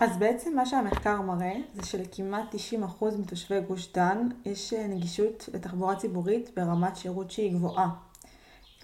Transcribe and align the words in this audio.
אז 0.00 0.16
בעצם 0.16 0.56
מה 0.56 0.66
שהמחקר 0.66 1.20
מראה 1.20 1.56
זה 1.74 1.86
שלכמעט 1.86 2.54
90% 3.00 3.04
מתושבי 3.18 3.60
גוש 3.60 3.92
דן 3.92 4.28
יש 4.44 4.72
אה, 4.72 4.86
נגישות 4.86 5.48
לתחבורה 5.54 5.96
ציבורית 5.96 6.50
ברמת 6.56 6.96
שירות 6.96 7.30
שהיא 7.30 7.52
גבוהה. 7.52 7.88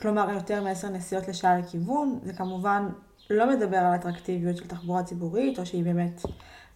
כלומר 0.01 0.31
יותר 0.31 0.65
מ-10 0.65 0.89
נסיעות 0.89 1.29
לשעה 1.29 1.59
לכיוון, 1.59 2.19
זה 2.23 2.33
כמובן 2.33 2.89
לא 3.31 3.51
מדבר 3.51 3.77
על 3.77 3.95
אטרקטיביות 3.95 4.57
של 4.57 4.67
תחבורה 4.67 5.03
ציבורית, 5.03 5.59
או 5.59 5.67
שהיא 5.67 5.85
באמת 5.85 6.23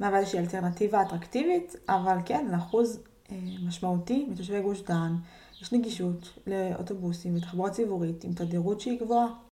מהווה 0.01 0.19
איזושהי 0.19 0.39
אלטרנטיבה 0.39 1.03
אטרקטיבית, 1.03 1.77
אבל 1.89 2.17
כן, 2.25 2.47
לאחוז 2.53 3.01
אה, 3.33 3.37
משמעותי 3.67 4.27
מתושבי 4.31 4.61
גוש 4.61 4.83
דן 4.83 5.17
יש 5.63 5.73
נגישות 5.73 6.39
לאוטובוסים 6.47 7.37
ותחבורה 7.37 7.71
ציבורית 7.71 8.25
עם 8.25 8.33
תדירות 8.33 8.81
שהיא 8.81 9.01
גבוהה. 9.01 9.50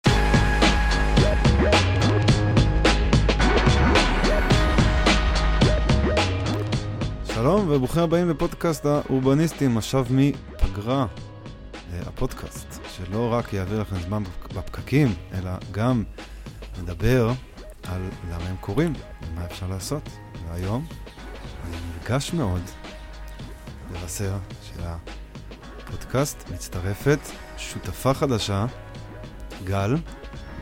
שלום 7.45 7.69
וברוכים 7.69 8.03
הבאים 8.03 8.29
לפודקאסט 8.29 8.87
האורבניסטים, 8.87 9.79
עכשיו 9.79 10.07
מפגרה. 10.11 11.07
אה, 11.93 12.01
הפודקאסט 12.07 12.67
שלא 12.97 13.33
רק 13.33 13.53
יעביר 13.53 13.81
לכם 13.81 13.97
זמן 13.97 14.23
בפקקים, 14.55 15.15
אלא 15.35 15.51
גם 15.71 16.05
נדבר 16.83 17.33
על 17.89 18.01
למה 18.31 18.45
הם 18.45 18.57
קורים 18.61 18.93
ומה 19.23 19.45
אפשר 19.45 19.67
לעשות. 19.69 20.09
והיום 20.49 20.87
אני 21.67 21.77
נרגש 22.03 22.33
מאוד 22.33 22.63
לבשר 23.93 24.37
של 24.63 24.83
הפודקאסט 24.83 26.51
מצטרפת 26.51 27.21
שותפה 27.59 28.15
חדשה, 28.15 28.67
גל, 29.65 29.95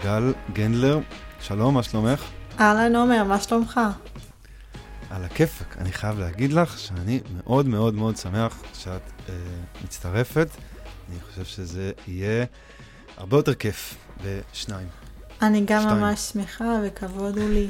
גל 0.05 0.33
גנדלר. 0.53 0.99
שלום, 1.41 1.75
מה 1.75 1.83
שלומך? 1.83 2.25
אהלן 2.61 2.97
עומר, 2.97 3.25
מה 3.25 3.41
שלומך? 3.41 3.81
על 5.13 5.25
הכיפאק. 5.25 5.77
אני 5.79 5.93
חייב 5.93 6.19
להגיד 6.19 6.53
לך 6.53 6.79
שאני 6.79 7.21
מאוד 7.37 7.67
מאוד 7.67 7.95
מאוד 7.95 8.17
שמח 8.17 8.63
שאת 8.75 9.03
אה, 9.29 9.35
מצטרפת. 9.85 10.49
אני 11.11 11.21
חושב 11.21 11.45
שזה 11.45 11.93
יהיה 12.09 12.45
הרבה 13.17 13.37
יותר 13.37 13.55
כיף 13.55 13.95
בשניים. 14.25 14.89
אני 15.43 15.65
גם 15.67 15.83
שתיים. 15.83 16.01
ממש 16.01 16.21
שמחה 16.21 16.81
וכבוד 16.85 17.39
הוא 17.39 17.49
לי. 17.49 17.69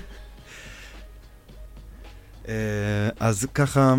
אה, 2.49 3.09
אז 3.21 3.47
ככה, 3.55 3.95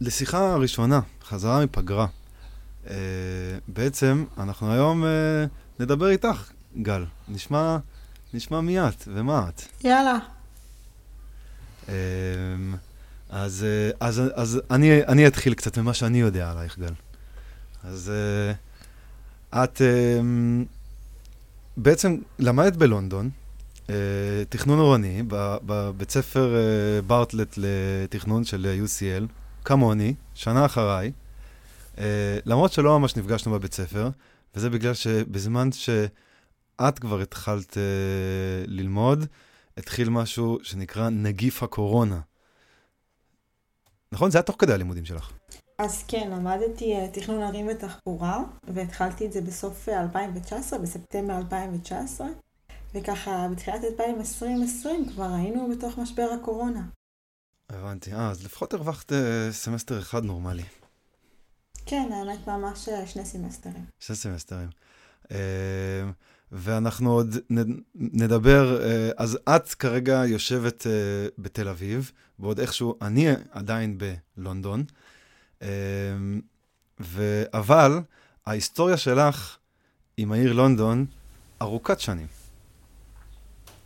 לשיחה 0.00 0.52
הראשונה, 0.52 1.00
חזרה 1.24 1.64
מפגרה. 1.64 2.06
אה, 2.86 2.94
בעצם, 3.68 4.24
אנחנו 4.38 4.72
היום 4.72 5.04
אה, 5.04 5.44
נדבר 5.80 6.08
איתך, 6.08 6.50
גל. 6.82 7.04
נשמע, 7.28 7.76
נשמע 8.34 8.60
מי 8.60 8.80
את 8.80 9.04
ומה 9.06 9.48
את. 9.48 9.62
יאללה. 9.84 10.18
אמ, 11.88 12.74
אז, 13.32 13.64
אה, 13.64 13.90
אז, 14.08 14.22
אז 14.34 14.60
אני, 14.70 15.04
אני 15.04 15.26
אתחיל 15.26 15.54
קצת 15.54 15.78
ממה 15.78 15.94
שאני 15.94 16.20
יודע 16.20 16.50
עלייך, 16.50 16.78
גל. 16.78 16.92
אז 17.84 18.12
אה, 18.14 19.64
את 19.64 19.80
אמ, 19.80 20.64
בעצם 21.76 22.16
למדת 22.38 22.76
בלונדון, 22.76 23.30
אה, 23.90 23.94
תכנון 24.48 24.78
עירוני, 24.78 25.22
בבית 25.28 26.10
ספר 26.10 26.54
בארטלט 27.06 27.54
לתכנון 27.56 28.44
של 28.44 28.80
UCL, 28.84 29.26
כמוני, 29.64 30.14
שנה 30.34 30.66
אחריי, 30.66 31.12
למרות 32.46 32.72
שלא 32.72 32.98
ממש 33.00 33.16
נפגשנו 33.16 33.52
בבית 33.52 33.74
ספר, 33.74 34.10
וזה 34.54 34.70
בגלל 34.70 34.94
שבזמן 34.94 35.72
שאת 35.72 36.98
כבר 36.98 37.20
התחלת 37.20 37.76
ללמוד, 38.66 39.26
התחיל 39.76 40.08
משהו 40.08 40.58
שנקרא 40.62 41.08
נגיף 41.08 41.62
הקורונה. 41.62 42.20
נכון? 44.12 44.30
זה 44.30 44.38
היה 44.38 44.42
תוך 44.42 44.56
כדי 44.58 44.72
הלימודים 44.72 45.04
שלך. 45.04 45.32
אז 45.78 46.04
כן, 46.08 46.30
למדתי 46.30 46.94
אה, 46.94 47.08
תכנון 47.12 47.42
ערים 47.42 47.68
ותחבורה, 47.70 48.44
והתחלתי 48.74 49.26
את 49.26 49.32
זה 49.32 49.40
בסוף 49.40 49.88
2019, 49.88 50.78
אה, 50.78 50.84
בספטמבר 50.84 51.36
2019, 51.36 52.26
וככה 52.94 53.48
בתחילת 53.52 53.84
2020 53.84 55.08
כבר 55.08 55.28
היינו 55.34 55.68
בתוך 55.76 55.98
משבר 55.98 56.28
הקורונה. 56.40 56.82
הבנתי. 57.70 58.12
אה, 58.12 58.30
אז 58.30 58.44
לפחות 58.44 58.74
הרווחת 58.74 59.12
אה, 59.12 59.48
סמסטר 59.52 59.98
אחד 59.98 60.24
נורמלי. 60.24 60.64
כן, 61.86 62.10
האמת 62.12 62.46
ממש 62.46 62.88
שני 63.06 63.24
סמסטרים. 63.24 63.84
שני 64.00 64.16
סמסטרים. 64.16 64.68
ואנחנו 66.52 67.12
עוד 67.12 67.36
נדבר, 67.94 68.82
אה, 68.82 69.10
אז 69.16 69.38
את 69.48 69.74
כרגע 69.74 70.22
יושבת 70.26 70.86
אה, 70.86 70.92
בתל 71.38 71.68
אביב, 71.68 72.12
ועוד 72.38 72.60
איכשהו 72.60 72.94
אני 73.02 73.28
עדיין 73.50 73.98
בלונדון, 74.36 74.84
אה, 75.62 75.68
ו... 77.00 77.42
אבל 77.54 78.00
ההיסטוריה 78.46 78.96
שלך 78.96 79.56
עם 80.16 80.32
העיר 80.32 80.52
לונדון 80.52 81.06
ארוכת 81.62 82.00
שנים. 82.00 82.26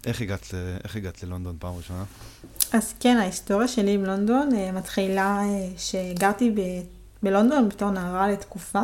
איך 0.06 0.20
הגעת, 0.20 0.54
איך 0.84 0.96
הגעת 0.96 1.22
ללונדון 1.22 1.56
פעם 1.58 1.74
ראשונה? 1.76 2.04
אז 2.72 2.94
כן, 3.00 3.16
ההיסטוריה 3.16 3.68
שלי 3.68 3.94
עם 3.94 4.04
לונדון 4.04 4.48
מתחילה 4.74 5.40
שגרתי 5.76 6.50
ב... 6.50 6.60
בלונדון 7.22 7.68
בתור 7.68 7.90
נערה 7.90 8.28
לתקופה. 8.28 8.82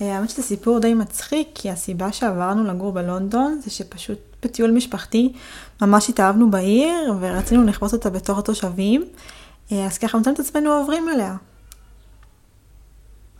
אה, 0.00 0.16
האמת 0.16 0.30
שזה 0.30 0.42
סיפור 0.42 0.78
די 0.78 0.94
מצחיק, 0.94 1.48
כי 1.54 1.70
הסיבה 1.70 2.12
שעברנו 2.12 2.64
לגור 2.64 2.92
בלונדון 2.92 3.60
זה 3.64 3.70
שפשוט 3.70 4.18
בטיול 4.42 4.70
משפחתי 4.70 5.32
ממש 5.82 6.08
התאהבנו 6.08 6.50
בעיר 6.50 7.14
ורצינו 7.20 7.64
לכבוש 7.64 7.92
אותה 7.92 8.10
בתור 8.10 8.38
התושבים, 8.38 9.04
אה, 9.72 9.86
אז 9.86 9.98
ככה 9.98 10.18
מצאנו 10.18 10.34
את 10.34 10.40
עצמנו 10.40 10.72
עוברים 10.72 11.08
אליה. 11.08 11.36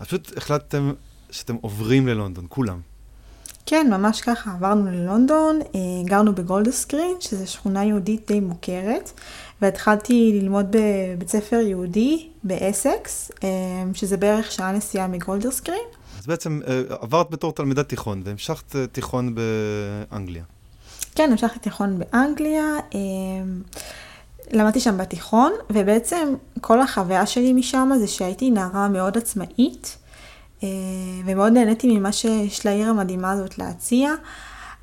אז 0.00 0.06
פשוט 0.06 0.36
החלטתם 0.36 0.92
שאתם 1.30 1.56
עוברים 1.60 2.08
ללונדון, 2.08 2.46
כולם. 2.48 2.80
כן, 3.66 3.86
ממש 3.90 4.20
ככה, 4.20 4.52
עברנו 4.52 4.90
ללונדון, 4.90 5.60
אה, 5.74 5.80
גרנו 6.04 6.34
בגולדסקרין, 6.34 7.16
שזו 7.20 7.52
שכונה 7.52 7.84
יהודית 7.84 8.26
די 8.26 8.40
מוכרת, 8.40 9.12
והתחלתי 9.62 10.40
ללמוד 10.40 10.66
בבית 11.16 11.28
ספר 11.28 11.56
יהודי 11.56 12.28
באסקס, 12.42 13.30
שזה 13.94 14.16
בערך 14.16 14.52
שעה 14.52 14.72
נסיעה 14.72 15.06
מגולדסקרין. 15.06 15.84
אז 16.24 16.28
בעצם 16.28 16.60
אה, 16.66 16.82
עברת 17.00 17.30
בתור 17.30 17.52
תלמידת 17.52 17.88
תיכון, 17.88 18.22
והמשכת 18.24 18.76
אה, 18.76 18.86
תיכון 18.86 19.34
באנגליה. 19.34 20.42
כן, 21.14 21.28
המשכתי 21.30 21.58
תיכון 21.58 21.98
באנגליה. 21.98 22.62
אה, 22.94 23.00
למדתי 24.50 24.80
שם 24.80 24.98
בתיכון, 24.98 25.52
ובעצם 25.70 26.34
כל 26.60 26.80
החוויה 26.80 27.26
שלי 27.26 27.52
משם 27.52 27.90
זה 27.98 28.06
שהייתי 28.08 28.50
נערה 28.50 28.88
מאוד 28.88 29.18
עצמאית, 29.18 29.98
ומאוד 31.24 31.52
נהניתי 31.52 31.98
ממה 31.98 32.12
שיש 32.12 32.66
לעיר 32.66 32.88
המדהימה 32.88 33.32
הזאת 33.32 33.58
להציע. 33.58 34.12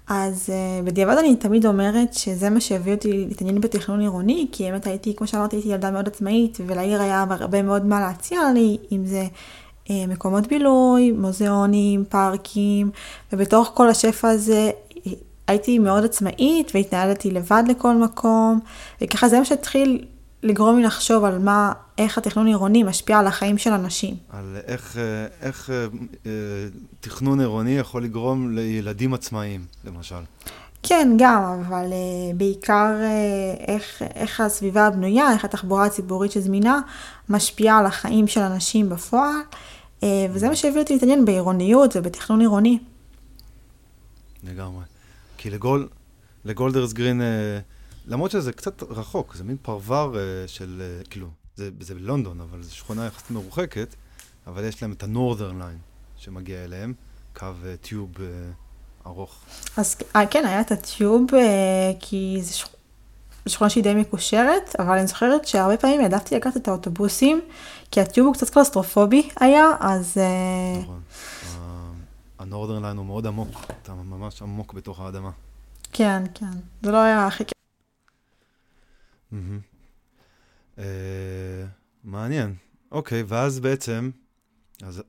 אז 0.08 0.50
בדיעבד 0.84 1.18
אני 1.18 1.36
תמיד 1.36 1.66
אומרת 1.66 2.14
שזה 2.14 2.50
מה 2.50 2.62
שהביא 2.62 2.94
אותי 2.94 3.12
להתעניין 3.12 3.62
בתכנון 3.62 4.00
עירוני, 4.00 4.48
כי 4.52 4.64
באמת 4.64 4.88
הייתי, 4.88 5.16
כמו 5.16 5.28
שאמרתי, 5.28 5.56
הייתי 5.56 5.70
ילדה 5.70 5.92
מאוד 5.92 6.08
עצמאית, 6.08 6.58
ולעיר 6.68 7.02
היה 7.02 7.26
הרבה 7.30 7.62
מאוד 7.62 7.86
מה 7.86 8.00
להציע 8.00 8.40
לי, 8.54 8.78
אם 8.92 9.06
זה 9.06 9.28
מקומות 10.08 10.48
בילוי, 10.48 11.12
מוזיאונים, 11.12 12.06
פארקים, 12.10 12.92
ובתוך 13.34 13.72
כל 13.74 13.90
השפע 13.90 14.30
הזה 14.30 14.72
הייתי 15.48 15.80
מאוד 15.80 16.06
עצמאית 16.06 16.72
והתנהלתי 16.76 17.32
לבד 17.32 17.64
לכל 17.68 17.96
מקום, 17.96 18.60
וככה 19.02 19.30
זה 19.30 19.40
מה 19.40 19.46
שהתחיל 19.46 20.06
לגרום 20.44 20.78
לי 20.78 20.84
לחשוב 20.84 21.24
על 21.24 21.40
מה, 21.40 21.72
איך 21.98 22.18
התכנון 22.18 22.48
עירוני 22.48 22.84
משפיע 22.84 23.20
על 23.20 23.28
החיים 23.28 23.58
של 23.58 23.72
אנשים. 23.72 24.16
על 24.30 24.58
איך, 24.68 24.98
אה, 24.98 25.48
איך 25.48 25.70
אה, 26.26 26.32
תכנון 27.00 27.40
עירוני 27.40 27.78
יכול 27.78 28.04
לגרום 28.04 28.56
לילדים 28.56 29.14
עצמאיים, 29.14 29.66
למשל. 29.86 30.16
כן, 30.84 31.16
גם, 31.18 31.44
אבל 31.44 31.86
uh, 31.86 32.36
בעיקר 32.38 32.94
uh, 33.00 33.72
איך, 33.72 34.02
איך 34.16 34.40
הסביבה 34.40 34.88
הבנויה, 34.88 35.32
איך 35.34 35.46
התחבורה 35.46 35.86
הציבורית 35.86 36.32
שזמינה, 36.32 36.80
משפיעה 37.30 37.80
על 37.80 37.86
החיים 37.86 38.28
של 38.28 38.42
אנשים 38.42 38.90
בפועל. 38.90 39.42
אה, 40.04 40.26
וזה 40.34 40.50
מה 40.50 40.56
שהביא 40.56 40.82
אותי 40.82 40.94
להתעניין 40.94 41.26
בעירוניות 41.26 41.96
ובתכנון 41.96 42.42
עירוני. 42.42 42.80
לגמרי. 44.44 44.84
כי 45.38 45.50
לגול, 45.50 45.90
לגולדרס 46.46 46.94
גרין, 46.94 47.22
אה, 47.22 47.60
למרות 48.08 48.32
שזה 48.32 48.54
קצת 48.54 48.84
רחוק, 48.84 49.36
זה 49.36 49.44
מין 49.44 49.58
פרבר 49.62 50.16
אה, 50.18 50.48
של, 50.48 50.82
כאילו, 51.10 51.28
זה, 51.56 51.70
זה 51.80 51.96
בלונדון, 51.96 52.42
אבל 52.42 52.64
זו 52.64 52.76
שכונה 52.76 53.06
יחסית 53.06 53.32
מרוחקת, 53.32 53.96
אבל 54.48 54.64
יש 54.64 54.82
להם 54.82 54.92
את 54.92 55.04
ה-Northern 55.04 55.62
Line 55.62 56.18
שמגיע 56.18 56.64
אליהם, 56.64 56.94
קו 57.36 57.48
tube 57.82 58.12
ארוך. 59.06 59.36
אז 59.78 59.96
כן, 60.30 60.46
היה 60.46 60.62
את 60.62 60.72
ה 60.72 60.81
tube, 60.81 61.26
כי 62.00 62.40
זו 62.42 62.66
שכונה 63.48 63.70
שהיא 63.70 63.84
די 63.84 63.94
מקושרת, 63.94 64.76
אבל 64.80 64.98
אני 64.98 65.08
זוכרת 65.08 65.48
שהרבה 65.48 65.78
פעמים 65.78 66.02
העדפתי 66.02 66.36
לקחת 66.36 66.58
את 66.58 66.68
האוטובוסים, 66.68 67.42
כי 67.92 68.02
ה 68.02 68.07
tube 68.07 68.28
הוא 68.28 68.34
קצת 68.34 68.50
קלסטרופובי 68.50 69.30
היה, 69.40 69.66
אז... 69.80 70.18
אה, 70.18 70.82
נכון. 70.82 71.02
ה 72.40 72.44
Northern 72.44 72.82
Line 72.82 72.98
הוא 72.98 73.06
מאוד 73.06 73.28
עמוק, 73.28 73.50
אתה 73.82 73.94
ממש 73.94 74.42
עמוק 74.42 74.74
בתוך 74.74 75.00
האדמה. 75.00 75.32
כן, 75.94 76.24
כן. 76.34 76.52
זה 76.82 76.92
לא 76.92 76.98
היה 76.98 77.28
הכי 77.28 77.44
כיף. 77.46 77.58
אה, 80.78 80.84
מעניין. 82.04 82.56
אוקיי, 82.92 83.24
ואז 83.28 83.60
בעצם, 83.60 84.12
אז, 84.84 85.04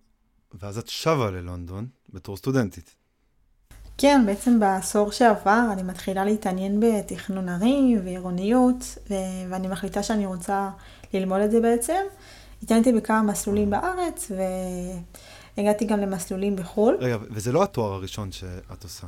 ואז 0.61 0.79
את 0.79 0.88
שבה 0.88 1.31
ללונדון 1.31 1.87
בתור 2.12 2.37
סטודנטית. 2.37 2.94
כן, 3.99 4.23
בעצם 4.26 4.61
בעשור 4.61 5.12
שעבר 5.12 5.64
אני 5.73 5.82
מתחילה 5.82 6.25
להתעניין 6.25 6.81
בתכנון 6.81 7.49
ערים 7.49 8.00
ועירוניות, 8.05 8.99
ואני 9.49 9.69
מחליטה 9.69 10.02
שאני 10.02 10.26
רוצה 10.26 10.70
ללמוד 11.14 11.40
את 11.40 11.50
זה 11.50 11.61
בעצם. 11.61 12.02
התעניינתי 12.62 12.92
בכמה 12.92 13.22
מסלולים 13.22 13.70
בארץ, 13.70 14.30
והגעתי 15.56 15.84
גם 15.84 16.00
למסלולים 16.00 16.56
בחו"ל. 16.56 16.96
רגע, 17.00 17.16
וזה 17.30 17.52
לא 17.52 17.62
התואר 17.62 17.92
הראשון 17.92 18.32
שאת 18.32 18.84
עושה. 18.84 19.06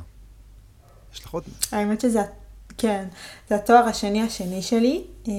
יש 1.13 1.25
לך 1.25 1.33
עוד? 1.33 1.43
האמת 1.71 2.01
שזה, 2.01 2.21
כן, 2.77 3.05
זה 3.49 3.55
התואר 3.55 3.83
השני 3.83 4.21
השני 4.21 4.61
שלי. 4.61 5.03
אה, 5.27 5.33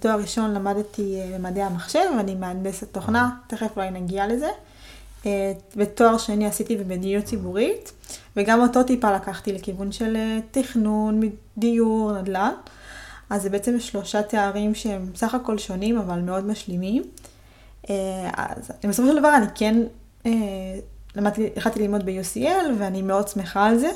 תואר 0.00 0.18
ראשון 0.18 0.54
למדתי 0.54 1.20
אה, 1.20 1.38
במדעי 1.38 1.62
המחשב, 1.62 2.04
ואני 2.16 2.34
מהנדסת 2.34 2.92
תוכנה, 2.92 3.30
תכף 3.46 3.76
אולי 3.76 3.90
נגיע 3.90 4.26
לזה. 4.26 4.48
אה, 5.26 5.52
ותואר 5.76 6.18
שני 6.18 6.46
עשיתי 6.46 6.76
במדיניות 6.76 7.24
ציבורית, 7.24 7.92
וגם 8.36 8.60
אותו 8.60 8.82
טיפה 8.82 9.14
לקחתי 9.14 9.52
לכיוון 9.52 9.92
של 9.92 10.16
תכנון, 10.50 11.20
דיור, 11.58 12.12
נדל"ן. 12.12 12.52
אז 13.30 13.42
זה 13.42 13.50
בעצם 13.50 13.80
שלושה 13.80 14.22
תארים 14.22 14.74
שהם 14.74 15.10
סך 15.14 15.34
הכל 15.34 15.58
שונים, 15.58 15.98
אבל 15.98 16.20
מאוד 16.20 16.46
משלימים. 16.46 17.02
אה, 17.90 18.30
אז 18.36 18.70
בסופו 18.88 19.08
של 19.08 19.18
דבר 19.18 19.36
אני 19.36 19.46
כן 19.54 19.76
אה, 20.26 20.30
למדתי, 21.16 21.48
החלטתי 21.56 21.80
ללמוד 21.80 22.06
ב-UCL, 22.06 22.72
ואני 22.78 23.02
מאוד 23.02 23.28
שמחה 23.28 23.66
על 23.66 23.78
זה, 23.78 23.90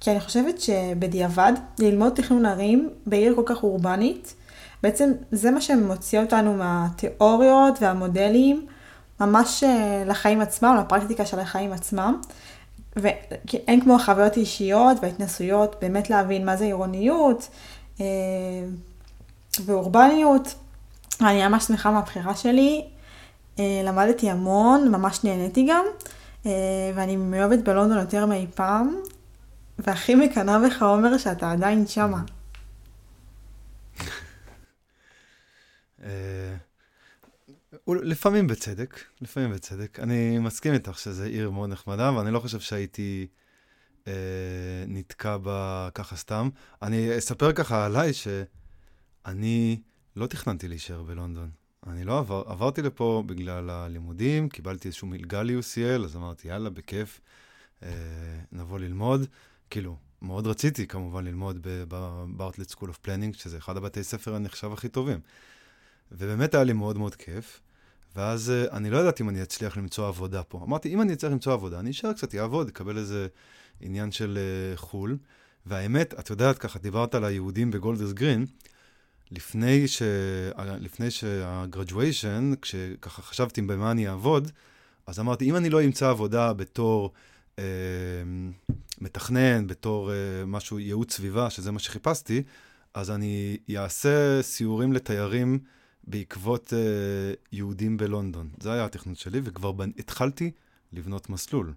כי 0.00 0.10
אני 0.10 0.20
חושבת 0.20 0.60
שבדיעבד, 0.60 1.52
ללמוד 1.78 2.12
תכנון 2.14 2.46
ערים 2.46 2.90
בעיר 3.06 3.34
כל 3.34 3.42
כך 3.46 3.62
אורבנית, 3.62 4.34
בעצם 4.82 5.12
זה 5.32 5.50
מה 5.50 5.60
שמוציא 5.60 6.20
אותנו 6.20 6.54
מהתיאוריות 6.54 7.78
והמודלים. 7.80 8.66
ממש 9.20 9.64
אה, 9.64 10.02
לחיים 10.06 10.40
עצמם, 10.40 10.76
לפרקטיקה 10.80 11.26
של 11.26 11.38
החיים 11.38 11.72
עצמם. 11.72 12.20
ואין 12.96 13.80
כמו 13.80 13.96
החוויות 13.96 14.36
האישיות 14.36 14.96
וההתנסויות, 15.02 15.76
באמת 15.80 16.10
להבין 16.10 16.46
מה 16.46 16.56
זה 16.56 16.64
עירוניות 16.64 17.48
אה, 18.00 18.06
ואורבניות. 19.64 20.54
אני 21.20 21.48
ממש 21.48 21.64
שמחה 21.64 21.90
מהבחירה 21.90 22.36
שלי. 22.36 22.84
אה, 23.60 23.82
למדתי 23.84 24.30
המון, 24.30 24.88
ממש 24.88 25.24
נהניתי 25.24 25.66
גם, 25.70 25.84
ואני 26.94 27.16
מאוהבת 27.16 27.58
בלונדון 27.58 27.98
יותר 27.98 28.26
מאי 28.26 28.46
פעם, 28.54 28.96
והכי 29.78 30.14
מקנאה 30.14 30.58
בך 30.58 30.82
עומר 30.82 31.18
שאתה 31.18 31.52
עדיין 31.52 31.86
שמה. 31.86 32.22
לפעמים 37.88 38.46
בצדק, 38.46 39.00
לפעמים 39.20 39.52
בצדק. 39.52 40.00
אני 40.00 40.38
מסכים 40.38 40.72
איתך 40.72 40.98
שזו 40.98 41.22
עיר 41.22 41.50
מאוד 41.50 41.70
נחמדה, 41.70 42.12
ואני 42.12 42.30
לא 42.30 42.40
חושב 42.40 42.60
שהייתי 42.60 43.26
אה, 44.06 44.12
נתקע 44.88 45.36
בה 45.36 45.88
ככה 45.94 46.16
סתם. 46.16 46.48
אני 46.82 47.18
אספר 47.18 47.52
ככה 47.52 47.86
עליי 47.86 48.12
שאני 48.12 49.80
לא 50.16 50.26
תכננתי 50.26 50.68
להישאר 50.68 51.02
בלונדון. 51.02 51.50
אני 51.86 52.04
לא 52.04 52.18
עבר, 52.18 52.42
עברתי 52.46 52.82
לפה 52.82 53.22
בגלל 53.26 53.70
הלימודים, 53.70 54.48
קיבלתי 54.48 54.88
איזשהו 54.88 55.06
מלגה 55.06 55.42
ל-UCL, 55.42 56.04
אז 56.04 56.16
אמרתי, 56.16 56.48
יאללה, 56.48 56.70
בכיף, 56.70 57.20
אה, 57.82 57.88
נבוא 58.52 58.78
ללמוד. 58.78 59.26
כאילו, 59.70 59.96
מאוד 60.22 60.46
רציתי 60.46 60.86
כמובן 60.86 61.24
ללמוד 61.24 61.66
Bartlett 62.36 62.68
School 62.68 62.88
of 62.88 62.98
Planning, 62.98 63.34
שזה 63.34 63.58
אחד 63.58 63.76
הבתי 63.76 64.02
ספר 64.02 64.34
הנחשב 64.34 64.72
הכי 64.72 64.88
טובים. 64.88 65.20
ובאמת 66.12 66.54
היה 66.54 66.64
לי 66.64 66.72
מאוד 66.72 66.98
מאוד 66.98 67.14
כיף. 67.14 67.60
ואז 68.16 68.52
uh, 68.52 68.72
אני 68.72 68.90
לא 68.90 68.98
ידעתי 68.98 69.22
אם 69.22 69.28
אני 69.28 69.42
אצליח 69.42 69.76
למצוא 69.76 70.08
עבודה 70.08 70.42
פה. 70.42 70.60
אמרתי, 70.66 70.94
אם 70.94 71.02
אני 71.02 71.12
אצליח 71.12 71.32
למצוא 71.32 71.52
עבודה, 71.52 71.80
אני 71.80 71.90
אשאר 71.90 72.12
קצת, 72.12 72.34
אעבוד, 72.34 72.68
אקבל 72.68 72.98
איזה 72.98 73.28
עניין 73.80 74.12
של 74.12 74.38
uh, 74.74 74.76
חו"ל. 74.76 75.18
והאמת, 75.66 76.14
את 76.18 76.30
יודעת, 76.30 76.58
ככה 76.58 76.78
דיברת 76.78 77.14
על 77.14 77.24
היהודים 77.24 77.70
בגולדרס 77.70 78.12
גרין, 78.12 78.46
לפני, 79.32 79.88
ש... 79.88 80.02
לפני 80.80 81.10
שה-graduation, 81.10 82.56
כשככה 82.62 83.22
חשבתי 83.22 83.62
במה 83.62 83.90
אני 83.90 84.08
אעבוד, 84.08 84.50
אז 85.06 85.20
אמרתי, 85.20 85.50
אם 85.50 85.56
אני 85.56 85.70
לא 85.70 85.84
אמצא 85.84 86.08
עבודה 86.10 86.52
בתור 86.52 87.12
אה, 87.58 87.64
מתכנן, 89.00 89.66
בתור 89.66 90.12
אה, 90.12 90.16
משהו, 90.46 90.78
ייעוץ 90.78 91.12
סביבה, 91.12 91.50
שזה 91.50 91.70
מה 91.70 91.78
שחיפשתי, 91.78 92.42
אז 92.94 93.10
אני 93.10 93.56
אעשה 93.76 94.42
סיורים 94.42 94.92
לתיירים 94.92 95.58
בעקבות 96.04 96.72
uh, 96.72 97.36
יהודים 97.52 97.96
בלונדון. 97.96 98.48
זה 98.60 98.72
היה 98.72 98.84
התכנון 98.84 99.14
שלי, 99.14 99.40
וכבר 99.44 99.72
בנ... 99.72 99.90
התחלתי 99.98 100.50
לבנות 100.92 101.30
מסלול. 101.30 101.72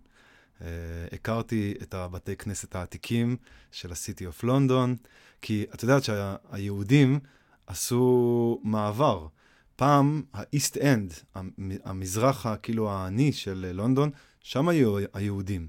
Uh, 0.60 0.64
הכרתי 1.12 1.74
את 1.82 1.94
הבתי 1.94 2.36
כנסת 2.36 2.76
העתיקים 2.76 3.38
של 3.72 3.92
ה-City 3.92 4.22
of 4.22 4.44
London, 4.44 5.08
כי 5.42 5.66
את 5.74 5.84
יודעת 5.84 6.04
שהיהודים 6.04 7.20
עשו 7.68 8.60
מעבר. 8.63 9.27
פעם 9.75 10.24
ה-East 10.33 10.75
End, 10.75 11.39
המזרח 11.83 12.45
הכאילו 12.45 12.92
העני 12.92 13.33
של 13.33 13.71
לונדון, 13.74 14.10
שם 14.39 14.68
היו 14.68 14.98
היהודים. 15.13 15.68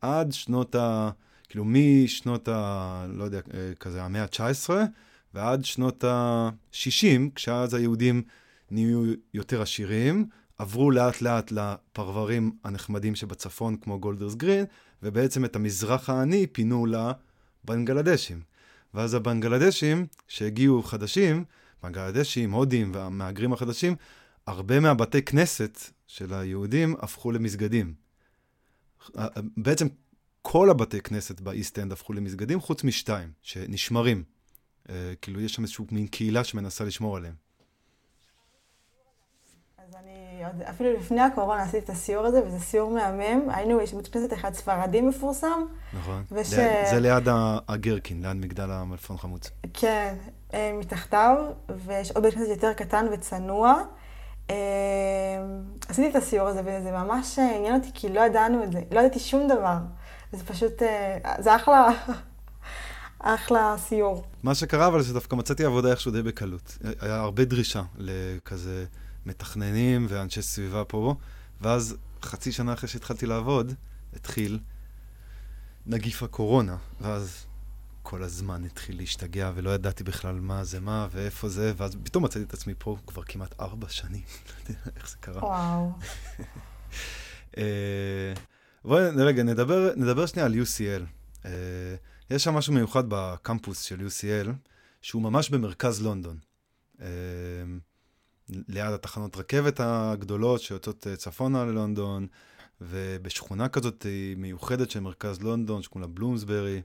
עד 0.00 0.32
שנות 0.32 0.74
ה... 0.74 1.10
כאילו 1.48 1.64
משנות 1.66 2.48
ה... 2.48 3.06
לא 3.08 3.24
יודע, 3.24 3.40
אה, 3.54 3.72
כזה 3.80 4.02
המאה 4.02 4.22
ה-19, 4.22 4.70
ועד 5.34 5.64
שנות 5.64 6.04
ה-60, 6.04 7.30
כשאז 7.34 7.74
היהודים 7.74 8.22
נהיו 8.70 9.02
יותר 9.34 9.62
עשירים, 9.62 10.26
עברו 10.58 10.90
לאט 10.90 11.22
לאט 11.22 11.52
לפרברים 11.52 12.52
הנחמדים 12.64 13.14
שבצפון, 13.14 13.76
כמו 13.76 14.00
גולדרס 14.00 14.34
גרין, 14.34 14.64
ובעצם 15.02 15.44
את 15.44 15.56
המזרח 15.56 16.10
העני 16.10 16.46
פינו 16.46 16.86
לבנגלדשים. 16.86 18.40
ואז 18.94 19.14
הבנגלדשים 19.14 20.06
שהגיעו 20.28 20.82
חדשים, 20.82 21.44
בנגלדשים, 21.82 22.52
הודים 22.52 22.90
והמהגרים 22.94 23.52
החדשים, 23.52 23.96
הרבה 24.46 24.80
מהבתי 24.80 25.22
כנסת 25.22 25.78
של 26.06 26.34
היהודים 26.34 26.96
הפכו 26.98 27.32
למסגדים. 27.32 27.94
בעצם 29.56 29.86
כל 30.42 30.70
הבתי 30.70 31.00
כנסת 31.00 31.40
באיסט-אנד 31.40 31.92
הפכו 31.92 32.12
למסגדים, 32.12 32.60
חוץ 32.60 32.84
משתיים, 32.84 33.32
שנשמרים. 33.42 34.24
אה, 34.90 35.12
כאילו, 35.22 35.40
יש 35.40 35.54
שם 35.54 35.62
איזושהי 35.62 35.84
מין 35.90 36.06
קהילה 36.06 36.44
שמנסה 36.44 36.84
לשמור 36.84 37.16
עליהם. 37.16 37.34
עוד, 40.46 40.62
אפילו 40.62 40.92
לפני 40.92 41.20
הקורונה 41.20 41.62
עשיתי 41.62 41.78
את 41.78 41.90
הסיור 41.90 42.26
הזה, 42.26 42.40
וזה 42.46 42.58
סיור 42.58 42.90
מהמם. 42.90 43.50
היינו, 43.50 43.80
יש 43.80 43.94
בית 43.94 44.08
כנסת 44.08 44.32
אחד 44.32 44.54
ספרדי 44.54 45.00
מפורסם. 45.00 45.64
נכון. 45.92 46.24
וש... 46.32 46.46
זה, 46.46 46.84
זה 46.90 47.00
ליד 47.00 47.28
הגרקין, 47.68 48.22
ליד 48.22 48.36
מגדל 48.36 48.70
המלפון 48.70 49.18
חמוץ. 49.18 49.50
כן, 49.74 50.14
אה, 50.54 50.72
מתחתיו, 50.80 51.36
ויש 51.68 52.10
עוד 52.10 52.22
בית 52.24 52.34
כנסת 52.34 52.48
יותר 52.50 52.72
קטן 52.72 53.06
וצנוע. 53.12 53.82
אה, 54.50 54.56
עשיתי 55.88 56.10
את 56.10 56.16
הסיור 56.16 56.48
הזה, 56.48 56.60
וזה 56.60 56.90
ממש 56.90 57.38
עניין 57.38 57.74
אותי, 57.74 57.90
כי 57.94 58.08
לא 58.08 58.20
ידענו 58.20 58.64
את 58.64 58.72
זה. 58.72 58.80
לא 58.90 59.00
ידעתי 59.00 59.18
שום 59.18 59.48
דבר. 59.48 59.76
זה 60.32 60.44
פשוט, 60.44 60.82
זה 61.38 61.56
אחלה. 61.56 61.88
אחלה 63.24 63.74
סיור. 63.78 64.24
מה 64.42 64.54
שקרה, 64.54 64.86
אבל 64.86 65.02
זה 65.02 65.14
דווקא 65.14 65.34
מצאתי 65.36 65.64
עבודה 65.64 65.90
איכשהו 65.90 66.12
די 66.12 66.22
בקלות. 66.22 66.78
היה 67.00 67.20
הרבה 67.20 67.44
דרישה 67.44 67.82
לכזה 67.98 68.84
מתכננים 69.26 70.06
ואנשי 70.08 70.42
סביבה 70.42 70.84
פה, 70.84 71.14
ואז 71.60 71.96
חצי 72.22 72.52
שנה 72.52 72.72
אחרי 72.72 72.88
שהתחלתי 72.88 73.26
לעבוד, 73.26 73.74
התחיל 74.16 74.58
נגיף 75.86 76.22
הקורונה, 76.22 76.76
ואז 77.00 77.46
כל 78.02 78.22
הזמן 78.22 78.64
התחיל 78.64 78.96
להשתגע, 78.96 79.52
ולא 79.54 79.70
ידעתי 79.70 80.04
בכלל 80.04 80.40
מה 80.40 80.64
זה 80.64 80.80
מה 80.80 81.08
ואיפה 81.10 81.48
זה, 81.48 81.72
ואז 81.76 81.96
פתאום 82.04 82.24
מצאתי 82.24 82.44
את 82.44 82.54
עצמי 82.54 82.74
פה 82.78 82.96
כבר 83.06 83.22
כמעט 83.22 83.60
ארבע 83.60 83.88
שנים. 83.88 84.22
לא 84.48 84.68
יודע 84.68 84.80
איך 84.96 85.10
זה 85.10 85.16
קרה. 85.20 85.44
וואו. 85.44 85.92
אה, 87.58 88.32
בואי 88.84 89.08
רגע, 89.16 89.42
נדבר, 89.42 89.90
נדבר 89.96 90.26
שנייה 90.26 90.46
על 90.46 90.54
UCL. 90.54 91.02
Uh, 91.42 91.46
יש 92.30 92.44
שם 92.44 92.54
משהו 92.54 92.72
מיוחד 92.72 93.04
בקמפוס 93.08 93.80
של 93.80 94.06
UCL, 94.06 94.48
שהוא 95.02 95.22
ממש 95.22 95.50
במרכז 95.50 96.02
לונדון. 96.02 96.38
אה, 97.00 97.06
ליד 98.48 98.92
התחנות 98.92 99.36
רכבת 99.36 99.80
הגדולות 99.82 100.60
שיוצאות 100.60 101.06
אה, 101.06 101.16
צפונה 101.16 101.64
ללונדון, 101.64 102.26
ובשכונה 102.80 103.68
כזאת 103.68 104.06
מיוחדת 104.36 104.90
של 104.90 105.00
מרכז 105.00 105.42
לונדון, 105.42 105.82
שקוראים 105.82 106.10
לה 106.10 106.14
בלומסברי. 106.14 106.82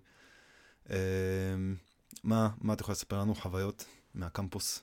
אה, 0.89 0.97
מה, 2.23 2.49
מה 2.61 2.73
את 2.73 2.81
יכולה 2.81 2.93
לספר 2.93 3.19
לנו 3.19 3.35
חוויות 3.35 3.85
מהקמפוס? 4.15 4.81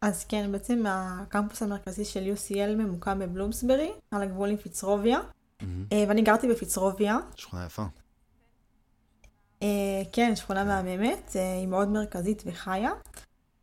אז 0.00 0.24
כן, 0.24 0.52
בעצם 0.52 0.84
הקמפוס 0.88 1.62
המרכזי 1.62 2.04
של 2.04 2.32
UCL 2.34 2.76
ממוקם 2.76 3.18
בבלומסברי, 3.18 3.92
על 4.10 4.22
הגבול 4.22 4.50
עם 4.50 4.56
פיצרוביה. 4.56 5.20
Mm-hmm. 5.20 5.64
ואני 6.08 6.22
גרתי 6.22 6.48
בפיצרוביה. 6.48 7.18
שכונה 7.36 7.66
יפה. 7.66 7.84
אה, 9.62 10.02
כן, 10.12 10.36
שכונה 10.36 10.64
מהממת, 10.64 11.36
אה, 11.36 11.56
היא 11.58 11.66
מאוד 11.66 11.88
מרכזית 11.88 12.42
וחיה. 12.46 12.90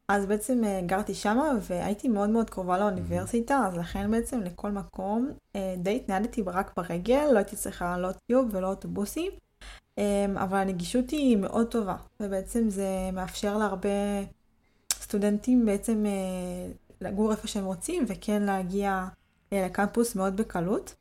אז 0.08 0.26
בעצם 0.26 0.64
אה, 0.64 0.82
גרתי 0.86 1.14
שמה 1.14 1.52
והייתי 1.62 2.08
מאוד 2.08 2.30
מאוד 2.30 2.50
קרובה 2.50 2.78
לאוניברסיטה, 2.78 3.62
אז 3.68 3.78
לכן 3.78 4.12
בעצם 4.12 4.42
לכל 4.42 4.72
מקום 4.72 5.32
אה, 5.56 5.76
די 5.78 5.96
התנהדתי 5.96 6.42
רק 6.46 6.72
ברגל, 6.78 7.28
לא 7.32 7.38
הייתי 7.38 7.56
צריכה 7.56 7.98
לא 7.98 8.10
טיוב 8.12 8.50
ולא 8.52 8.68
אוטובוסים, 8.68 9.32
אה, 9.98 10.26
אבל 10.36 10.58
הנגישות 10.58 11.10
היא 11.10 11.38
מאוד 11.38 11.68
טובה, 11.68 11.96
ובעצם 12.20 12.70
זה 12.70 13.10
מאפשר 13.14 13.58
להרבה 13.58 13.90
סטודנטים 14.94 15.66
בעצם 15.66 16.06
לגור 17.02 17.32
איפה 17.32 17.48
שהם 17.48 17.66
רוצים 17.66 18.06
וכן 18.08 18.44
להגיע 18.44 19.06
לקמפוס 19.52 20.16
מאוד 20.16 20.38
בקלות. 20.38 20.96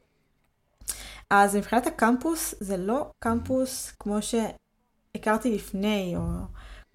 אז 1.31 1.57
מבחינת 1.57 1.87
הקמפוס, 1.87 2.55
זה 2.61 2.77
לא 2.77 3.11
קמפוס 3.19 3.93
כמו 3.99 4.19
שהכרתי 4.23 5.55
לפני, 5.55 6.15
או 6.17 6.23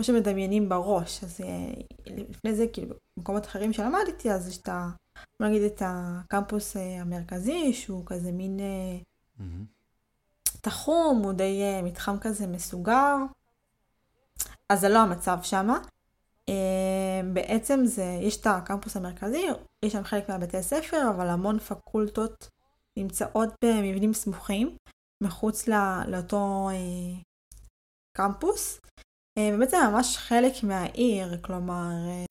כמו 0.02 0.06
שמדמיינים 0.06 0.70
בראש. 0.70 1.24
אז 1.24 1.42
אה, 1.42 1.82
לפני 2.06 2.56
זה, 2.56 2.66
כאילו, 2.74 2.96
במקומות 3.18 3.46
אחרים 3.46 3.74
שלמדתי, 3.74 4.32
אז 4.32 4.48
יש 4.48 4.58
את 4.58 4.70
ה... 4.70 4.90
בוא 5.40 5.48
נגיד 5.48 5.62
את 5.62 5.82
הקמפוס 5.86 6.78
אה, 6.78 7.02
המרכזי, 7.02 7.74
שהוא 7.74 8.04
כזה 8.06 8.32
מין 8.32 8.60
mm-hmm. 8.60 9.44
תחום, 10.62 11.22
הוא 11.24 11.34
די 11.34 11.62
מתחם 11.84 12.18
כזה 12.22 12.48
מסוגר. 12.48 13.16
אז 14.70 14.80
זה 14.80 14.90
לא 14.90 15.00
המצב 15.00 15.40
שמה. 15.44 15.80
בעצם 17.34 17.82
זה, 17.86 18.20
יש 18.22 18.42
את 18.42 18.48
הקמפוס 18.48 18.98
המרכזי, 18.98 19.46
יש 19.84 19.94
שם 19.94 20.04
חלק 20.04 20.30
מהבתי 20.30 20.58
הספר, 20.58 21.10
אבל 21.10 21.28
המון 21.28 21.60
פקולטות 21.60 22.50
נמצאות 22.98 23.50
במבנים 23.64 24.14
סמוכים, 24.14 24.76
מחוץ 25.22 25.68
לא, 25.68 26.06
לאותו 26.08 26.70
אה, 26.70 27.22
קמפוס, 28.18 28.82
אה, 29.38 29.52
ובעצם 29.54 29.78
ממש 29.94 30.18
חלק 30.18 30.64
מהעיר, 30.64 31.38
כלומר, 31.42 31.90
אה, 32.08 32.26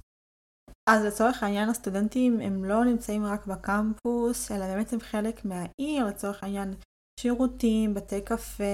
אז 0.87 1.05
לצורך 1.05 1.43
העניין 1.43 1.69
הסטודנטים 1.69 2.41
הם 2.41 2.65
לא 2.65 2.85
נמצאים 2.85 3.25
רק 3.25 3.47
בקמפוס, 3.47 4.53
אלא 4.53 4.67
באמת 4.67 4.93
הם 4.93 5.01
חלק 5.01 5.45
מהעיר, 5.45 6.07
לצורך 6.07 6.43
העניין 6.45 6.75
שירותים, 7.21 7.95
בתי 7.95 8.21
קפה, 8.21 8.65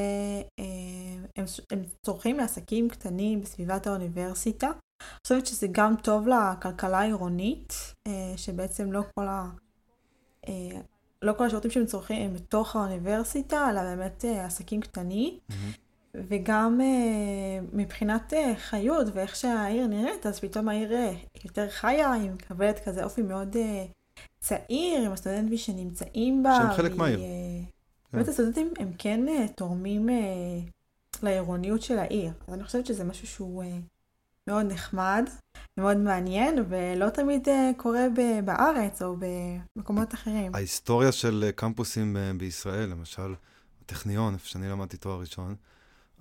אה, 0.59 1.25
הם, 1.37 1.45
הם 1.71 1.83
צורכים 2.07 2.37
מעסקים 2.37 2.89
קטנים 2.89 3.41
בסביבת 3.41 3.87
האוניברסיטה. 3.87 4.67
אני 4.67 5.19
חושבת 5.27 5.47
שזה 5.47 5.67
גם 5.73 5.95
טוב 6.03 6.29
לכלכלה 6.29 6.99
העירונית, 6.99 7.75
שבעצם 8.37 8.93
לא 8.93 9.03
כל 9.15 9.27
ה... 9.29 9.45
לא 11.23 11.33
כל 11.33 11.45
השירותים 11.45 11.71
שהם 11.71 11.87
צורכים 11.87 12.23
הם 12.23 12.35
בתוך 12.35 12.77
האוניברסיטה, 12.77 13.71
אלא 13.71 13.83
באמת 13.83 14.25
עסקים 14.25 14.81
קטנים. 14.81 15.39
Mm-hmm. 15.51 15.86
וגם 16.29 16.81
אה, 16.81 17.67
מבחינת 17.73 18.33
אה, 18.35 18.53
חיות 18.57 19.07
ואיך 19.15 19.37
שהעיר 19.37 19.87
נראית, 19.87 20.27
אז 20.27 20.41
פתאום 20.41 20.69
העיר 20.69 20.93
יותר 21.45 21.71
חיה, 21.71 22.13
היא 22.13 22.31
מקבלת 22.31 22.85
כזה 22.85 23.05
אופי 23.05 23.23
מאוד 23.23 23.57
צעיר, 24.41 25.03
עם 25.07 25.13
הסטודנטים 25.13 25.59
שנמצאים 25.59 26.43
בה. 26.43 26.59
שהם 26.59 26.77
חלק 26.77 26.97
מהעיר. 26.97 27.21
באמת 28.13 28.25
כן. 28.25 28.31
הסטודנטים 28.31 28.73
הם 28.79 28.93
כן 28.99 29.47
תורמים 29.57 30.09
לעירוניות 31.23 31.83
של 31.83 31.99
העיר. 31.99 32.33
אז 32.49 32.55
אני 32.55 32.65
חושבת 32.65 32.87
שזה 32.87 33.05
משהו 33.05 33.27
שהוא 33.27 33.65
מאוד 34.49 34.67
נחמד, 34.67 35.31
מאוד 35.77 35.97
מעניין, 35.97 36.65
ולא 36.69 37.11
תמיד 37.11 37.49
אה, 37.49 37.71
קורה 37.77 38.07
בארץ 38.45 39.03
או 39.03 39.17
במקומות 39.77 40.15
אחרים. 40.15 40.55
ההיסטוריה 40.55 41.13
של 41.13 41.45
אה, 41.47 41.53
קמפוסים 41.53 42.17
אה, 42.17 42.33
בישראל, 42.39 42.89
למשל, 42.89 43.35
הטכניון, 43.83 44.35
איפה 44.35 44.49
שאני 44.49 44.69
למדתי 44.69 44.97
תואר 44.97 45.21
ראשון, 45.21 45.55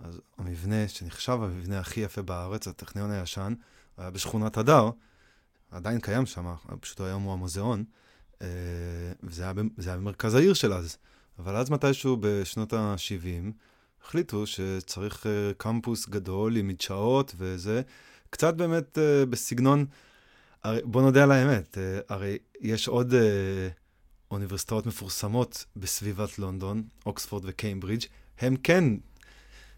אז 0.03 0.21
המבנה 0.37 0.87
שנחשב 0.87 1.39
המבנה 1.41 1.79
הכי 1.79 1.99
יפה 1.99 2.21
בארץ, 2.21 2.67
הטכניון 2.67 3.11
הישן, 3.11 3.53
היה 3.97 4.11
בשכונת 4.11 4.57
הדר, 4.57 4.89
עדיין 5.71 5.99
קיים 5.99 6.25
שם, 6.25 6.55
פשוט 6.79 7.01
היום 7.01 7.23
הוא 7.23 7.33
המוזיאון, 7.33 7.83
וזה 9.23 9.43
היה, 9.43 9.53
היה 9.85 9.97
במרכז 9.97 10.35
העיר 10.35 10.53
של 10.53 10.73
אז. 10.73 10.97
אבל 11.39 11.55
אז 11.55 11.69
מתישהו 11.69 12.17
בשנות 12.19 12.73
ה-70, 12.73 13.51
החליטו 14.03 14.47
שצריך 14.47 15.25
קמפוס 15.57 16.09
גדול 16.09 16.57
עם 16.57 16.67
מדשאות 16.67 17.35
וזה, 17.37 17.81
קצת 18.29 18.53
באמת 18.53 18.97
uh, 18.97 19.25
בסגנון, 19.25 19.85
הרי, 20.63 20.81
בוא 20.83 21.01
נודה 21.01 21.23
על 21.23 21.31
האמת, 21.31 21.77
הרי 22.09 22.37
יש 22.61 22.87
עוד 22.87 23.13
אוניברסיטאות 24.31 24.85
מפורסמות 24.85 25.65
בסביבת 25.75 26.39
לונדון, 26.39 26.83
אוקספורד 27.05 27.43
וקיימברידג', 27.45 28.05
הם 28.39 28.55
כן, 28.55 28.83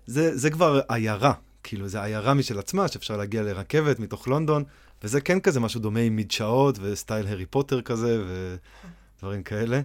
זה, 0.07 0.37
זה 0.37 0.49
כבר 0.49 0.81
עיירה, 0.89 1.33
כאילו 1.63 1.87
זה 1.87 2.03
עיירה 2.03 2.33
משל 2.33 2.59
עצמה, 2.59 2.87
שאפשר 2.87 3.17
להגיע 3.17 3.43
לרכבת 3.43 3.99
מתוך 3.99 4.27
לונדון, 4.27 4.63
וזה 5.03 5.21
כן 5.21 5.39
כזה 5.39 5.59
משהו 5.59 5.79
דומה 5.79 5.99
עם 5.99 6.15
מדשאות 6.15 6.77
וסטייל 6.81 7.27
הארי 7.27 7.45
פוטר 7.45 7.81
כזה 7.81 8.23
ודברים 9.17 9.43
כאלה. 9.43 9.81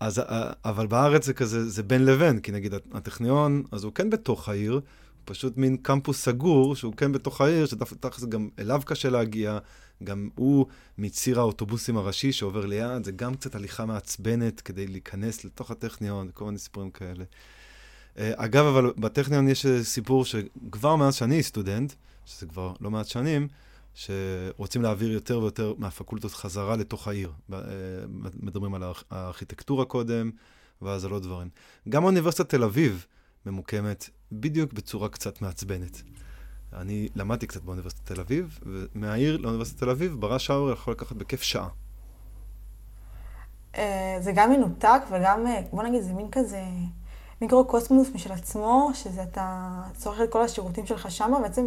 אז, 0.00 0.22
אבל 0.64 0.86
בארץ 0.86 1.26
זה 1.26 1.34
כזה, 1.34 1.68
זה 1.68 1.82
בין 1.82 2.04
לבין, 2.04 2.40
כי 2.40 2.52
נגיד 2.52 2.74
הטכניון, 2.92 3.62
אז 3.72 3.84
הוא 3.84 3.92
כן 3.92 4.10
בתוך 4.10 4.48
העיר, 4.48 4.80
פשוט 5.24 5.56
מין 5.56 5.76
קמפוס 5.76 6.22
סגור, 6.22 6.76
שהוא 6.76 6.94
כן 6.96 7.12
בתוך 7.12 7.40
העיר, 7.40 7.66
שתכלס 7.66 8.24
גם 8.24 8.48
אליו 8.58 8.82
קשה 8.86 9.10
להגיע, 9.10 9.58
גם 10.04 10.28
הוא 10.34 10.66
מציר 10.98 11.40
האוטובוסים 11.40 11.96
הראשי 11.96 12.32
שעובר 12.32 12.66
ליד, 12.66 13.04
זה 13.04 13.12
גם 13.12 13.34
קצת 13.34 13.54
הליכה 13.54 13.86
מעצבנת 13.86 14.60
כדי 14.60 14.86
להיכנס 14.86 15.44
לתוך 15.44 15.70
הטכניון, 15.70 16.30
כל 16.34 16.44
מיני 16.44 16.58
סיפורים 16.58 16.90
כאלה. 16.90 17.24
אה, 18.18 18.32
אגב, 18.36 18.64
אבל 18.64 18.92
בטכניון 18.96 19.48
יש 19.48 19.66
סיפור 19.82 20.24
שכבר 20.24 20.96
מאז 20.96 21.14
שאני 21.14 21.42
סטודנט, 21.42 21.92
שזה 22.24 22.46
כבר 22.46 22.72
לא 22.80 22.90
מעט 22.90 23.06
שנים, 23.06 23.48
שרוצים 23.94 24.82
להעביר 24.82 25.12
יותר 25.12 25.38
ויותר 25.38 25.74
מהפקולטות 25.78 26.32
חזרה 26.32 26.76
לתוך 26.76 27.08
העיר. 27.08 27.32
אה, 27.52 27.58
מדברים 28.40 28.74
על 28.74 28.82
הארכיטקטורה 29.10 29.84
קודם, 29.84 30.30
ואז 30.82 31.04
על 31.04 31.10
עוד 31.10 31.22
דברים. 31.22 31.48
גם 31.88 32.04
אוניברסיטת 32.04 32.48
תל 32.48 32.64
אביב, 32.64 33.06
ממוקמת 33.46 34.10
בדיוק 34.32 34.72
בצורה 34.72 35.08
קצת 35.08 35.42
מעצבנת. 35.42 36.02
אני 36.72 37.08
למדתי 37.14 37.46
קצת 37.46 37.62
באוניברסיטת 37.62 38.12
תל 38.12 38.20
אביב, 38.20 38.58
ומהעיר 38.62 39.36
לאוניברסיטת 39.36 39.78
תל 39.78 39.90
אביב, 39.90 40.20
ברש 40.20 40.50
האוור 40.50 40.72
יכול 40.72 40.92
לקחת 40.92 41.16
בכיף 41.16 41.42
שעה. 41.42 41.68
אה, 43.76 44.16
זה 44.20 44.32
גם 44.34 44.50
מנותק 44.50 45.02
וגם, 45.10 45.46
אה, 45.46 45.60
בוא 45.70 45.82
נגיד, 45.82 46.02
זה 46.02 46.12
מין 46.12 46.30
כזה 46.32 46.62
מיקרו-קוסמוס 47.42 48.08
משל 48.14 48.32
עצמו, 48.32 48.90
שזה 48.94 49.22
אתה 49.22 49.68
צורך 49.96 50.20
את 50.20 50.32
כל 50.32 50.42
השירותים 50.42 50.86
שלך 50.86 51.10
שמה, 51.10 51.40
בעצם 51.40 51.66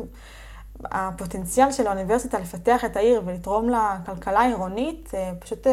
הפוטנציאל 0.84 1.72
של 1.72 1.88
האוניברסיטה 1.88 2.40
לפתח 2.40 2.86
את 2.86 2.96
העיר 2.96 3.22
ולתרום 3.26 3.70
לכלכלה 3.70 4.40
העירונית, 4.40 5.12
אה, 5.14 5.32
פשוט 5.40 5.68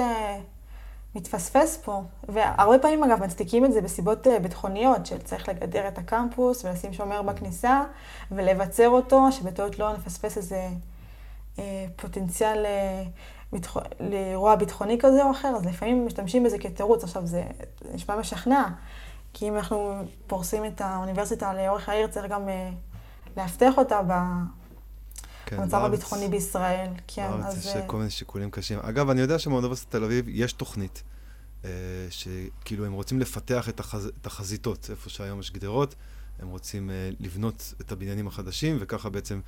מתפספס 1.15 1.77
פה. 1.85 2.03
והרבה 2.29 2.79
פעמים, 2.79 3.05
אגב, 3.05 3.23
מצדיקים 3.25 3.65
את 3.65 3.73
זה 3.73 3.81
בסיבות 3.81 4.27
אה, 4.27 4.39
ביטחוניות, 4.39 5.07
של 5.07 5.19
צריך 5.19 5.49
לגדר 5.49 5.89
את 5.89 5.99
הקמפוס 5.99 6.65
ולשים 6.65 6.93
שומר 6.93 7.23
בכניסה 7.23 7.83
ולבצר 8.31 8.89
אותו, 8.89 9.33
שבטעות 9.33 9.79
לא 9.79 9.93
נפספס 9.93 10.37
איזה 10.37 10.69
אה, 11.59 11.85
פוטנציאל 11.97 12.67
אה, 12.67 13.03
ביטח... 13.53 13.77
לאירוע 14.01 14.57
ביטחוני 14.57 14.99
כזה 15.01 15.25
או 15.25 15.31
אחר, 15.31 15.49
אז 15.57 15.67
לפעמים 15.67 16.07
משתמשים 16.07 16.45
בזה 16.45 16.59
כתירוץ. 16.59 17.05
עכשיו, 17.05 17.27
זה 17.27 17.45
נשמע 17.95 18.17
משכנע, 18.17 18.69
כי 19.35 19.49
אם 19.49 19.57
אנחנו 19.57 20.05
פורסים 20.27 20.65
את 20.65 20.81
האוניברסיטה 20.81 21.55
לאורך 21.55 21.89
העיר, 21.89 22.07
צריך 22.07 22.27
גם 22.27 22.49
אה, 22.49 22.71
לאבטח 23.37 23.79
אותה 23.79 24.03
ב... 24.03 24.13
כן, 25.47 25.61
המצב 25.61 25.77
בארץ, 25.77 25.87
הביטחוני 25.87 26.29
בישראל, 26.29 26.91
כן, 27.07 27.29
בארץ 27.31 27.45
אז... 27.45 27.67
בארץ 27.67 27.77
יש 27.77 27.83
כל 27.87 27.97
מיני 27.97 28.11
שיקולים 28.11 28.51
קשים. 28.51 28.79
אגב, 28.79 29.11
אני 29.11 29.21
יודע 29.21 29.39
שבאוניברסיטת 29.39 29.91
תל 29.91 30.05
אביב 30.05 30.25
יש 30.29 30.53
תוכנית, 30.53 31.03
אה, 31.65 31.71
שכאילו 32.11 32.87
הם 32.87 32.93
רוצים 32.93 33.21
לפתח 33.21 33.69
את, 33.69 33.81
החז, 33.81 34.11
את 34.21 34.27
החזיתות, 34.27 34.87
איפה 34.91 35.11
שהיום 35.11 35.41
יש 35.41 35.51
גדרות, 35.51 35.95
הם 36.39 36.49
רוצים 36.49 36.91
אה, 36.91 37.11
לבנות 37.21 37.75
את 37.81 37.93
הבניינים 37.93 38.27
החדשים, 38.27 38.77
וככה 38.81 39.09
בעצם 39.09 39.41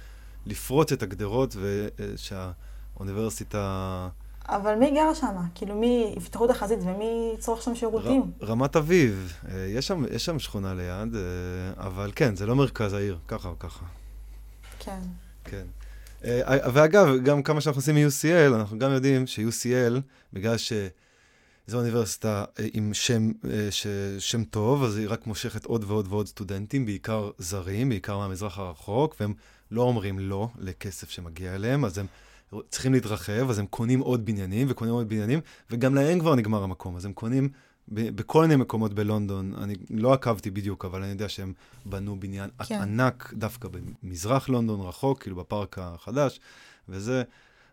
לפרוץ 0.46 0.92
את 0.92 1.02
הגדרות, 1.02 1.56
ושהאוניברסיטה... 1.98 4.08
אבל 4.48 4.74
מי 4.74 4.90
גר 4.90 5.14
שם? 5.14 5.36
כאילו, 5.54 5.74
מי 5.74 6.14
יפתחו 6.16 6.44
את 6.44 6.50
החזית 6.50 6.78
ומי 6.82 7.32
יצרוך 7.34 7.62
שם 7.62 7.74
שירותים? 7.74 8.32
ר, 8.40 8.46
רמת 8.46 8.76
אביב, 8.76 9.32
אה, 9.48 9.66
יש 9.68 9.86
שם, 9.86 10.04
יש 10.10 10.24
שם 10.24 10.38
שכונה 10.38 10.74
ליד, 10.74 11.14
אה, 11.14 11.20
אבל 11.76 12.12
כן, 12.16 12.36
זה 12.36 12.46
לא 12.46 12.56
מרכז 12.56 12.92
העיר, 12.92 13.18
ככה 13.28 13.48
או 13.48 13.58
ככה. 13.58 13.84
כן. 14.78 15.00
כן. 15.44 15.64
אה, 16.24 16.58
ואגב, 16.72 17.08
גם 17.24 17.42
כמה 17.42 17.60
שאנחנו 17.60 17.78
עושים 17.78 17.94
מ-UCL, 17.94 18.54
אנחנו 18.54 18.78
גם 18.78 18.90
יודעים 18.90 19.26
ש-UCL, 19.26 20.00
בגלל 20.32 20.56
שזו 20.56 21.78
אוניברסיטה 21.78 22.44
עם 22.72 22.94
שם, 22.94 23.30
ש... 23.70 23.86
שם 24.18 24.44
טוב, 24.44 24.84
אז 24.84 24.96
היא 24.96 25.06
רק 25.10 25.26
מושכת 25.26 25.64
עוד 25.64 25.84
ועוד 25.86 26.06
ועוד 26.08 26.26
סטודנטים, 26.26 26.86
בעיקר 26.86 27.30
זרים, 27.38 27.88
בעיקר 27.88 28.18
מהמזרח 28.18 28.58
הרחוק, 28.58 29.16
והם 29.20 29.34
לא 29.70 29.82
אומרים 29.82 30.18
לא 30.18 30.48
לכסף 30.58 31.10
שמגיע 31.10 31.54
אליהם, 31.54 31.84
אז 31.84 31.98
הם 31.98 32.06
צריכים 32.68 32.92
להתרחב, 32.92 33.50
אז 33.50 33.58
הם 33.58 33.66
קונים 33.66 34.00
עוד 34.00 34.24
בניינים 34.24 34.66
וקונים 34.70 34.94
עוד 34.94 35.08
בניינים, 35.08 35.40
וגם 35.70 35.94
להם 35.94 36.20
כבר 36.20 36.34
נגמר 36.34 36.62
המקום, 36.62 36.96
אז 36.96 37.04
הם 37.04 37.12
קונים 37.12 37.48
בכל 37.88 38.42
מיני 38.42 38.56
מקומות 38.56 38.94
בלונדון, 38.94 39.54
אני 39.54 39.74
לא 39.90 40.12
עקבתי 40.12 40.50
בדיוק, 40.50 40.84
אבל 40.84 41.02
אני 41.02 41.10
יודע 41.10 41.28
שהם 41.28 41.52
בנו 41.86 42.20
בניין 42.20 42.50
כן. 42.66 42.82
ענק 42.82 43.32
דווקא 43.36 43.68
במזרח 44.02 44.48
לונדון, 44.48 44.80
רחוק, 44.80 45.22
כאילו 45.22 45.36
בפארק 45.36 45.78
החדש, 45.78 46.40
וזה, 46.88 47.22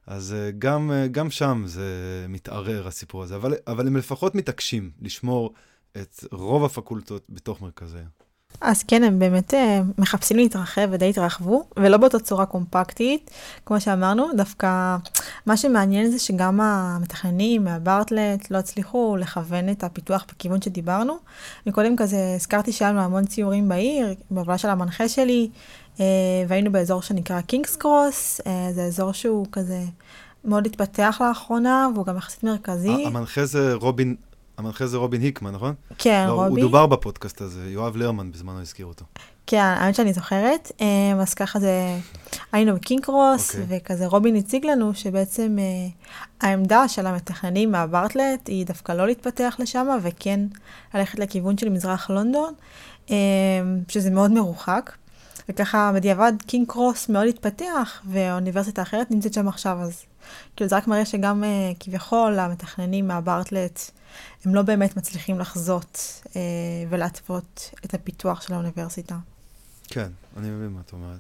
אז 0.07 0.33
אה, 0.33 0.51
גם, 0.59 0.91
אה, 0.91 1.07
גם 1.07 1.29
שם 1.29 1.63
זה 1.65 1.85
מתערער 2.29 2.88
הסיפור 2.88 3.23
הזה, 3.23 3.35
אבל, 3.35 3.53
אבל 3.67 3.88
הם 3.88 3.97
לפחות 3.97 4.35
מתעקשים 4.35 4.91
לשמור 5.01 5.53
את 5.97 6.23
רוב 6.31 6.65
הפקולטות 6.65 7.25
בתוך 7.29 7.61
מרכזי. 7.61 7.97
אז 8.62 8.84
כן, 8.84 9.03
הם 9.03 9.20
באמת 9.20 9.53
אה, 9.53 9.82
מחפשים 9.98 10.38
להתרחב 10.38 10.88
ודי 10.91 11.10
התרחבו, 11.10 11.63
ולא 11.77 11.98
באותה 11.98 12.20
צורה 12.20 12.46
קומפקטית, 12.46 13.32
כמו 13.65 13.82
שאמרנו, 13.82 14.27
דווקא 14.38 14.98
מה 15.46 15.58
שמעניין 15.58 16.12
זה 16.12 16.20
שגם 16.20 16.62
המתכננים 16.62 17.63
מהברטלט 17.63 18.51
לא 18.51 18.58
הצליחו 18.58 19.15
לכוון 19.20 19.70
את 19.70 19.84
הפיתוח 19.84 20.25
בכיוון 20.30 20.62
שדיברנו. 20.62 21.18
מקודם 21.65 21.96
כזה 21.96 22.34
הזכרתי 22.36 22.72
שהיה 22.72 22.91
לנו 22.91 23.01
המון 23.01 23.25
ציורים 23.25 23.70
בעיר, 23.70 24.13
בהובלה 24.32 24.58
של 24.58 24.70
המנחה 24.70 25.10
שלי, 25.10 25.50
אה, 26.00 26.06
והיינו 26.48 26.72
באזור 26.72 27.01
שנקרא 27.01 27.41
קינגס 27.41 27.75
קרוס, 27.75 28.41
אה, 28.48 28.70
זה 28.74 28.84
אזור 28.84 29.12
שהוא 29.12 29.46
כזה 29.51 29.84
מאוד 30.46 30.65
התפתח 30.65 31.22
לאחרונה, 31.27 31.88
והוא 31.94 32.06
גם 32.06 32.18
יחסית 32.18 32.44
מרכזי. 32.44 33.06
המנחה 33.06 33.46
זה 33.46 33.74
רובין 33.74 34.15
המנחה 34.62 34.88
זה 34.88 34.98
רובין 34.98 35.22
היקמן, 35.22 35.51
נכון? 35.51 35.74
כן, 35.98 36.25
לא, 36.27 36.34
רובי. 36.34 36.50
הוא 36.50 36.60
דובר 36.60 36.86
בפודקאסט 36.86 37.41
הזה, 37.41 37.70
יואב 37.70 37.98
לרמן 37.98 38.32
בזמנו 38.32 38.62
הזכיר 38.62 38.86
אותו. 38.86 39.06
כן, 39.48 39.58
האמת 39.58 39.96
שאני 39.96 40.13
זוכרת. 40.13 40.72
אמ, 40.82 41.20
אז 41.20 41.34
ככה 41.34 41.60
זה, 41.60 41.98
היינו 42.51 42.75
בקינג 42.75 43.03
קרוס, 43.03 43.51
okay. 43.51 43.58
אוקיי. 43.62 43.77
וכזה 43.77 44.08
רובין 44.08 44.36
הציג 44.36 44.65
לנו 44.65 44.94
שבעצם 44.94 45.58
אה, 45.60 46.48
העמדה 46.48 46.88
של 46.88 47.08
המתכננים 47.08 47.72
מהברטלט 47.72 48.48
היא 48.48 48.65
דווקא 48.65 48.91
לא 48.91 49.08
להתפתח 49.08 49.56
לשם, 49.60 49.88
וכן 50.01 50.39
ללכת 50.94 51.20
לכיוון 51.20 51.58
של 51.58 51.70
מזרח 51.70 52.10
לונדון, 52.10 52.53
אמ, 53.10 53.15
שזה 53.88 54.10
מאוד 54.10 54.32
מרוחק. 54.32 54.91
וככה 55.50 55.91
בדיעבד 55.96 56.34
קינג 56.48 56.68
קרוס 56.68 57.10
מאוד 57.10 57.27
התפתח, 57.27 58.01
והאוניברסיטה 58.06 58.82
האחרת 58.82 59.12
נמצאת 59.12 59.34
שם 59.34 59.48
עכשיו, 59.48 59.77
אז 59.82 60.03
כאילו 60.56 60.70
זה 60.70 60.78
רק 60.78 60.88
מראה 60.88 61.06
שגם 61.06 61.44
אה, 61.44 61.72
כביכול 61.80 62.40
המתכננים 62.40 63.08
מהברטלט, 63.08 63.92
הם 64.46 64.56
לא 64.56 64.62
באמת 64.62 64.98
מצליחים 64.98 65.40
לחזות 65.40 66.22
אה, 66.36 66.42
ולהתוות 66.90 67.70
את 67.86 67.94
הפיתוח 67.94 68.42
של 68.42 68.54
האוניברסיטה. 68.54 69.18
כן, 69.88 70.12
אני 70.38 70.50
מבין 70.50 70.70
מה 70.70 70.82
את 70.82 70.94
אומרת. 70.94 71.20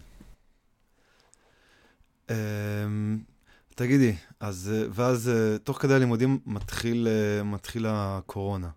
אה, 2.29 2.35
תגידי, 3.75 4.15
אז, 4.39 4.71
אה, 4.73 4.87
ואז 4.91 5.29
אה, 5.29 5.57
תוך 5.57 5.81
כדי 5.81 5.93
הלימודים 5.93 6.39
מתחיל, 6.45 7.07
אה, 7.07 7.43
מתחיל 7.43 7.85
הקורונה. 7.89 8.69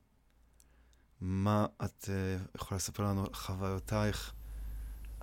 מה 1.20 1.66
את 1.84 2.08
יכולה 2.54 2.76
לספר 2.76 3.02
לנו 3.02 3.20
על 3.20 3.34
חוויותייך 3.34 4.32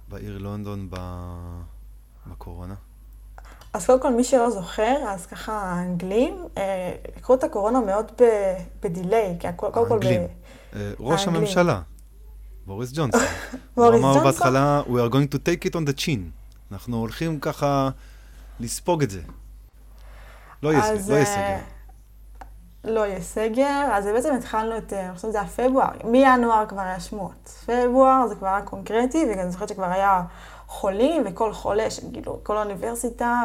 בעיר 0.08 0.38
לונדון 0.38 0.90
בקורונה? 2.28 2.76
אז 3.74 3.86
קודם 3.86 4.00
כל, 4.00 4.14
מי 4.14 4.24
שלא 4.24 4.50
זוכר, 4.50 4.96
אז 5.08 5.26
ככה 5.26 5.54
האנגלים 5.54 6.46
אה, 6.58 6.94
לקחו 7.18 7.34
את 7.34 7.44
הקורונה 7.44 7.80
מאוד 7.80 8.12
בדיליי, 8.84 9.36
כי 9.40 9.48
קודם 9.56 9.74
כל... 9.74 9.92
האנגלים. 9.92 10.22
אה, 10.76 10.92
ראש 11.00 11.28
הממשלה, 11.28 11.82
בוריס 12.66 12.92
ג'ונסון. 12.94 13.22
בוריס 13.76 14.02
ג'ונסון? 14.02 14.12
הוא 14.12 14.14
אמר 14.16 14.24
בהתחלה, 14.24 14.82
We 14.88 14.90
are 14.90 15.14
going 15.14 15.36
to 15.36 15.38
take 15.38 15.70
it 15.70 15.74
on 15.76 15.90
the 15.90 16.06
chin. 16.06 16.20
אנחנו 16.72 16.98
הולכים 16.98 17.40
ככה 17.40 17.90
לספוג 18.60 19.04
את 19.04 19.10
זה. 19.10 19.22
לא 20.64 20.70
יהיה 20.70 20.94
לא 20.94 21.14
אה, 21.14 21.26
סגר. 21.26 21.58
לא 22.84 23.06
יהיה 23.06 23.22
סגר, 23.22 23.90
אז 23.94 24.06
בעצם 24.06 24.36
התחלנו 24.36 24.78
את, 24.78 24.94
אני 24.94 25.16
חושבת 25.16 25.32
שזה 25.32 25.42
היה 25.42 25.50
פברואר, 25.50 25.90
מינואר 26.04 26.66
כבר 26.68 26.82
היה 26.82 27.00
שמועות. 27.00 27.64
פברואר 27.66 28.28
זה 28.28 28.36
כבר 28.36 28.48
היה 28.48 28.62
קונקרטי, 28.62 29.26
ואני 29.30 29.52
זוכרת 29.52 29.70
שכבר 29.70 29.86
היה 29.86 30.22
חולים, 30.72 31.24
וכל 31.26 31.54
חולה, 31.54 31.88
כאילו, 32.14 32.40
כל 32.44 32.58
האוניברסיטה 32.58 33.44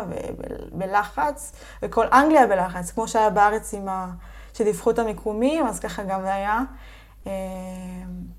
בלחץ, 0.73 1.52
וכל 1.83 2.06
אנגליה 2.12 2.47
בלחץ, 2.47 2.90
כמו 2.90 3.09
שהיה 3.09 3.30
בארץ 3.30 3.75
עם 3.75 3.88
ה... 3.88 4.12
שדיווחו 4.55 4.90
את 4.90 4.98
המיקומים, 4.98 5.66
אז 5.66 5.81
ככה 5.81 6.05
גם 6.05 6.20
זה 6.22 6.35
היה. 6.35 6.62
אה, 7.27 7.33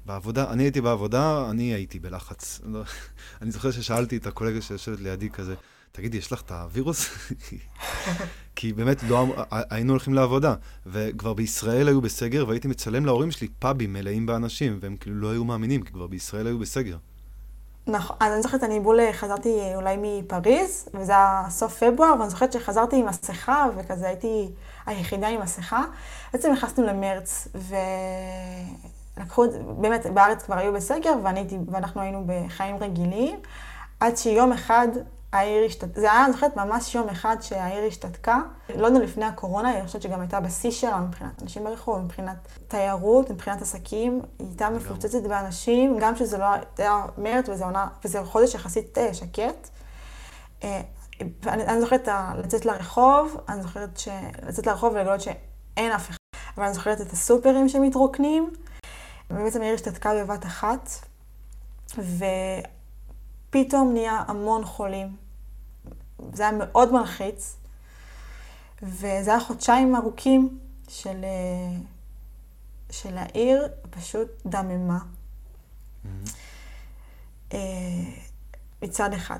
בעבודה, 0.06 0.52
אני 0.52 0.64
הייתי 0.64 0.82
בעבודה, 0.82 1.48
אני 1.50 1.64
הייתי 1.64 2.00
בלחץ. 2.00 2.62
לא, 2.66 2.82
אני 3.42 3.52
זוכר 3.52 3.72
ששאלתי 3.72 4.18
את 4.18 4.28
הקולגה 4.28 4.62
שיושבת 4.62 5.00
לידי 5.00 5.30
כזה, 5.30 5.56
תגידי, 5.92 6.18
יש 6.18 6.32
לך 6.32 6.42
את 6.42 6.52
הווירוס? 6.52 7.10
כי 8.56 8.74
באמת 8.74 9.04
לא, 9.04 9.24
אמ- 9.24 9.32
היינו 9.70 9.94
הולכים 9.94 10.14
לעבודה, 10.14 10.56
וכבר 10.86 11.34
בישראל 11.34 11.88
היו 11.88 12.02
בסגר, 12.02 12.46
והייתי 12.48 12.68
מצלם 12.68 13.06
להורים 13.06 13.32
שלי 13.32 13.48
פאבים 13.60 13.94
מלאים 13.94 14.26
באנשים, 14.26 14.78
והם 14.82 14.98
כאילו 14.98 15.16
לא 15.16 15.32
היו 15.32 15.44
מאמינים, 15.44 15.84
כי 15.84 15.92
כבר 15.92 16.08
בישראל 16.08 16.48
היו 16.48 16.60
בסגר. 16.60 16.98
נכון, 17.88 18.18
אז 18.20 18.34
אני 18.34 18.42
זוכרת, 18.42 18.64
אני 18.64 18.80
בול 18.80 19.00
חזרתי 19.12 19.60
אולי 19.76 19.98
מפריז, 20.02 20.90
וזה 20.94 21.12
היה 21.12 21.44
סוף 21.50 21.84
פברואר, 21.84 22.14
ואני 22.20 22.30
זוכרת 22.30 22.54
שחזרתי 22.54 22.96
עם 22.96 23.06
מסכה, 23.06 23.66
וכזה 23.78 24.08
הייתי 24.08 24.50
היחידה 24.86 25.28
עם 25.28 25.42
מסכה. 25.42 25.84
בעצם 26.34 26.52
נכנסנו 26.52 26.86
למרץ, 26.86 27.48
ולקחו 29.18 29.46
את 29.46 29.52
זה, 29.52 29.60
באמת, 29.78 30.06
בארץ 30.06 30.44
כבר 30.44 30.58
היו 30.58 30.74
בסגר, 30.74 31.14
ואנחנו 31.72 32.02
היינו 32.02 32.24
בחיים 32.26 32.76
רגילים, 32.78 33.40
עד 34.00 34.18
שיום 34.18 34.52
אחד 34.52 34.88
העיר 35.34 35.66
השתתקה, 35.66 36.02
זה 36.02 36.12
היה, 36.12 36.26
אני 36.26 36.34
זוכרת, 36.34 36.56
ממש 36.56 36.96
יום 36.96 37.10
אחד 37.10 37.38
שהעיר 37.42 37.84
השתתקה. 37.88 38.42
לונדון 38.76 39.02
לפני 39.02 39.26
הקורונה, 39.26 39.78
אני 39.78 39.88
חושבת 39.88 40.02
שגם 40.02 40.22
הייתה 40.22 40.40
בשיא 40.40 40.72
שלה 40.72 40.98
מבחינת 40.98 41.42
אנשים 41.42 41.64
ברחוב, 41.64 42.00
מבחינת 42.00 42.38
תיירות, 42.68 43.30
מבחינת 43.30 43.62
עסקים, 43.62 44.22
היא 44.40 44.48
הייתה 44.48 44.70
מפוצצת 44.70 45.24
באנשים, 45.24 45.98
גם 46.00 46.16
שזה 46.16 46.38
לא 46.38 46.46
היה 46.78 47.06
מרץ 47.18 47.50
וזה 47.50 47.66
עונה, 47.66 47.88
וזה 48.06 48.24
חודש 48.24 48.56
יחסית 48.56 48.98
אה, 48.98 49.14
שקט. 49.14 49.70
אה, 50.64 50.82
ואני 51.44 51.64
אני 51.66 51.82
זוכרת 51.82 52.08
לצאת 52.38 52.66
לרחוב, 52.66 53.38
אני 53.50 53.62
זוכרת 53.62 53.98
ש... 53.98 54.08
לצאת 54.48 54.68
לרחוב 54.68 54.94
ולגלות 54.94 55.22
שאין 55.22 55.92
אף 55.92 56.10
אחד. 56.10 56.18
אבל 56.58 56.66
אני 56.66 56.74
זוכרת 56.74 57.02
את 57.02 57.12
הסופרים 57.14 57.70
שמתרוקנים, 57.70 58.54
ובעצם 59.30 59.62
העיר 59.62 59.74
השתתקה 59.74 60.14
בבת 60.14 60.46
אחת, 60.46 60.90
ו... 61.98 62.26
פתאום 63.64 63.94
נהיה 63.94 64.24
המון 64.28 64.66
חולים. 64.66 65.16
זה 66.34 66.44
היה 66.44 66.58
מאוד 66.58 66.92
מלחיץ, 66.92 67.56
וזה 68.82 69.32
היה 69.32 69.40
חודשיים 69.40 69.96
ארוכים 69.96 70.60
של, 70.88 71.24
אה, 71.24 71.80
של 72.92 73.18
העיר, 73.18 73.68
פשוט 73.90 74.28
דממה. 74.46 75.00
Mm-hmm. 75.00 76.30
אה, 77.54 77.60
מצד 78.82 79.14
אחד. 79.14 79.40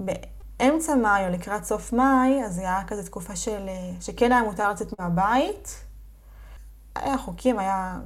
באמצע 0.00 0.94
מאי 0.94 1.26
או 1.26 1.32
לקראת 1.32 1.64
סוף 1.64 1.92
מאי, 1.92 2.44
אז 2.44 2.58
היה 2.58 2.82
כזה 2.86 3.06
תקופה 3.06 3.36
של, 3.36 3.68
אה, 3.68 3.90
שכן 4.00 4.32
היה 4.32 4.42
מותר 4.42 4.70
לצאת 4.70 5.00
מהבית. 5.00 5.84
היה 6.94 7.18
חוקים, 7.18 7.58
היה 7.58 7.98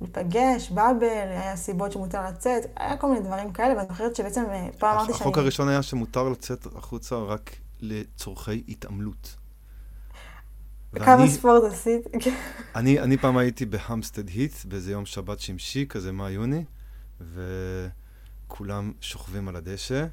להיפגש, 0.00 0.70
באבל, 0.70 1.28
היה 1.30 1.56
סיבות 1.56 1.92
שמותר 1.92 2.24
לצאת, 2.28 2.62
היה 2.76 2.96
כל 2.96 3.08
מיני 3.08 3.20
דברים 3.20 3.52
כאלה, 3.52 3.74
ואני 3.76 3.88
זוכרת 3.88 4.16
שבעצם 4.16 4.44
אה, 4.50 4.68
פעם 4.78 4.96
אמרתי 4.96 5.12
שאני... 5.12 5.20
החוק 5.20 5.38
הראשון 5.38 5.68
היה 5.68 5.82
שמותר 5.82 6.28
לצאת 6.28 6.66
החוצה 6.66 7.16
רק 7.16 7.56
לצורכי 7.80 8.62
התעמלות. 8.68 9.36
כמה 10.94 11.28
ספורט 11.28 11.72
עשית? 11.72 12.06
אני, 12.76 13.00
אני 13.00 13.16
פעם 13.16 13.36
הייתי 13.36 13.66
בהמסטד 13.66 14.28
היט, 14.28 14.64
באיזה 14.64 14.92
יום 14.92 15.06
שבת 15.06 15.40
שמשי, 15.40 15.86
כזה 15.88 16.12
מאי-יוני, 16.12 16.64
וכולם 17.20 18.92
שוכבים 19.00 19.48
על 19.48 19.56
הדשא, 19.56 20.06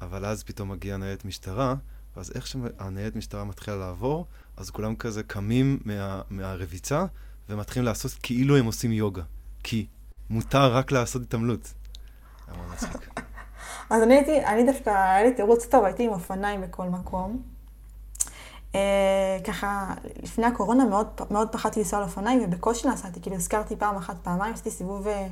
אבל 0.00 0.24
אז 0.24 0.42
פתאום 0.42 0.70
מגיעה 0.70 0.98
ניידת 0.98 1.24
משטרה, 1.24 1.74
ואז 2.16 2.32
איך 2.34 2.46
שהניידת 2.46 3.16
משטרה 3.16 3.44
מתחילה 3.44 3.76
לעבור, 3.76 4.26
אז 4.56 4.70
כולם 4.70 4.96
כזה 4.96 5.22
קמים 5.22 5.78
מה, 5.84 6.22
מהרביצה, 6.30 7.04
ומתחילים 7.52 7.86
לעשות 7.86 8.12
כאילו 8.22 8.56
הם 8.56 8.64
עושים 8.64 8.92
יוגה. 8.92 9.22
כי 9.64 9.86
מותר 10.30 10.76
רק 10.76 10.92
לעשות 10.92 11.22
התעמלות. 11.22 11.72
אז 13.90 14.02
אני 14.02 14.14
הייתי, 14.14 14.44
אני 14.44 14.72
דווקא, 14.72 14.90
היה 14.90 15.24
לי 15.24 15.34
תירוץ 15.34 15.66
טוב, 15.66 15.84
הייתי 15.84 16.04
עם 16.04 16.12
אופניים 16.12 16.60
בכל 16.60 16.88
מקום. 16.88 17.42
אה, 18.74 19.38
ככה, 19.44 19.94
לפני 20.22 20.46
הקורונה 20.46 20.84
מאוד, 20.84 21.06
מאוד 21.30 21.48
פחדתי 21.52 21.80
לנסוע 21.80 21.98
על 21.98 22.04
אופניים, 22.04 22.40
ובקושי 22.44 22.88
נסעתי, 22.88 23.20
כאילו 23.20 23.36
הזכרתי 23.36 23.76
פעם 23.76 23.96
אחת, 23.96 24.16
פעמיים, 24.22 24.54
עשיתי 24.54 24.70
סיבוב 24.70 25.08
אה, 25.08 25.26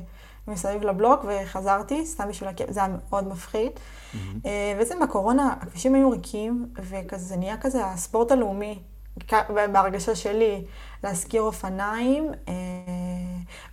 מסביב 0.47 0.83
לבלוק 0.83 1.25
וחזרתי, 1.27 2.05
סתם 2.05 2.29
בשביל 2.29 2.49
הכיף, 2.49 2.71
זה 2.71 2.79
היה 2.83 2.95
מאוד 3.09 3.27
מפחיד. 3.27 3.71
Mm-hmm. 3.71 4.17
בעצם 4.77 4.99
בקורונה 4.99 5.55
הכבישים 5.61 5.95
היו 5.95 6.09
ריקים, 6.09 6.67
וכזה 6.75 7.25
זה 7.25 7.37
נהיה 7.37 7.57
כזה 7.57 7.85
הספורט 7.85 8.31
הלאומי 8.31 8.79
בהרגשה 9.71 10.15
שלי, 10.15 10.65
להשכיר 11.03 11.41
אופניים. 11.41 12.31
אה, 12.47 12.53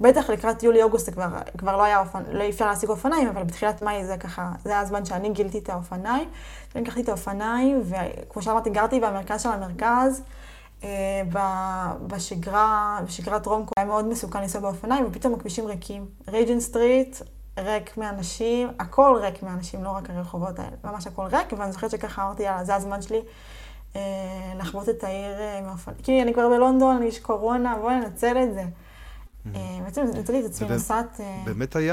בטח 0.00 0.30
לקראת 0.30 0.62
יולי-אוגוסט 0.62 1.06
זה 1.06 1.12
כבר, 1.12 1.28
כבר 1.58 1.76
לא 1.76 1.82
היה 1.82 2.00
אופניים, 2.00 2.26
לא 2.30 2.48
אפשר 2.48 2.66
להשיג 2.66 2.88
אופניים, 2.88 3.28
אבל 3.28 3.42
בתחילת 3.42 3.82
מאי 3.82 4.04
זה 4.04 4.16
ככה, 4.16 4.52
זה 4.64 4.70
היה 4.70 4.80
הזמן 4.80 5.04
שאני 5.04 5.30
גילתי 5.30 5.58
את 5.58 5.70
האופניים. 5.70 6.28
אני 6.74 6.82
לקחתי 6.82 7.00
את 7.00 7.08
האופניים, 7.08 7.82
וכמו 7.84 8.42
שאמרתי, 8.42 8.70
גרתי 8.70 9.00
במרכז 9.00 9.42
של 9.42 9.48
המרכז. 9.48 10.22
בשגרה, 12.06 13.00
בשגרה 13.04 13.66
היה 13.76 13.86
מאוד 13.86 14.04
מסוכן 14.04 14.42
לנסוע 14.42 14.60
באופניים, 14.60 15.04
ופתאום 15.08 15.34
הכבישים 15.34 15.66
ריקים. 15.66 16.06
ריג'נט 16.28 16.60
סטריט 16.60 17.16
ריק 17.58 17.96
מאנשים, 17.96 18.68
הכל 18.78 19.18
ריק 19.20 19.42
מאנשים, 19.42 19.84
לא 19.84 19.90
רק 19.90 20.10
הרחובות 20.10 20.58
האלה, 20.58 20.76
ממש 20.84 21.06
הכל 21.06 21.22
ריק, 21.22 21.52
ואני 21.58 21.72
זוכרת 21.72 21.90
שככה 21.90 22.22
אמרתי, 22.22 22.42
יאללה, 22.42 22.64
זה 22.64 22.74
הזמן 22.74 23.02
שלי 23.02 23.16
אה, 23.16 23.22
לחוות 24.58 24.88
את 24.88 25.04
העיר 25.04 25.40
אה, 25.40 25.60
מאופניים. 25.66 26.00
כי 26.02 26.22
אני 26.22 26.34
כבר 26.34 26.48
בלונדון, 26.48 27.02
יש 27.02 27.18
קורונה, 27.18 27.76
בואי 27.76 27.94
ננצל 27.94 28.36
את 28.42 28.54
זה. 28.54 28.62
Mm-hmm. 28.62 29.56
אה, 29.56 29.78
בעצם 29.84 30.02
ניצלתי 30.02 30.40
את 30.40 30.44
עצמי 30.44 30.68
נוסעת 30.68 31.20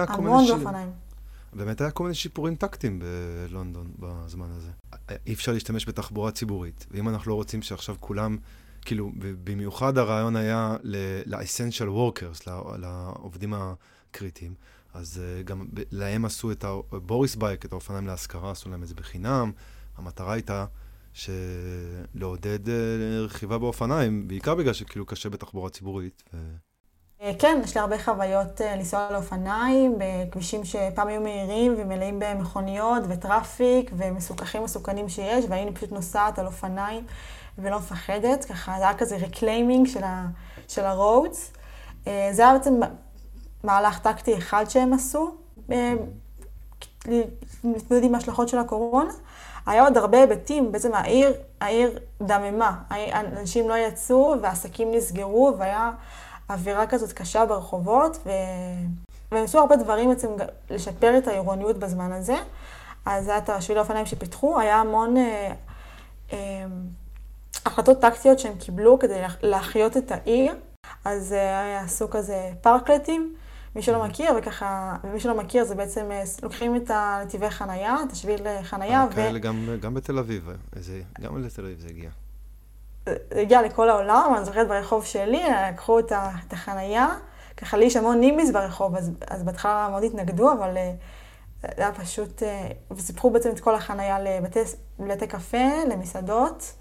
המון 0.07 0.47
באופניים. 0.47 0.91
באמת 1.53 1.81
היה 1.81 1.91
כל 1.91 2.03
מיני 2.03 2.15
שיפורים 2.15 2.55
טקטיים 2.55 2.99
בלונדון 2.99 3.91
בזמן 3.99 4.47
הזה. 4.57 4.69
אי 5.27 5.33
אפשר 5.33 5.51
להשתמש 5.51 5.87
בתחבורה 5.87 6.31
ציבורית, 6.31 6.85
ואם 6.91 7.09
אנחנו 7.09 7.29
לא 7.29 7.35
רוצים 7.35 7.61
שעכשיו 7.61 7.95
כולם, 7.99 8.37
כאילו, 8.85 9.11
במיוחד 9.43 9.97
הרעיון 9.97 10.35
היה 10.35 10.75
ל-essential 10.83 11.87
workers, 11.87 12.51
לעובדים 12.77 13.53
הקריטיים, 13.53 14.53
אז 14.93 15.21
גם 15.45 15.65
להם 15.91 16.25
עשו 16.25 16.51
את 16.51 16.63
הבוריס 16.63 17.35
בייק, 17.35 17.65
את 17.65 17.71
האופניים 17.71 18.07
להשכרה, 18.07 18.51
עשו 18.51 18.69
להם 18.69 18.83
את 18.83 18.87
זה 18.87 18.95
בחינם. 18.95 19.51
המטרה 19.97 20.33
הייתה 20.33 20.65
לעודד 22.15 22.67
uh, 22.67 22.69
רכיבה 23.25 23.57
באופניים, 23.57 24.27
בעיקר 24.27 24.55
בגלל 24.55 24.73
שכאילו 24.73 25.05
קשה 25.05 25.29
בתחבורה 25.29 25.69
ציבורית. 25.69 26.23
ו... 26.33 26.37
אה, 27.21 27.31
כן, 27.39 27.61
יש 27.63 27.75
לי 27.75 27.81
הרבה 27.81 28.03
חוויות 28.03 28.61
לנסוע 28.61 29.07
על 29.07 29.15
אופניים, 29.15 29.95
בכבישים 29.97 30.65
שפעם 30.65 31.07
היו 31.07 31.21
מהירים 31.21 31.75
ומלאים 31.77 32.19
במכוניות 32.19 33.03
ו 33.09 33.19
traffic 33.20 33.91
והמסוכנים 33.97 34.63
מסוכנים 34.63 35.09
שיש, 35.09 35.45
והיינו 35.49 35.75
פשוט 35.75 35.91
נוסעת 35.91 36.39
על 36.39 36.45
אופניים 36.45 37.05
ולא 37.57 37.77
מפחדת, 37.77 38.45
ככה 38.45 38.75
זה 38.77 38.83
היה 38.83 38.97
כזה 38.97 39.17
reclaiming 39.17 39.87
של, 39.87 40.03
ה, 40.03 40.27
של 40.67 40.85
ה 40.85 40.95
roads. 40.95 41.53
זה 42.05 42.35
היה 42.37 42.53
בעצם 42.53 42.79
מהלך 43.63 43.99
טקטי 43.99 44.37
אחד 44.37 44.65
שהם 44.69 44.93
עשו, 44.93 45.35
אה, 45.71 45.93
להתמודד 47.63 48.03
עם 48.03 48.15
ההשלכות 48.15 48.49
של 48.49 48.57
הקורונה. 48.57 49.11
היה 49.65 49.83
עוד 49.83 49.97
הרבה 49.97 50.17
היבטים, 50.17 50.71
בעצם 50.71 50.93
העיר, 50.93 51.33
העיר 51.61 51.99
דממה, 52.21 52.75
אנשים 53.13 53.69
לא 53.69 53.77
יצאו 53.77 54.35
ועסקים 54.41 54.91
נסגרו 54.91 55.53
והיה 55.57 55.91
אווירה 56.49 56.87
כזאת 56.87 57.11
קשה 57.11 57.45
ברחובות 57.45 58.17
ו... 58.25 58.29
והם 59.31 59.43
עשו 59.43 59.59
הרבה 59.59 59.75
דברים 59.75 60.09
בעצם 60.09 60.29
לשפר 60.69 61.17
את 61.17 61.27
העירוניות 61.27 61.77
בזמן 61.77 62.11
הזה. 62.11 62.35
אז 63.05 63.27
היה 63.27 63.37
את 63.37 63.49
השביל 63.49 63.77
האופניים 63.77 64.05
שפיתחו, 64.05 64.59
היה 64.59 64.75
המון 64.75 65.17
אה, 65.17 65.51
אה, 66.33 66.37
החלטות 67.65 68.01
טקטיות 68.01 68.39
שהם 68.39 68.55
קיבלו 68.57 68.99
כדי 68.99 69.21
להחיות 69.43 69.97
את 69.97 70.11
העיר. 70.11 70.55
אז 71.05 71.33
אה, 71.33 71.81
עשו 71.81 72.09
כזה 72.09 72.49
פארקלטים, 72.61 73.35
מי 73.75 73.81
שלא 73.81 74.03
מכיר, 74.03 74.31
וככה, 74.37 74.95
ומי 75.03 75.19
שלא 75.19 75.37
מכיר 75.37 75.63
זה 75.63 75.75
בעצם, 75.75 76.11
אה, 76.11 76.23
לוקחים 76.43 76.75
את 76.75 76.91
הנתיבי 76.93 77.49
חנייה, 77.49 77.95
את 78.07 78.11
השביל 78.11 78.47
אה, 78.47 78.63
חנייה, 78.63 79.01
אה, 79.01 79.07
ו... 79.11 79.15
כאלה 79.15 79.39
גם, 79.39 79.69
גם 79.81 79.93
בתל 79.93 80.19
אביב, 80.19 80.49
זה, 80.75 81.01
גם 81.21 81.45
לתל 81.45 81.65
אביב 81.65 81.79
זה 81.79 81.87
הגיע. 81.87 82.09
זה 83.05 83.41
הגיע 83.41 83.61
לכל 83.61 83.89
העולם, 83.89 84.33
אני 84.37 84.45
זוכרת 84.45 84.67
ברחוב 84.67 85.05
שלי, 85.05 85.43
לקחו 85.69 85.99
את, 85.99 86.11
החנייה, 86.51 87.07
ככה 87.57 87.77
לי 87.77 87.85
יש 87.85 87.95
המון 87.95 88.19
נימיס 88.19 88.51
ברחוב, 88.51 88.95
אז, 88.95 89.11
אז 89.27 89.43
בהתחלה 89.43 89.87
מאוד 89.91 90.03
התנגדו, 90.03 90.53
אבל 90.53 90.77
זה 91.61 91.69
היה 91.77 91.91
פשוט, 91.91 92.43
וסיפחו 92.91 93.29
בעצם 93.29 93.49
את 93.49 93.59
כל 93.59 93.75
החנייה 93.75 94.17
לבתי 94.99 95.27
קפה, 95.27 95.67
למסעדות. 95.89 96.73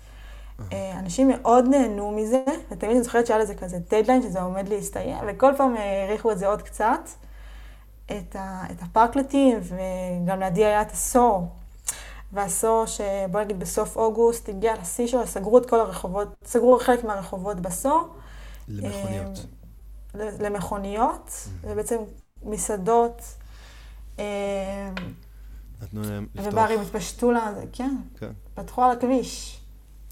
אה, 0.73 0.99
אנשים 0.99 1.29
מאוד 1.29 1.65
נהנו 1.69 2.11
מזה, 2.11 2.45
ותמיד 2.71 2.93
אני 2.93 3.03
זוכרת 3.03 3.27
שהיה 3.27 3.39
לזה 3.39 3.55
כזה 3.55 3.79
דדליין 3.91 4.23
שזה 4.23 4.43
עומד 4.43 4.69
להסתיים, 4.69 5.25
וכל 5.29 5.53
פעם 5.57 5.75
האריכו 5.77 6.33
את 6.33 6.39
זה 6.39 6.47
עוד 6.47 6.63
קצת, 6.63 7.09
את, 8.07 8.37
ה, 8.37 8.63
את 8.71 8.83
הפרקלטים, 8.83 9.59
וגם 9.63 10.41
לידי 10.41 10.65
היה 10.65 10.83
את 10.83 10.91
הסור. 10.91 11.49
והסור 12.33 12.87
שבוא 12.87 13.41
נגיד 13.41 13.61
בסוף 13.61 13.97
אוגוסט 13.97 14.49
הגיע 14.49 14.75
לשיא 14.83 15.07
שלו, 15.07 15.27
סגרו 15.27 15.59
את 15.59 15.71
כל 15.71 15.81
הרחובות, 15.81 16.29
סגרו 16.45 16.79
חלק 16.79 17.05
מהרחובות 17.05 17.61
בסור. 17.61 18.09
למכוניות. 18.69 19.47
אה, 20.21 20.31
למכוניות, 20.41 21.49
ובעצם 21.63 21.97
מסעדות. 22.43 23.23
אה, 24.19 24.91
נתנו 25.83 26.03
להם 26.03 26.27
לפתוח. 26.35 26.53
וברים 26.53 26.81
התפשטו 26.81 27.33
לזה, 27.33 27.65
כן. 27.73 27.97
כן. 28.19 28.33
פתחו 28.55 28.83
על 28.83 28.91
הכביש. 28.91 29.64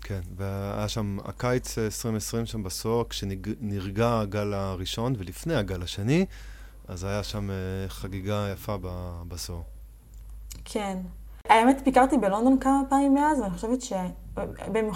כן, 0.05 0.21
והיה 0.37 0.89
שם 0.89 1.19
הקיץ 1.25 1.79
2020 1.79 2.47
שם 2.47 2.63
בסוף, 2.63 3.09
כשנרגע 3.09 4.21
הגל 4.21 4.55
הראשון 4.55 5.15
ולפני 5.19 5.55
הגל 5.55 5.83
השני, 5.83 6.27
אז 6.89 7.05
היה 7.05 7.23
שם 7.23 7.51
אה, 7.51 7.55
חגיגה 7.89 8.49
יפה 8.53 8.77
בסוף. 9.29 9.65
כן. 10.65 10.99
האמת, 11.49 11.83
ביקרתי 11.85 12.19
בלונדון 12.19 12.59
כמה 12.61 12.83
פעמים 12.89 13.15
מאז, 13.15 13.41
ואני 13.41 13.55
חושבת 13.55 13.83
ש... 13.83 13.93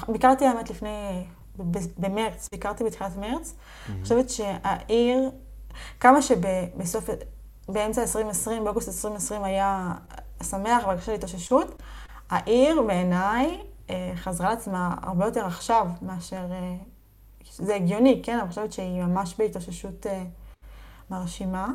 ביקרתי 0.08 0.46
האמת 0.46 0.70
לפני... 0.70 1.24
במרץ, 1.98 2.48
ביקרתי 2.52 2.84
בתחילת 2.84 3.16
מרץ. 3.16 3.54
אני 3.88 4.02
חושבת 4.02 4.30
שהעיר, 4.30 5.30
כמה 6.00 6.22
שבסוף, 6.22 7.10
באמצע 7.68 8.02
2020, 8.02 8.64
באוגוסט 8.64 8.88
2020 8.88 9.44
היה 9.44 9.94
שמח 10.42 10.86
והרגשה 10.86 11.12
להתאוששות, 11.12 11.82
העיר 12.30 12.82
בעיניי 12.82 13.46
אה, 13.46 13.75
חזרה 14.16 14.50
לעצמה 14.50 14.94
הרבה 15.02 15.24
יותר 15.24 15.46
עכשיו 15.46 15.86
מאשר... 16.02 16.46
אה, 16.50 16.76
זה 17.52 17.74
הגיוני, 17.74 18.20
כן? 18.24 18.38
אני 18.38 18.48
חושבת 18.48 18.72
שהיא 18.72 19.02
ממש 19.02 19.34
בהתאוששות 19.38 20.06
אה, 20.06 20.24
מרשימה 21.10 21.72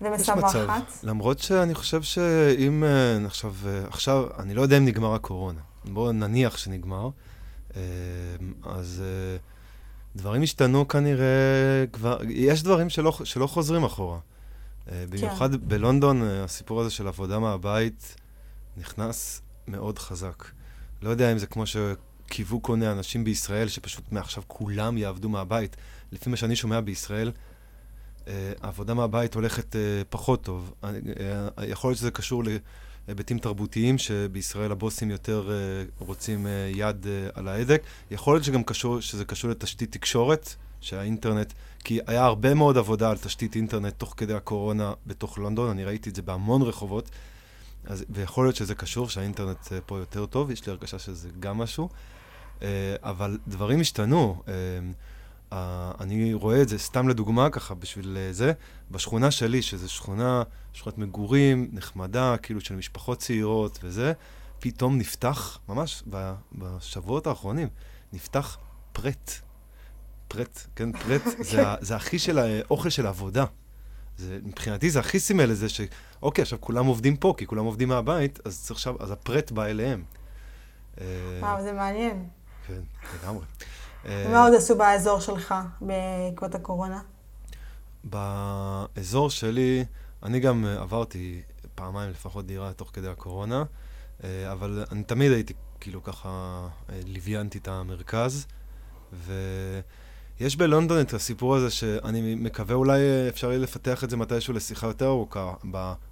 ומשמחת. 0.00 0.38
יש 0.38 0.54
מצב, 0.54 0.80
למרות 1.02 1.38
שאני 1.38 1.74
חושב 1.74 2.02
שאם 2.02 2.84
עכשיו, 3.26 3.54
עכשיו, 3.86 4.24
אני 4.38 4.54
לא 4.54 4.62
יודע 4.62 4.78
אם 4.78 4.84
נגמר 4.84 5.14
הקורונה. 5.14 5.60
בואו 5.84 6.12
נניח 6.12 6.56
שנגמר. 6.56 7.08
אז 8.64 9.02
דברים 10.16 10.42
השתנו 10.42 10.88
כנראה 10.88 11.84
כבר, 11.92 12.18
יש 12.28 12.62
דברים 12.62 12.90
שלא, 12.90 13.12
שלא 13.24 13.46
חוזרים 13.46 13.84
אחורה. 13.84 14.18
במיוחד 14.92 15.52
כן. 15.52 15.68
בלונדון, 15.68 16.22
הסיפור 16.22 16.80
הזה 16.80 16.90
של 16.90 17.08
עבודה 17.08 17.38
מהבית 17.38 18.16
נכנס 18.76 19.42
מאוד 19.68 19.98
חזק. 19.98 20.44
לא 21.02 21.10
יודע 21.10 21.32
אם 21.32 21.38
זה 21.38 21.46
כמו 21.46 21.64
שקיוו 21.66 22.62
כל 22.62 22.76
מיני 22.76 22.92
אנשים 22.92 23.24
בישראל, 23.24 23.68
שפשוט 23.68 24.12
מעכשיו 24.12 24.42
כולם 24.46 24.98
יעבדו 24.98 25.28
מהבית. 25.28 25.76
לפי 26.12 26.30
מה 26.30 26.36
שאני 26.36 26.56
שומע 26.56 26.80
בישראל, 26.80 27.32
אה, 28.28 28.52
העבודה 28.62 28.94
מהבית 28.94 29.34
הולכת 29.34 29.76
אה, 29.76 29.80
פחות 30.10 30.42
טוב. 30.42 30.74
אה, 30.84 31.64
יכול 31.66 31.90
להיות 31.90 31.98
שזה 31.98 32.10
קשור 32.10 32.42
להיבטים 33.08 33.38
תרבותיים, 33.38 33.98
שבישראל 33.98 34.72
הבוסים 34.72 35.10
יותר 35.10 35.50
רוצים 35.98 36.46
יד 36.74 37.06
על 37.34 37.48
ההדק. 37.48 37.82
יכול 38.10 38.34
להיות 38.34 38.44
שגם 38.44 38.62
קשור, 38.62 39.00
שזה 39.00 39.24
קשור 39.24 39.50
לתשתית 39.50 39.92
תקשורת, 39.92 40.54
שהאינטרנט, 40.80 41.52
כי 41.84 42.00
היה 42.06 42.24
הרבה 42.24 42.54
מאוד 42.54 42.78
עבודה 42.78 43.10
על 43.10 43.18
תשתית 43.18 43.56
אינטרנט 43.56 43.94
תוך 43.98 44.14
כדי 44.16 44.34
הקורונה 44.34 44.92
בתוך 45.06 45.38
לונדון, 45.38 45.70
אני 45.70 45.84
ראיתי 45.84 46.10
את 46.10 46.14
זה 46.14 46.22
בהמון 46.22 46.62
רחובות. 46.62 47.10
אז, 47.84 48.04
ויכול 48.10 48.44
להיות 48.46 48.56
שזה 48.56 48.74
קשור, 48.74 49.08
שהאינטרנט 49.08 49.72
אה, 49.72 49.80
פה 49.80 49.98
יותר 49.98 50.26
טוב, 50.26 50.50
יש 50.50 50.66
לי 50.66 50.72
הרגשה 50.72 50.98
שזה 50.98 51.28
גם 51.40 51.58
משהו, 51.58 51.88
אה, 52.62 52.96
אבל 53.02 53.38
דברים 53.48 53.80
השתנו. 53.80 54.42
אה, 54.48 54.52
אני 56.00 56.34
רואה 56.34 56.62
את 56.62 56.68
זה, 56.68 56.78
סתם 56.78 57.08
לדוגמה, 57.08 57.50
ככה 57.50 57.74
בשביל 57.74 58.16
זה, 58.30 58.52
בשכונה 58.90 59.30
שלי, 59.30 59.62
שזו 59.62 59.88
שכונה, 59.88 60.42
שכונת 60.72 60.98
מגורים, 60.98 61.68
נחמדה, 61.72 62.36
כאילו 62.36 62.60
של 62.60 62.74
משפחות 62.76 63.18
צעירות 63.18 63.78
וזה, 63.82 64.12
פתאום 64.58 64.98
נפתח, 64.98 65.58
ממש 65.68 66.02
בשבועות 66.52 67.26
האחרונים, 67.26 67.68
נפתח 68.12 68.58
פרט. 68.92 69.32
פרט, 70.28 70.60
כן, 70.76 70.92
פרט, 70.92 71.22
זה, 71.50 71.62
זה 71.80 71.96
הכי 71.96 72.18
של 72.18 72.38
האוכל 72.38 72.88
של 72.88 73.06
העבודה. 73.06 73.44
זה, 74.18 74.38
מבחינתי 74.42 74.90
זה 74.90 75.00
הכי 75.00 75.20
סימל 75.20 75.44
לזה 75.44 75.66
שאוקיי, 75.68 76.42
עכשיו 76.42 76.60
כולם 76.60 76.86
עובדים 76.86 77.16
פה, 77.16 77.34
כי 77.36 77.46
כולם 77.46 77.64
עובדים 77.64 77.88
מהבית, 77.88 78.38
אז 78.44 78.62
צריך 78.62 78.78
עכשיו, 78.78 78.94
אז 79.00 79.10
הפרט 79.10 79.50
בא 79.50 79.64
אליהם. 79.64 80.04
אה, 81.00 81.06
וואו, 81.40 81.62
זה 81.62 81.72
מעניין. 81.72 82.26
כן, 82.66 82.80
לגמרי. 83.22 83.44
ומה 84.04 84.44
עוד 84.44 84.54
עשו 84.54 84.76
באזור 84.76 85.20
שלך 85.20 85.54
בעקבות 85.80 86.54
הקורונה? 86.54 87.00
באזור 88.04 89.30
שלי, 89.30 89.84
אני 90.22 90.40
גם 90.40 90.64
עברתי 90.64 91.42
פעמיים 91.74 92.10
לפחות 92.10 92.46
דירה 92.46 92.72
תוך 92.72 92.90
כדי 92.92 93.08
הקורונה, 93.08 93.64
אה, 94.24 94.52
אבל 94.52 94.84
אני 94.92 95.02
תמיד 95.02 95.32
הייתי 95.32 95.54
כאילו 95.80 96.02
ככה, 96.02 96.28
אה, 96.90 97.00
לוויינתי 97.06 97.58
את 97.58 97.68
המרכז, 97.68 98.46
ו... 99.12 99.32
יש 100.40 100.56
בלונדון 100.56 101.00
את 101.00 101.14
הסיפור 101.14 101.56
הזה 101.56 101.70
שאני 101.70 102.34
מקווה 102.34 102.74
אולי 102.74 103.00
אפשר 103.28 103.48
יהיה 103.48 103.58
לפתח 103.58 104.04
את 104.04 104.10
זה 104.10 104.16
מתישהו 104.16 104.54
לשיחה 104.54 104.86
יותר 104.86 105.06
ארוכה 105.06 105.52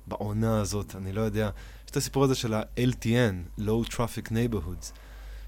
בעונה 0.06 0.60
הזאת, 0.60 0.96
אני 0.96 1.12
לא 1.12 1.20
יודע. 1.20 1.50
יש 1.84 1.90
את 1.90 1.96
הסיפור 1.96 2.24
הזה 2.24 2.34
של 2.34 2.54
ה-LTN, 2.54 3.60
Low 3.60 3.88
Traffic 3.90 4.28
Neighborhoods, 4.28 4.92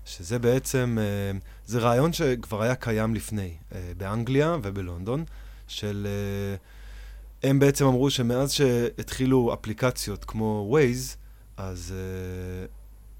שזה 0.04 0.38
בעצם, 0.38 0.98
אה, 1.00 1.38
זה 1.66 1.78
רעיון 1.78 2.12
שכבר 2.12 2.62
היה 2.62 2.74
קיים 2.74 3.14
לפני, 3.14 3.54
אה, 3.74 3.92
באנגליה 3.96 4.56
ובלונדון, 4.62 5.24
של... 5.66 6.06
אה, 6.06 6.56
הם 7.48 7.58
בעצם 7.58 7.86
אמרו 7.86 8.10
שמאז 8.10 8.52
שהתחילו 8.52 9.54
אפליקציות 9.54 10.24
כמו 10.24 10.76
Waze, 10.76 11.16
אז 11.56 11.94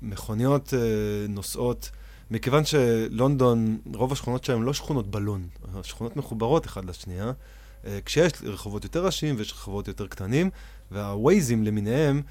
מכוניות 0.03 0.75
נוסעות, 1.29 1.91
מכיוון 2.31 2.65
שלונדון, 2.65 3.79
רוב 3.95 4.13
השכונות 4.13 4.45
שלהם 4.45 4.63
לא 4.63 4.75
שכונות 4.75 5.11
בלון, 5.11 5.49
השכונות 5.75 6.17
מחוברות 6.17 6.67
אחד 6.67 6.85
לשנייה, 6.85 7.33
כשיש 8.05 8.33
רחובות 8.43 8.85
יותר 8.85 9.07
ראשיים 9.07 9.35
ויש 9.39 9.53
רחובות 9.53 9.89
יותר 9.89 10.07
קטנים, 10.07 10.51
והווייזים 10.91 11.65
למיניהם, 11.65 12.23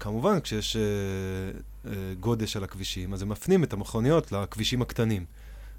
כמובן 0.00 0.40
כשיש 0.40 0.76
אה, 0.76 1.90
גודש 2.20 2.56
על 2.56 2.64
הכבישים, 2.64 3.14
אז 3.14 3.22
הם 3.22 3.28
מפנים 3.28 3.64
את 3.64 3.72
המכוניות 3.72 4.32
לכבישים 4.32 4.82
הקטנים. 4.82 5.24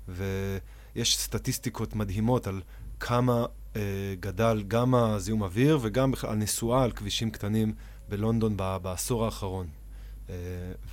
ויש 0.08 1.18
סטטיסטיקות 1.18 1.96
מדהימות 1.96 2.48
על 2.48 2.62
כמה 3.00 3.46
אה, 3.76 3.82
גדל 4.20 4.64
גם 4.68 4.96
הזיהום 4.96 5.42
אוויר 5.42 5.80
וגם 5.82 6.12
בכלל 6.12 6.32
הנסועה 6.32 6.84
על 6.84 6.92
כבישים 6.92 7.32
קטנים 7.32 7.74
בלונדון 8.10 8.58
בעשור 8.58 9.26
האחרון. 9.26 9.68
אה, 10.30 10.36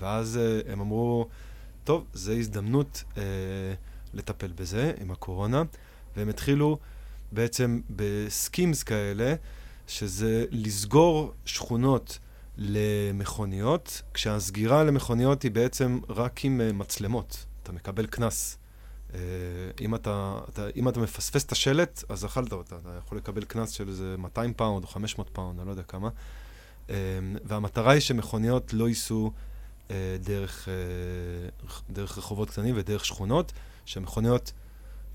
ואז 0.00 0.36
אה, 0.42 0.72
הם 0.72 0.80
אמרו, 0.80 1.28
טוב, 1.84 2.04
זו 2.12 2.32
הזדמנות 2.32 3.04
אה, 3.16 3.22
לטפל 4.14 4.52
בזה 4.54 4.92
עם 5.00 5.10
הקורונה, 5.10 5.62
והם 6.16 6.28
התחילו 6.28 6.78
בעצם 7.32 7.80
ב 7.90 8.02
schemes 8.02 8.82
כאלה, 8.82 9.34
שזה 9.86 10.44
לסגור 10.50 11.32
שכונות 11.44 12.18
למכוניות, 12.58 14.02
כשהסגירה 14.14 14.84
למכוניות 14.84 15.42
היא 15.42 15.50
בעצם 15.50 15.98
רק 16.08 16.44
עם 16.44 16.60
uh, 16.60 16.72
מצלמות. 16.72 17.44
אתה 17.62 17.72
מקבל 17.72 18.06
קנס. 18.06 18.58
Uh, 19.10 19.14
אם, 19.80 19.94
אתה, 19.94 20.38
אתה, 20.48 20.66
אם 20.76 20.88
אתה 20.88 21.00
מפספס 21.00 21.44
את 21.44 21.52
השלט, 21.52 22.04
אז 22.08 22.24
אכלת 22.24 22.52
אותה. 22.52 22.76
אתה 22.76 22.98
יכול 22.98 23.18
לקבל 23.18 23.44
קנס 23.44 23.70
של 23.70 23.88
איזה 23.88 24.14
200 24.18 24.54
פאונד 24.54 24.84
או 24.84 24.88
500 24.88 25.30
פאונד, 25.32 25.58
אני 25.58 25.66
לא 25.66 25.72
יודע 25.72 25.82
כמה. 25.82 26.08
Uh, 26.86 26.90
והמטרה 27.44 27.92
היא 27.92 28.00
שמכוניות 28.00 28.72
לא 28.72 28.88
ייסעו 28.88 29.32
דרך, 30.20 30.68
uh, 30.68 31.92
דרך 31.92 32.18
רחובות 32.18 32.50
קטנים 32.50 32.74
ודרך 32.78 33.04
שכונות, 33.04 33.52
שמכוניות 33.84 34.52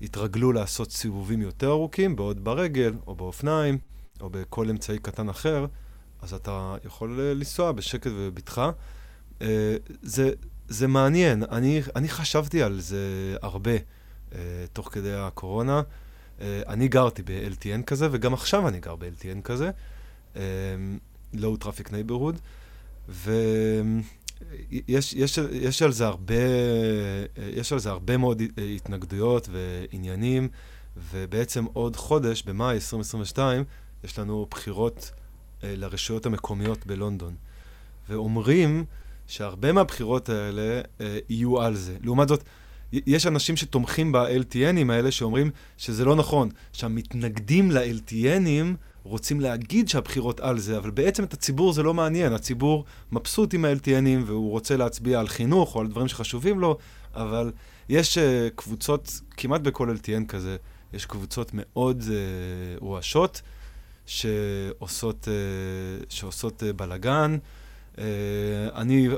יתרגלו 0.00 0.52
לעשות 0.52 0.92
סיבובים 0.92 1.42
יותר 1.42 1.68
ארוכים, 1.70 2.16
בעוד 2.16 2.44
ברגל 2.44 2.94
או 3.06 3.14
באופניים 3.14 3.78
או 4.20 4.30
בכל 4.30 4.70
אמצעי 4.70 4.98
קטן 4.98 5.28
אחר. 5.28 5.66
אז 6.22 6.34
אתה 6.34 6.76
יכול 6.84 7.20
אה, 7.20 7.34
לנסוע 7.34 7.72
בשקט 7.72 8.10
ובבטחה. 8.14 8.70
אה, 9.42 9.76
זה, 10.02 10.30
זה 10.68 10.86
מעניין, 10.86 11.42
אני, 11.50 11.82
אני 11.96 12.08
חשבתי 12.08 12.62
על 12.62 12.80
זה 12.80 13.36
הרבה 13.42 13.76
uh, 13.76 14.34
תוך 14.72 14.88
כדי 14.92 15.14
הקורונה. 15.14 15.82
Uh, 16.38 16.42
אני 16.68 16.88
גרתי 16.88 17.22
ב-LTN 17.22 17.82
כזה, 17.86 18.08
וגם 18.12 18.34
עכשיו 18.34 18.68
אני 18.68 18.80
גר 18.80 18.96
ב-LTN 18.96 19.42
כזה, 19.44 19.70
low 21.32 21.56
traffic 21.56 21.92
neighborhood, 21.92 22.38
ויש 23.08 23.28
יש, 24.88 25.14
יש 25.52 25.82
על 25.82 25.92
זה 25.92 26.06
הרבה, 26.06 26.34
יש 27.56 27.72
על 27.72 27.78
זה 27.78 27.90
הרבה 27.90 28.16
מאוד 28.16 28.42
התנגדויות 28.76 29.48
ועניינים, 29.52 30.48
ובעצם 31.12 31.64
עוד 31.72 31.96
חודש, 31.96 32.42
במאי 32.42 32.74
2022, 32.74 33.64
יש 34.04 34.18
לנו 34.18 34.46
בחירות 34.50 35.12
אה, 35.64 35.74
לרשויות 35.76 36.26
המקומיות 36.26 36.86
בלונדון. 36.86 37.34
ואומרים 38.08 38.84
שהרבה 39.26 39.72
מהבחירות 39.72 40.28
האלה 40.28 40.80
אה, 41.00 41.18
יהיו 41.28 41.62
על 41.62 41.76
זה. 41.76 41.96
לעומת 42.02 42.28
זאת, 42.28 42.44
יש 42.92 43.26
אנשים 43.26 43.56
שתומכים 43.56 44.12
ב-LTNים 44.12 44.92
האלה 44.92 45.10
שאומרים 45.10 45.50
שזה 45.76 46.04
לא 46.04 46.16
נכון, 46.16 46.48
שהמתנגדים 46.72 47.70
ל-LTNים 47.70 48.76
רוצים 49.02 49.40
להגיד 49.40 49.88
שהבחירות 49.88 50.40
על 50.40 50.58
זה, 50.58 50.78
אבל 50.78 50.90
בעצם 50.90 51.24
את 51.24 51.32
הציבור 51.32 51.72
זה 51.72 51.82
לא 51.82 51.94
מעניין. 51.94 52.32
הציבור 52.32 52.84
מבסוט 53.12 53.54
עם 53.54 53.64
ה-LTNים 53.64 54.24
והוא 54.26 54.50
רוצה 54.50 54.76
להצביע 54.76 55.20
על 55.20 55.28
חינוך 55.28 55.74
או 55.74 55.80
על 55.80 55.86
דברים 55.86 56.08
שחשובים 56.08 56.60
לו, 56.60 56.78
אבל 57.14 57.52
יש 57.88 58.18
uh, 58.18 58.20
קבוצות, 58.54 59.20
כמעט 59.30 59.60
בכל 59.60 59.96
LTN 59.96 60.26
כזה, 60.28 60.56
יש 60.92 61.06
קבוצות 61.06 61.50
מאוד 61.54 62.00
uh, 62.00 62.80
רועשות. 62.80 63.42
שעושות, 64.10 65.28
אה, 65.28 66.04
שעושות 66.08 66.62
אה, 66.62 66.72
בלאגן. 66.72 67.36
אה, 67.98 68.04
אני, 68.74 69.08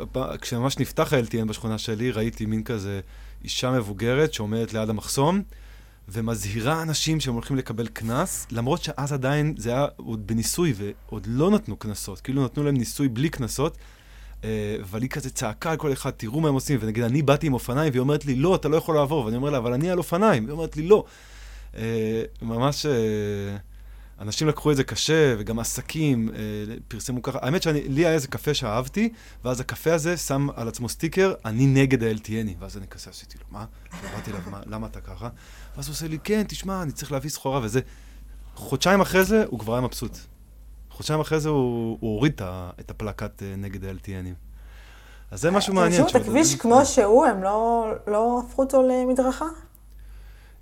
כשממש 0.40 0.78
נפתח 0.78 1.12
ה-LTN 1.12 1.44
בשכונה 1.44 1.78
שלי, 1.78 2.10
ראיתי 2.10 2.46
מין 2.46 2.62
כזה 2.62 3.00
אישה 3.44 3.70
מבוגרת 3.70 4.32
שעומדת 4.32 4.72
ליד 4.72 4.90
המחסום, 4.90 5.42
ומזהירה 6.12 6.82
אנשים 6.82 7.20
שהם 7.20 7.34
הולכים 7.34 7.56
לקבל 7.56 7.86
קנס, 7.86 8.46
למרות 8.50 8.82
שאז 8.82 9.12
עדיין 9.12 9.54
זה 9.58 9.70
היה 9.70 9.86
עוד 9.96 10.26
בניסוי, 10.26 10.74
ועוד 10.76 11.26
לא 11.30 11.50
נתנו 11.50 11.76
קנסות, 11.76 12.20
כאילו 12.20 12.44
נתנו 12.44 12.64
להם 12.64 12.76
ניסוי 12.76 13.08
בלי 13.08 13.28
קנסות. 13.28 13.78
אבל 14.82 15.02
היא 15.02 15.10
כזה 15.10 15.30
צעקה 15.30 15.70
על 15.70 15.76
כל 15.76 15.92
אחד, 15.92 16.10
תראו 16.10 16.40
מה 16.40 16.48
הם 16.48 16.54
עושים, 16.54 16.78
ונגיד, 16.82 17.04
אני 17.04 17.22
באתי 17.22 17.46
עם 17.46 17.54
אופניים, 17.54 17.90
והיא 17.90 18.00
אומרת 18.00 18.24
לי, 18.24 18.34
לא, 18.34 18.54
אתה 18.54 18.68
לא 18.68 18.76
יכול 18.76 18.94
לעבור, 18.94 19.24
ואני 19.24 19.36
אומר 19.36 19.50
לה, 19.50 19.58
אבל 19.58 19.72
אני 19.72 19.90
על 19.90 19.98
אופניים, 19.98 20.44
והיא 20.44 20.52
אומרת 20.52 20.76
לי, 20.76 20.82
לא. 20.82 21.04
ממש... 22.42 22.86
אנשים 24.22 24.48
לקחו 24.48 24.70
את 24.70 24.76
זה 24.76 24.84
קשה, 24.84 25.34
וגם 25.38 25.58
עסקים 25.58 26.28
אה, 26.28 26.34
פרסמו 26.88 27.22
ככה. 27.22 27.38
האמת 27.42 27.62
שלי 27.62 28.06
היה 28.06 28.12
איזה 28.12 28.28
קפה 28.28 28.54
שאהבתי, 28.54 29.12
ואז 29.44 29.60
הקפה 29.60 29.94
הזה 29.94 30.16
שם 30.16 30.48
על 30.54 30.68
עצמו 30.68 30.88
סטיקר, 30.88 31.34
אני 31.44 31.66
נגד 31.66 32.02
ה-LTNי. 32.02 32.54
ואז 32.58 32.76
אני 32.76 32.86
כזה 32.86 33.10
עשיתי 33.10 33.38
לו, 33.38 33.44
מה? 33.50 33.64
ואמרתי 34.02 34.32
לו, 34.32 34.38
למה 34.66 34.86
אתה 34.86 35.00
ככה? 35.00 35.28
ואז 35.76 35.86
הוא 35.86 35.92
עושה 35.92 36.08
לי, 36.08 36.18
כן, 36.24 36.42
תשמע, 36.48 36.82
אני 36.82 36.92
צריך 36.92 37.12
להביא 37.12 37.30
סחורה 37.30 37.60
וזה. 37.62 37.80
חודשיים 38.54 39.00
אחרי 39.00 39.24
זה, 39.24 39.44
הוא 39.48 39.58
כבר 39.58 39.72
היה 39.72 39.80
מבסוט. 39.80 40.18
חודשיים 40.90 41.20
אחרי 41.20 41.40
זה 41.40 41.48
הוא, 41.48 41.98
הוא 42.00 42.14
הוריד 42.14 42.40
את 42.80 42.90
הפלקט 42.90 43.42
אה, 43.42 43.56
נגד 43.56 43.84
ה-LTNים. 43.84 44.34
אז 45.30 45.40
זה 45.40 45.50
משהו 45.50 45.74
מעניין. 45.74 45.92
השאירו 46.04 46.10
את 46.10 46.28
הכביש 46.28 46.54
כמו 46.54 46.86
שהוא, 46.86 47.26
הם 47.26 47.42
לא, 47.42 47.92
לא 48.06 48.42
הפכו 48.46 48.62
אותו 48.62 48.82
למדרכה? 48.88 49.46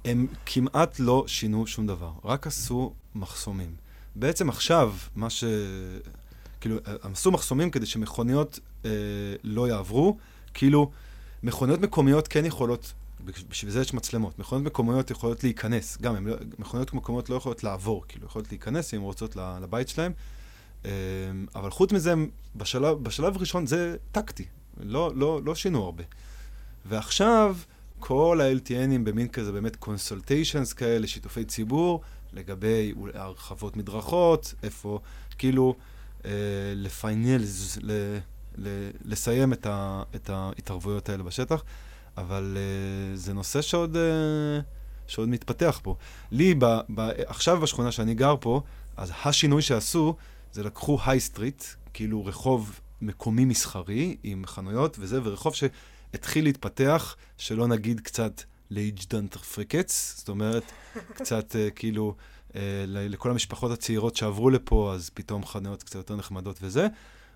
הם 0.04 0.26
כמעט 0.46 0.98
לא 0.98 1.24
שינו 1.26 1.66
שום 1.66 1.86
דבר, 1.86 2.10
רק 2.24 2.46
עשו 2.46 2.92
מחסומים. 3.14 3.74
בעצם 4.14 4.48
עכשיו, 4.48 4.94
מה 5.16 5.30
ש... 5.30 5.44
כאילו, 6.60 6.76
הם 7.02 7.12
עשו 7.12 7.30
מחסומים 7.30 7.70
כדי 7.70 7.86
שמכוניות 7.86 8.58
אה, 8.84 8.90
לא 9.44 9.68
יעברו, 9.68 10.16
כאילו, 10.54 10.90
מכוניות 11.42 11.80
מקומיות 11.80 12.28
כן 12.28 12.44
יכולות, 12.44 12.92
בשביל 13.24 13.70
זה 13.70 13.80
יש 13.80 13.94
מצלמות, 13.94 14.38
מכוניות 14.38 14.66
מקומיות 14.66 15.10
יכולות 15.10 15.44
להיכנס, 15.44 15.98
גם, 16.00 16.16
הם, 16.16 16.26
לא, 16.26 16.36
מכוניות 16.58 16.94
מקומיות 16.94 17.30
לא 17.30 17.34
יכולות 17.34 17.64
לעבור, 17.64 18.04
כאילו, 18.08 18.26
יכולות 18.26 18.50
להיכנס 18.50 18.94
אם 18.94 18.98
הן 18.98 19.04
רוצות 19.04 19.36
לבית 19.36 19.88
שלהם, 19.88 20.12
אה, 20.84 20.90
אבל 21.54 21.70
חוץ 21.70 21.92
מזה, 21.92 22.14
בשלב, 22.56 22.98
בשלב 23.02 23.36
ראשון 23.36 23.66
זה 23.66 23.96
טקטי, 24.12 24.44
לא, 24.80 25.12
לא, 25.14 25.40
לא 25.44 25.54
שינו 25.54 25.84
הרבה. 25.84 26.04
ועכשיו, 26.86 27.56
כל 27.98 28.40
ה-LTNים 28.40 29.04
במין 29.04 29.28
כזה 29.28 29.52
באמת 29.52 29.76
קונסולטיישנס 29.76 30.72
כאלה, 30.72 31.06
שיתופי 31.06 31.44
ציבור, 31.44 32.00
לגבי 32.32 32.94
הרחבות 33.14 33.76
מדרכות, 33.76 34.54
איפה, 34.62 35.00
כאילו, 35.38 35.74
אה, 36.24 36.30
ל 36.74 36.85
finalise, 36.85 37.78
ל, 37.82 38.18
ל, 38.58 38.90
לסיים 39.04 39.52
את, 39.52 39.66
ה, 39.66 40.02
את 40.14 40.30
ההתערבויות 40.30 41.08
האלה 41.08 41.22
בשטח, 41.22 41.64
אבל 42.16 42.56
אה, 42.56 43.16
זה 43.16 43.34
נושא 43.34 43.62
שעוד, 43.62 43.96
אה, 43.96 44.60
שעוד 45.06 45.28
מתפתח 45.28 45.80
פה. 45.82 45.96
לי, 46.30 46.54
ב, 46.54 46.64
ב, 46.64 47.00
עכשיו 47.26 47.60
בשכונה 47.60 47.92
שאני 47.92 48.14
גר 48.14 48.34
פה, 48.40 48.62
אז 48.96 49.12
השינוי 49.24 49.62
שעשו, 49.62 50.14
זה 50.52 50.62
לקחו 50.62 50.98
high 51.06 51.20
street, 51.20 51.64
כאילו 51.92 52.24
רחוב 52.24 52.80
מקומי 53.00 53.44
מסחרי 53.44 54.16
עם 54.22 54.46
חנויות 54.46 54.96
וזה, 55.00 55.20
ורחוב 55.22 55.54
ש... 55.54 55.64
התחיל 56.14 56.44
להתפתח, 56.44 57.16
שלא 57.38 57.66
נגיד 57.66 58.00
קצת 58.00 58.42
לג'נטריפיקציה, 58.70 60.14
זאת 60.18 60.28
אומרת, 60.28 60.72
קצת 61.18 61.52
אה, 61.52 61.74
כאילו 61.74 62.14
uh, 62.48 62.54
לכל 62.86 63.30
המשפחות 63.30 63.72
הצעירות 63.72 64.16
שעברו 64.16 64.50
לפה, 64.50 64.92
אז 64.94 65.10
פתאום 65.14 65.46
חנויות 65.46 65.82
קצת 65.82 65.94
יותר 65.94 66.16
נחמדות 66.16 66.58
וזה. 66.62 66.86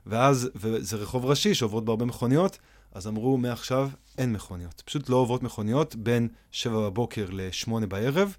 ואז, 0.06 0.50
וזה 0.54 0.96
רחוב 0.96 1.24
ראשי 1.26 1.54
שעוברות 1.54 1.84
בהרבה 1.84 2.04
מכוניות, 2.04 2.58
אז 2.94 3.06
אמרו, 3.06 3.36
מעכשיו 3.38 3.90
אין 4.18 4.32
מכוניות. 4.32 4.82
פשוט 4.84 5.08
לא 5.08 5.16
עוברות 5.16 5.42
מכוניות 5.42 5.96
בין 5.96 6.28
7 6.50 6.80
בבוקר 6.80 7.26
ל-8 7.30 7.86
בערב, 7.86 8.36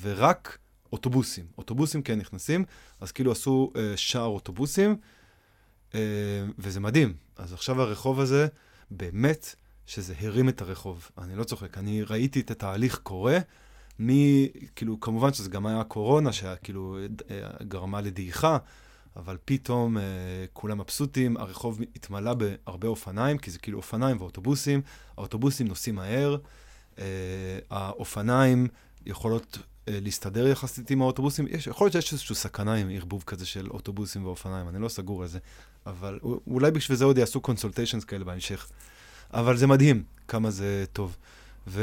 ורק 0.00 0.58
אוטובוסים. 0.92 1.46
אוטובוסים 1.58 2.02
כן 2.02 2.18
נכנסים, 2.18 2.64
אז 3.00 3.12
כאילו 3.12 3.32
עשו 3.32 3.72
uh, 3.74 3.78
שער 3.96 4.26
אוטובוסים, 4.26 4.96
uh, 5.92 5.94
וזה 6.58 6.80
מדהים. 6.80 7.14
אז 7.36 7.52
עכשיו 7.52 7.82
הרחוב 7.82 8.20
הזה 8.20 8.46
באמת 8.90 9.54
שזה 9.86 10.14
הרים 10.20 10.48
את 10.48 10.62
הרחוב. 10.62 11.10
אני 11.18 11.36
לא 11.36 11.44
צוחק, 11.44 11.78
אני 11.78 12.02
ראיתי 12.02 12.40
את 12.40 12.50
התהליך 12.50 12.98
קורה, 13.02 13.38
מ... 14.00 14.08
כאילו, 14.76 15.00
כמובן 15.00 15.32
שזה 15.32 15.50
גם 15.50 15.66
היה 15.66 15.80
הקורונה, 15.80 16.32
שהיה 16.32 16.56
כאילו 16.56 16.98
אה, 17.30 17.64
גרמה 17.68 18.00
לדעיכה, 18.00 18.58
אבל 19.18 19.36
פתאום 19.44 19.98
אה, 19.98 20.02
כולם 20.52 20.78
מבסוטים, 20.78 21.36
הרחוב 21.36 21.80
התמלא 21.96 22.34
בהרבה 22.34 22.88
אופניים, 22.88 23.38
כי 23.38 23.50
זה 23.50 23.58
כאילו 23.58 23.78
אופניים 23.78 24.16
ואוטובוסים, 24.20 24.80
האוטובוסים 25.16 25.68
נוסעים 25.68 25.94
מהר, 25.94 26.36
אה, 26.98 27.04
האופניים 27.70 28.68
יכולות 29.06 29.58
אה, 29.88 29.98
להסתדר 30.02 30.46
יחסית 30.46 30.90
עם 30.90 31.02
האוטובוסים. 31.02 31.46
יש, 31.50 31.66
יכול 31.66 31.84
להיות 31.84 31.92
שיש 31.92 32.12
איזושהי 32.12 32.34
סכנה 32.34 32.74
עם 32.74 32.90
ערבוב 32.90 33.22
כזה 33.26 33.46
של 33.46 33.68
אוטובוסים 33.70 34.26
ואופניים, 34.26 34.68
אני 34.68 34.82
לא 34.82 34.88
סגור 34.88 35.22
על 35.22 35.28
זה, 35.28 35.38
אבל 35.86 36.18
אולי 36.46 36.70
בשביל 36.70 36.98
זה 36.98 37.04
עוד 37.04 37.18
יעשו 37.18 37.40
קונסולטיישנס 37.40 38.04
כאלה 38.04 38.24
בהמשך. 38.24 38.68
אבל 39.32 39.56
זה 39.56 39.66
מדהים 39.66 40.02
כמה 40.28 40.50
זה 40.50 40.84
טוב. 40.92 41.16
ו... 41.66 41.82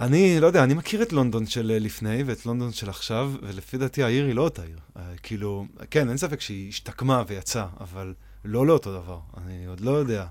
אני 0.00 0.40
לא 0.40 0.46
יודע, 0.46 0.64
אני 0.64 0.74
מכיר 0.74 1.02
את 1.02 1.12
לונדון 1.12 1.46
של 1.46 1.78
לפני 1.80 2.22
ואת 2.22 2.46
לונדון 2.46 2.72
של 2.72 2.88
עכשיו, 2.88 3.32
ולפי 3.42 3.78
דעתי 3.78 4.02
העיר 4.02 4.26
היא 4.26 4.34
לא 4.34 4.42
אותה 4.42 4.62
עיר. 4.62 4.78
Uh, 4.96 5.00
כאילו, 5.22 5.66
כן, 5.90 6.08
אין 6.08 6.16
ספק 6.16 6.40
שהיא 6.40 6.68
השתקמה 6.68 7.22
ויצאה, 7.26 7.66
אבל 7.80 8.14
לא 8.44 8.66
לאותו 8.66 8.92
דבר. 8.92 9.20
אני 9.36 9.66
עוד 9.66 9.80
לא 9.80 9.90
יודע. 9.90 10.26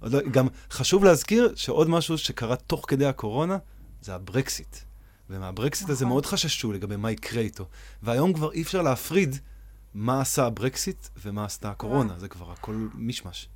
עוד 0.00 0.12
לא, 0.12 0.20
גם 0.30 0.48
חשוב 0.70 1.04
להזכיר 1.04 1.52
שעוד 1.56 1.88
משהו 1.88 2.18
שקרה 2.18 2.56
תוך 2.56 2.84
כדי 2.88 3.06
הקורונה, 3.06 3.58
זה 4.02 4.14
הברקסיט. 4.14 4.76
ומהברקסיט 5.30 5.84
נכון. 5.84 5.94
הזה 5.94 6.06
מאוד 6.06 6.26
חששו 6.26 6.72
לגבי 6.72 6.96
מה 6.96 7.10
יקרה 7.10 7.42
איתו. 7.42 7.68
והיום 8.02 8.32
כבר 8.32 8.52
אי 8.52 8.62
אפשר 8.62 8.82
להפריד 8.82 9.36
מה 9.94 10.20
עשה 10.20 10.46
הברקסיט 10.46 11.08
ומה 11.22 11.44
עשתה 11.44 11.70
הקורונה, 11.70 12.12
אה. 12.12 12.18
זה 12.18 12.28
כבר 12.28 12.52
הכל 12.52 12.88
מישמש. 12.94 13.48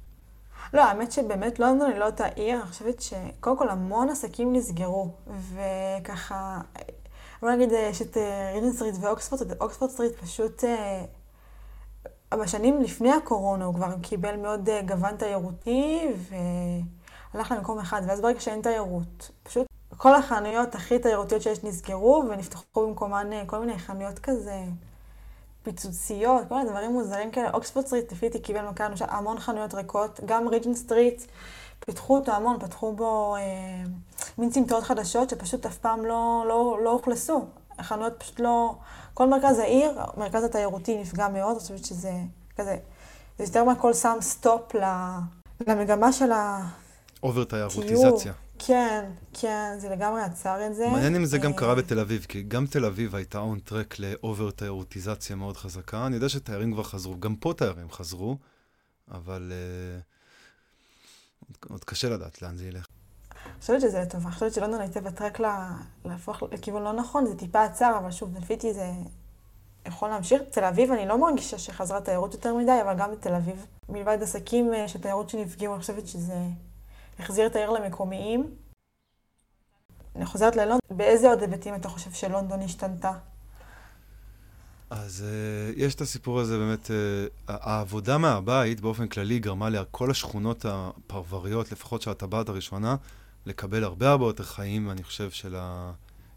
לא, 0.73 0.85
האמת 0.85 1.13
שבאמת 1.13 1.59
לונדון 1.59 1.91
היא 1.91 1.99
לא 1.99 2.07
אותה 2.07 2.27
עיר, 2.27 2.61
אני 2.61 2.67
חושבת 2.67 3.01
שקודם 3.01 3.59
כל 3.59 3.69
המון 3.69 4.09
עסקים 4.09 4.53
נסגרו, 4.53 5.09
וככה, 5.27 6.61
בוא 7.43 7.51
נגיד 7.51 7.73
יש 7.73 8.03
את 8.03 8.17
ריג'נט 8.55 8.73
סטריט 8.73 8.95
ואוקספורד, 9.01 9.63
אוקספורד 9.63 9.91
סטריט 9.91 10.17
פשוט, 10.17 10.65
אה, 10.65 11.05
בשנים 12.37 12.83
לפני 12.83 13.13
הקורונה 13.13 13.65
הוא 13.65 13.75
כבר 13.75 13.95
קיבל 14.03 14.37
מאוד 14.37 14.69
אה, 14.69 14.83
גוון 14.83 15.17
תיירותי, 15.17 16.09
והלך 17.35 17.53
למקום 17.53 17.79
אחד, 17.79 18.03
ואז 18.07 18.21
ברגע 18.21 18.41
שאין 18.41 18.63
תיירות, 18.63 19.31
פשוט 19.43 19.67
כל 19.97 20.15
החנויות 20.15 20.75
הכי 20.75 20.99
תיירותיות 20.99 21.43
שיש 21.43 21.65
נסגרו, 21.65 22.25
ונפתחו 22.31 22.87
במקומן 22.87 23.33
אה, 23.33 23.43
כל 23.47 23.59
מיני 23.59 23.79
חנויות 23.79 24.19
כזה. 24.19 24.65
פיצוציות, 25.71 26.49
כל 26.49 26.55
מיני 26.55 26.71
דברים 26.71 26.93
מוזרים 26.93 27.31
כאלה. 27.31 27.51
אוקספורד 27.55 27.87
סטריט, 27.87 28.13
לפי 28.13 28.29
דעתי, 28.29 28.41
קיבל 28.41 28.61
מכה 28.61 28.87
אנושה, 28.87 29.05
המון 29.09 29.39
חנויות 29.39 29.75
ריקות. 29.75 30.21
גם 30.27 30.49
ריג'נט 30.49 30.75
סטריט, 30.75 31.23
פיתחו 31.81 32.17
אותו 32.17 32.33
המון, 32.33 32.59
פתחו 32.61 32.93
בו 32.93 33.37
אה, 33.37 33.43
מין 34.39 34.51
צמתות 34.51 34.85
חדשות 34.85 35.31
שפשוט 35.31 35.67
אף 35.67 35.79
פעם 35.79 36.05
לא, 36.05 36.45
לא, 36.49 36.79
לא 36.85 36.91
אוכלסו. 36.91 37.47
החנויות 37.79 38.13
פשוט 38.19 38.41
לא... 38.41 38.75
כל 39.15 39.29
מרכז 39.29 39.59
העיר, 39.59 39.93
המרכז 39.97 40.45
התיירותי 40.45 41.01
נפגע 41.01 41.29
מאוד, 41.29 41.51
אני 41.51 41.61
חושבת 41.61 41.85
שזה 41.85 42.13
כזה... 42.57 42.77
זה 43.39 43.45
יותר 43.45 43.65
מהכל 43.65 43.95
שם 43.95 44.17
stop 44.21 44.75
למגמה 45.67 46.13
של 46.13 46.33
ה... 46.33 46.69
over 47.23 47.45
תיירותיזציה. 47.45 48.33
כן, 48.59 49.11
כן, 49.41 49.77
זה 49.79 49.89
לגמרי 49.89 50.23
עצר 50.23 50.67
את 50.67 50.75
זה. 50.75 50.89
מעניין 50.89 51.15
אם 51.15 51.25
זה 51.25 51.39
גם 51.39 51.53
קרה 51.53 51.71
אה, 51.71 51.75
בתל 51.75 51.99
אביב, 52.01 52.27
כי 52.29 52.43
גם 52.43 52.67
תל 52.67 52.85
אביב 52.85 53.15
הייתה 53.15 53.39
און 53.39 53.59
טרק 53.59 53.99
לאובר 53.99 54.51
תיירותיזציה 54.51 55.37
מאוד 55.37 55.57
חזקה. 55.57 56.07
אני 56.07 56.15
יודע 56.15 56.29
שתיירים 56.29 56.73
כבר 56.73 56.83
חזרו, 56.83 57.21
גם 57.21 57.37
פה 57.37 57.53
תיירים 57.57 57.91
חזרו, 57.91 58.37
אבל 59.11 59.53
uh, 61.59 61.73
עוד 61.73 61.85
קשה 61.85 62.09
לדעת 62.09 62.43
לאן 62.43 62.57
זה 62.57 62.67
ילך. 62.67 62.87
אני 63.47 63.61
חושבת 63.61 63.81
שזה 63.81 64.01
לטובה, 64.01 64.25
אני 64.25 64.35
חושבת 64.35 64.53
שלונדון 64.53 64.81
הייתה 64.81 65.01
בטרק 65.01 65.41
להפוך 66.05 66.43
לכיוון 66.53 66.83
לא 66.83 66.93
נכון, 66.93 67.27
זה 67.27 67.37
טיפה 67.37 67.65
עצר, 67.65 67.95
אבל 67.99 68.11
שוב, 68.11 68.37
לפי 68.39 68.75
זה 68.75 68.91
יכול 69.87 70.09
להמשיך. 70.09 70.43
תל 70.51 70.65
אביב, 70.65 70.93
אני 70.93 71.09
לא 71.09 71.19
מרגישה 71.19 71.59
שחזרה 71.59 72.01
תיירות 72.01 72.35
יותר 72.35 72.55
מדי, 72.55 72.79
אבל 72.83 72.95
גם 72.99 73.13
בתל 73.13 73.35
אביב, 73.35 73.67
מלבד 73.89 74.19
עסקים 74.23 74.75
אה, 74.75 74.89
של 74.89 75.01
תיירות 75.01 75.31
שנפגעו, 75.31 75.75
אני 75.75 75.81
חושבת 75.81 76.09
שזה... 76.09 76.39
החזיר 77.19 77.47
את 77.47 77.57
העיר 77.57 77.71
למקומיים. 77.71 78.51
אני 80.17 80.27
חוזרת 80.27 80.57
ללונדון, 80.57 80.79
באיזה 80.91 81.29
עוד 81.29 81.41
היבטים 81.41 81.75
אתה 81.75 81.89
חושב 81.89 82.11
שלונדון 82.11 82.63
השתנתה? 82.63 83.13
אז 84.91 85.25
אה, 85.27 85.73
יש 85.77 85.95
את 85.95 86.01
הסיפור 86.01 86.41
הזה 86.41 86.59
באמת, 86.59 86.87
אה, 86.87 86.91
העבודה 87.49 88.19
מהבית 88.19 88.81
באופן 88.81 89.09
כללי 89.09 89.39
גרמה 89.39 89.71
לכל 89.71 90.11
השכונות 90.11 90.65
הפרבריות, 90.69 91.73
לפחות 91.73 92.03
של 92.03 92.11
הטבעת 92.11 92.49
הראשונה, 92.49 92.97
לקבל 93.47 93.85
הרבה 93.85 94.11
הרבה 94.11 94.27
יותר 94.27 94.45
חיים, 94.45 94.91
אני 94.91 95.03
חושב, 95.03 95.31
של 95.31 95.57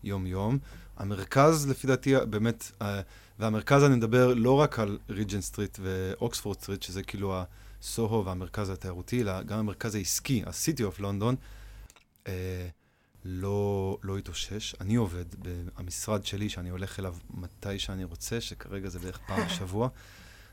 היום-יום. 0.04 0.58
המרכז, 0.98 1.70
לפי 1.70 1.88
דעתי, 1.88 2.14
באמת, 2.30 2.72
אה, 2.82 2.84
והמרכז 3.40 3.84
אני 3.84 3.96
מדבר 3.96 4.34
לא 4.34 4.60
רק 4.60 4.80
על 4.80 4.98
ריג'נט 5.10 5.42
סטריט 5.42 5.78
ואוקספורד 5.82 6.58
סטריט, 6.58 6.84
שזה 6.84 7.04
כאילו 7.04 7.36
ה... 7.36 7.44
סוהו 7.82 8.26
והמרכז 8.26 8.70
התיירותי, 8.70 9.22
אלא 9.22 9.44
גם 9.44 9.60
המרכז 9.60 9.96
העסקי, 9.96 10.44
ה-City 10.46 10.80
of 10.80 11.00
London, 11.00 11.36
אה, 12.28 12.68
לא, 13.26 13.98
לא 14.04 14.18
התאושש. 14.18 14.76
אני 14.82 14.96
עובד 14.96 15.26
במשרד 15.78 16.26
שלי, 16.26 16.50
שאני 16.50 16.70
הולך 16.70 17.00
אליו 17.00 17.16
מתי 17.30 17.80
שאני 17.80 18.04
רוצה, 18.04 18.42
שכרגע 18.42 18.90
זה 18.90 19.00
בערך 19.00 19.20
פעם 19.28 19.46
בשבוע. 19.46 19.90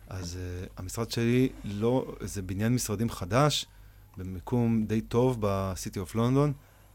אז 0.09 0.37
uh, 0.37 0.71
המשרד 0.77 1.11
שלי 1.11 1.49
לא, 1.65 2.15
זה 2.21 2.43
בניין 2.43 2.75
משרדים 2.75 3.11
חדש, 3.11 3.67
במיקום 4.17 4.85
די 4.87 5.01
טוב 5.01 5.37
ב-City 5.41 5.97
of 5.97 6.15
London, 6.15 6.53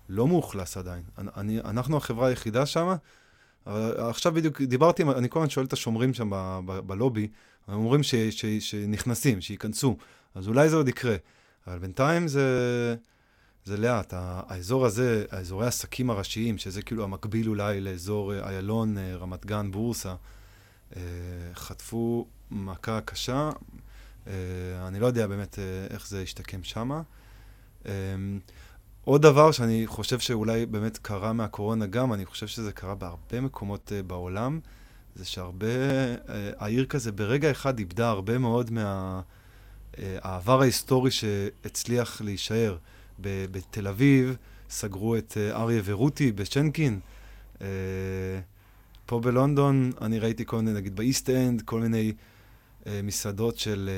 לא 0.10 0.28
מאוכלס 0.28 0.78
עדיין. 0.78 1.04
אני, 1.18 1.60
אנחנו 1.60 1.98
החברה 1.98 2.28
היחידה 2.28 2.66
שם, 2.66 2.96
אבל 3.68 4.10
עכשיו 4.10 4.34
בדיוק 4.34 4.62
דיברתי, 4.62 5.04
אני 5.04 5.30
כל 5.30 5.40
הזמן 5.40 5.50
שואל 5.50 5.66
את 5.66 5.74
השומרים 5.74 6.14
שם 6.14 6.32
בלובי, 6.66 7.28
הם 7.68 7.74
אומרים 7.74 8.04
ש, 8.04 8.16
ש, 8.16 8.46
שנכנסים, 8.46 9.42
שייכנסו. 9.42 9.98
אז 10.36 10.48
אולי 10.48 10.70
זה 10.70 10.76
עוד 10.76 10.88
יקרה. 10.88 11.16
אבל 11.68 11.80
בינתיים 11.80 12.28
זה, 12.28 12.96
זה 13.66 13.78
לאט. 13.78 14.14
האזור 14.18 14.86
הזה, 14.86 15.26
האזורי 15.32 15.66
העסקים 15.66 16.10
הראשיים, 16.10 16.58
שזה 16.58 16.82
כאילו 16.82 17.04
המקביל 17.04 17.50
אולי 17.50 17.82
לאזור 17.82 18.34
אה, 18.34 18.50
איילון, 18.50 18.98
אה, 18.98 19.16
רמת 19.16 19.46
גן, 19.46 19.72
בורסה, 19.72 20.16
אה, 20.96 21.02
חטפו 21.54 22.28
מכה 22.52 23.02
קשה. 23.02 23.50
אני 24.88 25.00
לא 25.00 25.06
יודע 25.06 25.28
באמת 25.28 25.60
איך 25.90 26.08
זה 26.08 26.22
ישתקם 26.22 26.64
שם. 26.64 27.02
עוד 29.04 29.22
דבר 29.22 29.52
שאני 29.52 29.84
חושב 29.88 30.20
שאולי 30.20 30.66
באמת 30.66 30.98
קרה 30.98 31.34
מהקורונה 31.34 31.86
גם, 31.86 32.14
אני 32.14 32.26
חושב 32.26 32.48
שזה 32.48 32.72
קרה 32.72 32.96
בהרבה 32.96 33.42
מקומות 33.42 33.92
בעולם, 34.08 34.60
זה 35.16 35.26
שהרבה, 35.26 35.68
העיר 36.58 36.86
כזה 36.86 37.12
ברגע 37.12 37.52
אחד 37.52 37.80
איבדה 37.80 38.10
הרבה 38.10 38.38
מאוד 38.38 38.72
מה... 38.72 39.22
אה, 40.00 40.18
העבר 40.22 40.62
ההיסטורי 40.62 41.12
שהצליח 41.12 42.22
להישאר. 42.22 42.78
בתל 43.20 43.88
אביב 43.88 44.36
סגרו 44.70 45.16
את 45.18 45.38
אה, 45.38 45.62
אריה 45.62 45.82
ורותי 45.86 46.32
בשנקין. 46.32 47.00
אה, 47.62 47.68
פה 49.06 49.20
בלונדון 49.20 49.92
אני 50.02 50.20
ראיתי 50.20 50.46
כל 50.46 50.56
מיני, 50.56 50.74
נגיד 50.74 50.96
באיסט 50.96 51.30
אנד, 51.30 51.62
כל 51.62 51.80
מיני 51.80 52.14
מסעדות 53.04 53.58
של 53.58 53.90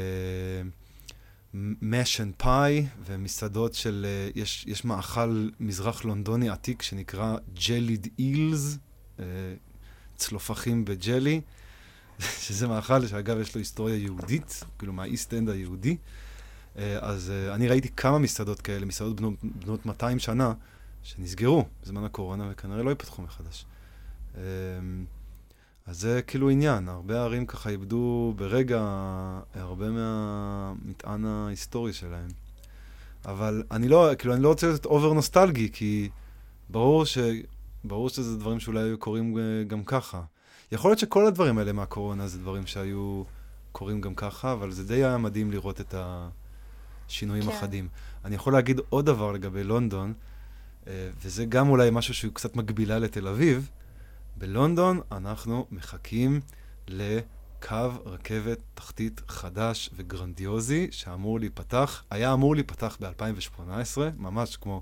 mash 1.82 2.22
and 2.22 2.34
pie, 2.38 2.86
ומסעדות 3.06 3.74
של, 3.74 4.06
יש, 4.36 4.66
יש 4.68 4.86
מאכל 4.86 5.50
מזרח 5.60 6.06
לונדוני 6.06 6.50
עתיק 6.50 6.82
שנקרא 6.82 7.38
ג'ליד 7.68 8.08
אילס, 8.20 8.78
צלופחים 10.16 10.86
בג'לי. 10.86 11.42
שזה 12.20 12.68
מאכל 12.68 13.08
שאגב 13.08 13.40
יש 13.40 13.56
לו 13.56 13.60
היסטוריה 13.60 13.96
יהודית, 13.96 14.64
כאילו 14.80 14.94
מהאיסט 14.94 15.34
אנד 15.34 15.50
היהודי. 15.50 15.98
אה, 16.78 16.98
אז 17.02 17.30
אה, 17.30 17.56
אני 17.56 17.68
ראיתי 17.68 17.90
כמה 17.90 18.20
מסעדות 18.20 18.62
כאלה, 18.62 18.86
מסעדות 18.86 19.16
בנות, 19.16 19.34
בנות 19.44 19.86
200 19.86 20.20
שנה, 20.20 20.54
שנסגרו 21.04 21.66
בזמן 21.84 22.04
הקורונה 22.04 22.48
וכנראה 22.52 22.84
לא 22.84 22.90
ייפתחו 22.90 23.22
מחדש. 23.22 23.66
אה, 24.38 24.42
אז 25.86 26.00
זה 26.00 26.22
כאילו 26.28 26.50
עניין, 26.50 26.90
הרבה 26.90 27.22
ערים 27.22 27.46
ככה 27.46 27.70
איבדו 27.70 28.34
ברגע 28.36 28.82
הרבה 29.54 29.90
מהמטען 29.90 31.26
ההיסטורי 31.26 31.94
שלהם. 31.94 32.28
אבל 33.26 33.64
אני 33.72 33.88
לא, 33.88 34.10
כאילו, 34.18 34.34
אני 34.34 34.44
לא 34.44 34.50
רוצה 34.50 34.68
להיות 34.68 34.86
over 34.86 35.14
נוסטלגי, 35.14 35.70
כי 35.74 36.10
ברור, 36.70 37.06
ש, 37.06 37.18
ברור 37.84 38.10
שזה 38.10 38.38
דברים 38.38 38.60
שאולי 38.60 38.98
קורים 39.00 39.38
גם 39.68 39.84
ככה. 39.84 40.22
יכול 40.72 40.92
להיות 40.92 41.00
שכל 41.00 41.28
הדברים 41.28 41.58
האלה 41.58 41.74
מהקורונה 41.74 42.28
זה 42.28 42.40
דברים 42.40 42.68
שהיו 42.68 43.24
קורים 43.72 44.02
גם 44.02 44.16
ככה, 44.16 44.54
אבל 44.54 44.72
זה 44.72 44.84
די 44.84 44.94
היה 44.94 45.18
מדהים 45.18 45.52
לראות 45.52 45.82
את 45.82 45.96
השינויים 47.08 47.44
כן. 47.44 47.50
החדים. 47.50 47.88
אני 48.26 48.36
יכול 48.36 48.54
להגיד 48.54 48.82
עוד 48.90 49.06
דבר 49.06 49.32
לגבי 49.32 49.64
לונדון, 49.64 50.14
אה, 50.88 51.10
וזה 51.22 51.46
גם 51.46 51.70
אולי 51.70 51.90
משהו 51.92 52.14
שהוא 52.14 52.34
קצת 52.34 52.56
מקבילה 52.56 53.00
לתל 53.00 53.28
אביב. 53.28 53.70
בלונדון 54.38 55.02
אנחנו 55.12 55.66
מחכים 55.72 56.42
לקו 56.88 57.90
רכבת 58.06 58.60
תחתית 58.74 59.22
חדש 59.28 59.90
וגרנדיוזי 59.96 60.88
שאמור 60.92 61.40
להיפתח, 61.40 62.04
היה 62.10 62.34
אמור 62.34 62.56
להיפתח 62.56 62.98
ב-2018, 63.02 63.98
ממש 64.18 64.58
כמו, 64.58 64.82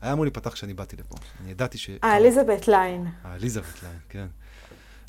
היה 0.00 0.12
אמור 0.12 0.24
להיפתח 0.24 0.50
כשאני 0.52 0.74
באתי 0.74 0.96
לפה. 0.96 1.14
אני 1.40 1.50
ידעתי 1.50 1.78
ש... 1.78 1.90
האליזבת 2.02 2.68
ליין. 2.68 3.06
האליזבת 3.22 3.82
ליין, 3.82 3.98
כן. 4.08 4.26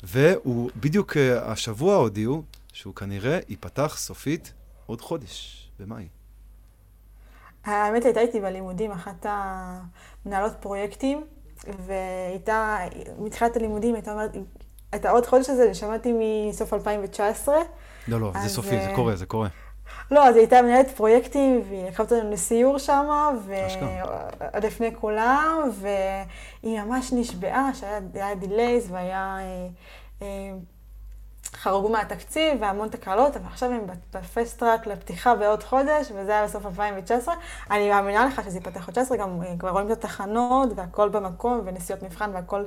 והוא, 0.02 0.70
בדיוק 0.76 1.12
אה, 1.12 1.18
השבוע 1.44 1.96
הודיעו 1.96 2.42
שהוא 2.72 2.94
כנראה 2.94 3.38
ייפתח 3.48 3.94
סופית 3.98 4.52
עוד 4.86 5.00
חודש, 5.00 5.68
במאי. 5.80 6.08
האמת 7.64 8.04
הייתה 8.04 8.20
איתי 8.20 8.40
בלימודים, 8.40 8.90
אחת 8.90 9.26
המנהלות 9.28 10.52
פרויקטים, 10.60 11.24
והייתה, 11.86 12.78
מתחילת 13.18 13.56
הלימודים 13.56 13.94
הייתה 13.94 14.12
אומרת, 14.12 14.30
את 14.94 15.04
העוד 15.04 15.26
חודש 15.26 15.50
הזה, 15.50 15.74
שמעתי 15.74 16.12
מסוף 16.48 16.72
2019. 16.72 17.56
לא, 18.08 18.20
לא, 18.20 18.32
זה 18.42 18.48
סופי, 18.48 18.80
זה 18.80 18.90
קורה, 18.94 19.16
זה 19.16 19.26
קורה. 19.26 19.48
לא, 20.10 20.28
אז 20.28 20.34
היא 20.34 20.42
הייתה 20.42 20.62
מנהלת 20.62 20.90
פרויקטים, 20.90 21.62
והיא 21.68 21.86
לקחה 21.86 22.02
אותנו 22.02 22.30
לסיור 22.30 22.78
שם, 22.78 23.06
ועוד 23.46 24.64
לפני 24.64 24.94
כולם, 24.94 25.70
והיא 25.72 26.80
ממש 26.80 27.12
נשבעה 27.12 27.70
שהיה 27.74 28.34
delays 28.34 28.90
והיה... 28.90 29.38
אה, 29.40 29.66
אה, 30.22 30.52
חרגו 31.56 31.88
מהתקציב 31.88 32.58
והמון 32.60 32.88
תקלות, 32.88 33.36
אבל 33.36 33.46
עכשיו 33.46 33.70
הם 33.72 33.86
ב 34.14 34.23
fast 34.23 34.58
track 34.58 34.86
לפתיחה 34.86 35.34
בעוד 35.34 35.62
חודש, 35.62 36.12
וזה 36.14 36.32
היה 36.32 36.44
בסוף 36.44 36.66
2019. 36.66 37.34
אני 37.70 37.88
מאמינה 37.90 38.26
לך 38.26 38.44
שזה 38.44 38.58
ייפתח 38.58 38.86
עוד 38.86 38.94
19, 38.94 39.16
גם 39.16 39.42
אה, 39.42 39.54
כבר 39.58 39.70
רואים 39.70 39.86
את 39.86 39.92
התחנות 39.92 40.68
והכל 40.76 41.08
במקום, 41.08 41.60
ונסיעות 41.64 42.02
מבחן 42.02 42.30
והכל 42.34 42.64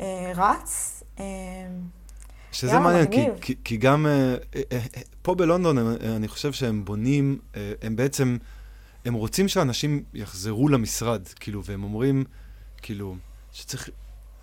אה, 0.00 0.32
רץ. 0.34 1.02
אה, 1.20 1.24
שזה 2.54 2.78
מעניין, 2.78 3.06
כי, 3.10 3.20
כי, 3.40 3.54
כי 3.64 3.76
גם 3.76 4.06
אה, 4.06 4.36
אה, 4.56 4.60
אה, 4.72 5.02
פה 5.22 5.34
בלונדון, 5.34 5.78
אני 6.16 6.28
חושב 6.28 6.52
שהם 6.52 6.84
בונים, 6.84 7.38
הם 7.82 7.96
בעצם, 7.96 8.36
הם 9.04 9.14
רוצים 9.14 9.48
שאנשים 9.48 10.02
יחזרו 10.14 10.68
למשרד, 10.68 11.28
כאילו, 11.40 11.64
והם 11.64 11.84
אומרים, 11.84 12.24
כאילו, 12.82 13.16
שצריך, 13.52 13.88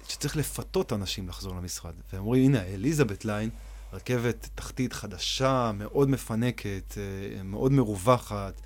שצריך 0.07 0.37
לפתות 0.37 0.93
אנשים 0.93 1.27
לחזור 1.27 1.55
למשרד. 1.55 1.93
והם 2.13 2.21
אומרים, 2.21 2.43
הנה, 2.43 2.63
אליזבת 2.63 3.25
ליין, 3.25 3.49
רכבת 3.93 4.49
תחתית 4.55 4.93
חדשה, 4.93 5.71
מאוד 5.73 6.09
מפנקת, 6.09 6.97
מאוד 7.43 7.71
מרווחת, 7.71 8.61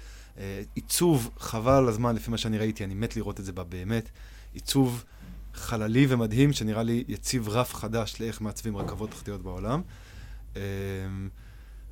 עיצוב, 0.75 1.29
חבל 1.37 1.73
על 1.73 1.87
הזמן, 1.87 2.15
לפי 2.15 2.31
מה 2.31 2.37
שאני 2.37 2.57
ראיתי, 2.57 2.83
אני 2.83 2.93
מת 2.93 3.15
לראות 3.15 3.39
את 3.39 3.45
זה 3.45 3.51
בה 3.51 3.63
באמת, 3.63 4.09
עיצוב 4.53 5.03
חללי 5.55 6.05
ומדהים, 6.09 6.53
שנראה 6.53 6.83
לי 6.83 7.03
יציב 7.07 7.49
רף 7.49 7.73
חדש 7.73 8.21
לאיך 8.21 8.41
מעצבים 8.41 8.77
רכבות 8.77 9.11
תחתיות 9.11 9.41
בעולם. 9.41 9.81
אמ, 10.55 10.59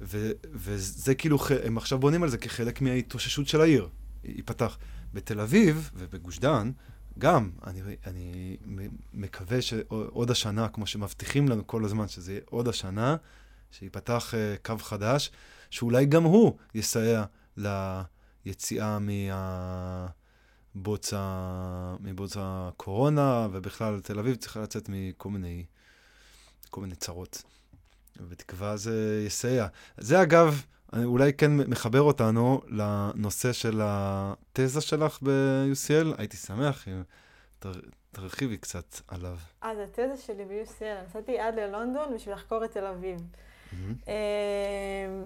ו, 0.01 0.31
וזה 0.53 1.15
כאילו, 1.15 1.37
הם 1.63 1.77
עכשיו 1.77 1.99
בונים 1.99 2.23
על 2.23 2.29
זה 2.29 2.37
כחלק 2.37 2.81
מההתאוששות 2.81 3.47
של 3.47 3.61
העיר, 3.61 3.89
ייפתח. 4.23 4.77
בתל 5.13 5.39
אביב 5.39 5.91
ובגוש 5.95 6.39
דן, 6.39 6.71
גם, 7.19 7.49
אני, 7.67 7.81
אני 8.07 8.57
מקווה 9.13 9.61
שעוד 9.61 10.31
השנה, 10.31 10.67
כמו 10.67 10.87
שמבטיחים 10.87 11.49
לנו 11.49 11.67
כל 11.67 11.85
הזמן, 11.85 12.07
שזה 12.07 12.31
יהיה 12.31 12.41
עוד 12.45 12.67
השנה, 12.67 13.15
שייפתח 13.71 14.33
uh, 14.33 14.65
קו 14.65 14.77
חדש, 14.77 15.31
שאולי 15.69 16.05
גם 16.05 16.23
הוא 16.23 16.57
יסייע 16.75 17.23
ליציאה 17.57 18.99
מה... 18.99 20.07
בוץ, 20.75 21.13
ה... 21.17 21.95
מבוץ 21.99 22.37
הקורונה, 22.39 23.47
ובכלל 23.51 23.99
תל 23.99 24.19
אביב 24.19 24.35
צריכה 24.35 24.59
לצאת 24.59 24.89
מכל 24.89 25.29
מיני, 25.29 25.65
כל 26.69 26.81
מיני 26.81 26.95
צרות. 26.95 27.43
בתקווה 28.19 28.77
זה 28.77 29.23
יסייע. 29.27 29.67
זה 29.97 30.21
אגב, 30.21 30.65
אולי 31.03 31.33
כן 31.33 31.51
מחבר 31.51 32.01
אותנו 32.01 32.61
לנושא 32.67 33.53
של 33.53 33.81
התזה 33.83 34.81
שלך 34.81 35.19
ב-UCL, 35.21 36.15
הייתי 36.17 36.37
שמח 36.37 36.87
אם 36.87 37.01
תר... 37.59 37.71
תרחיבי 38.11 38.57
קצת 38.57 38.99
עליו. 39.07 39.37
אז 39.61 39.77
התזה 39.79 40.17
שלי 40.17 40.45
ב-UCL, 40.45 41.07
נסעתי 41.07 41.39
עד 41.39 41.55
ללונדון 41.55 42.15
בשביל 42.15 42.35
לחקור 42.35 42.65
את 42.65 42.71
תל 42.71 42.85
אביב. 42.85 43.19
Mm-hmm. 43.73 44.09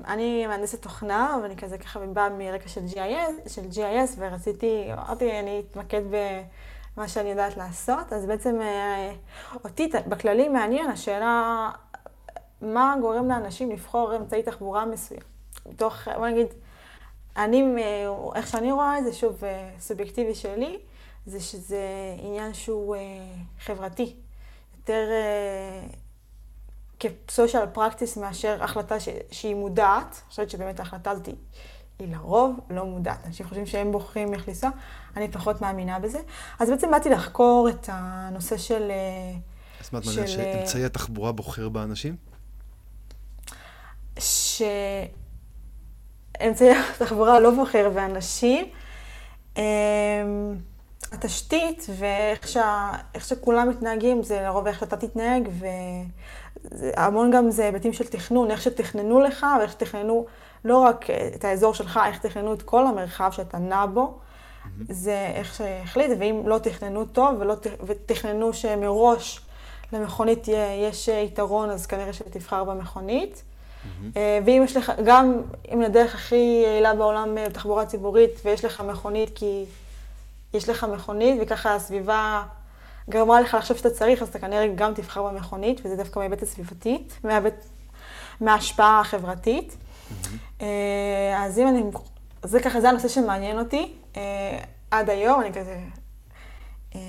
אני 0.07 0.47
מהנדסת 0.47 0.81
תוכנה, 0.81 1.37
ואני 1.43 1.57
כזה 1.57 1.77
ככה 1.77 1.99
באה 1.99 2.29
מרקע 2.29 2.69
של 2.69 2.81
GIS, 2.85 3.49
של 3.49 3.61
GIS, 3.71 4.15
ורציתי, 4.17 4.93
אמרתי, 4.93 5.39
אני 5.39 5.63
אתמקד 5.71 6.01
במה 6.09 7.07
שאני 7.07 7.29
יודעת 7.29 7.57
לעשות, 7.57 8.13
אז 8.13 8.25
בעצם 8.25 8.61
אה, 8.61 9.13
אותי 9.63 9.89
בכללי 10.07 10.49
מעניין 10.49 10.89
השאלה, 10.89 11.69
מה 12.61 12.95
גורם 13.01 13.27
לאנשים 13.27 13.71
לבחור 13.71 14.15
אמצעי 14.15 14.43
תחבורה 14.43 14.85
מסוים. 14.85 15.21
מתוך, 15.65 16.07
בוא 16.07 16.27
נגיד, 16.27 16.47
אני, 17.37 17.65
איך 18.35 18.47
שאני 18.47 18.71
רואה 18.71 18.97
את 18.97 19.03
זה, 19.03 19.13
שוב, 19.13 19.43
אה, 19.43 19.69
סובייקטיבי 19.79 20.35
שלי, 20.35 20.77
זה 21.25 21.39
שזה 21.39 21.85
עניין 22.17 22.53
שהוא 22.53 22.95
חברתי. 23.59 24.15
יותר 24.77 25.09
כסושיאל 26.99 27.65
פרקטיס 27.65 28.17
מאשר 28.17 28.63
החלטה 28.63 28.99
ש... 28.99 29.09
שהיא 29.31 29.55
מודעת. 29.55 30.05
אני 30.05 30.29
חושבת 30.29 30.49
שבאמת 30.49 30.79
ההחלטה 30.79 31.11
הזאת 31.11 31.25
היא, 31.25 31.35
היא 31.99 32.13
לרוב 32.13 32.59
לא 32.69 32.85
מודעת. 32.85 33.25
אנשים 33.25 33.45
חושבים 33.45 33.65
שהם 33.65 33.91
בוחרים 33.91 34.33
איך 34.33 34.47
לנסוע, 34.47 34.69
אני 35.17 35.31
פחות 35.31 35.61
מאמינה 35.61 35.99
בזה. 35.99 36.19
אז 36.59 36.69
בעצם 36.69 36.91
באתי 36.91 37.09
לחקור 37.09 37.69
את 37.69 37.89
הנושא 37.91 38.57
של... 38.57 38.91
אה, 38.91 39.37
אז 39.81 39.93
מה 39.93 39.99
את 39.99 40.05
מעניין 40.05 40.27
שאמצעי 40.27 40.85
התחבורה 40.85 41.31
בוחר 41.31 41.69
באנשים? 41.69 42.15
שאמצעי 44.19 44.79
התחבורה 46.95 47.39
לא 47.39 47.51
בוחר 47.51 47.89
באנשים. 47.89 48.65
אמ, 49.57 49.63
התשתית 51.11 51.85
ואיך 51.97 52.47
שה, 52.47 52.91
שכולם 53.19 53.69
מתנהגים 53.69 54.23
זה 54.23 54.41
לרוב 54.41 54.67
איך 54.67 54.79
שאתה 54.79 54.97
תתנהג, 54.97 55.49
והמון 56.71 57.31
גם 57.31 57.51
זה 57.51 57.65
היבטים 57.65 57.93
של 57.93 58.07
תכנון, 58.07 58.51
איך 58.51 58.61
שתכננו 58.61 59.19
לך 59.19 59.45
ואיך 59.59 59.71
שתכננו 59.71 60.25
לא 60.65 60.77
רק 60.77 61.05
את 61.35 61.45
האזור 61.45 61.73
שלך, 61.73 61.99
איך 62.05 62.15
שתכננו 62.15 62.53
את 62.53 62.61
כל 62.61 62.87
המרחב 62.87 63.31
שאתה 63.31 63.57
נע 63.57 63.85
בו, 63.85 64.13
mm-hmm. 64.13 64.67
זה 64.89 65.31
איך 65.35 65.55
שהחליט, 65.55 66.11
ואם 66.19 66.41
לא 66.45 66.57
תכננו 66.57 67.05
טוב 67.05 67.35
ולא, 67.39 67.55
ותכננו 67.83 68.53
שמראש 68.53 69.41
למכונית 69.93 70.47
יש 70.83 71.07
יתרון, 71.07 71.69
אז 71.69 71.85
כנראה 71.85 72.13
שתבחר 72.13 72.63
במכונית. 72.63 73.41
Mm-hmm. 73.43 74.17
ואם 74.45 74.61
יש 74.65 74.77
לך, 74.77 74.91
גם 75.05 75.41
אם 75.71 75.81
הדרך 75.81 76.15
הכי 76.15 76.61
יעילה 76.65 76.93
בעולם 76.93 77.37
בתחבורה 77.45 77.85
ציבורית, 77.85 78.31
ויש 78.45 78.65
לך 78.65 78.81
מכונית 78.81 79.31
כי... 79.35 79.65
יש 80.53 80.69
לך 80.69 80.83
מכונית, 80.83 81.39
וככה 81.41 81.75
הסביבה 81.75 82.43
גרמה 83.09 83.41
לך 83.41 83.53
לחשוב 83.53 83.77
שאתה 83.77 83.89
צריך, 83.89 84.21
אז 84.21 84.27
אתה 84.27 84.39
כנראה 84.39 84.67
גם 84.75 84.93
תבחר 84.93 85.23
במכונית, 85.23 85.81
וזה 85.85 85.95
דווקא 85.95 86.19
מההיבט 86.19 86.43
הסביבתי, 86.43 87.03
מההיבט, 87.23 87.65
מההשפעה 88.41 88.99
החברתית. 88.99 89.77
Mm-hmm. 89.77 90.63
אז 91.37 91.59
אם 91.59 91.67
אני, 91.67 91.83
זה 92.43 92.59
ככה, 92.59 92.81
זה 92.81 92.89
הנושא 92.89 93.07
שמעניין 93.07 93.59
אותי. 93.59 93.93
אה, 94.17 94.59
עד 94.91 95.09
היום 95.09 95.41
אני 95.41 95.53
כזה 95.53 95.79
אה, 96.95 96.99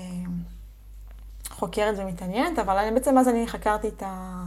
חוקרת 1.49 1.95
ומתעניינת, 1.97 2.59
אבל 2.59 2.77
אני, 2.77 2.91
בעצם 2.91 3.17
אז 3.17 3.27
אני 3.27 3.47
חקרתי 3.47 3.87
את 3.87 4.03
ה... 4.05 4.43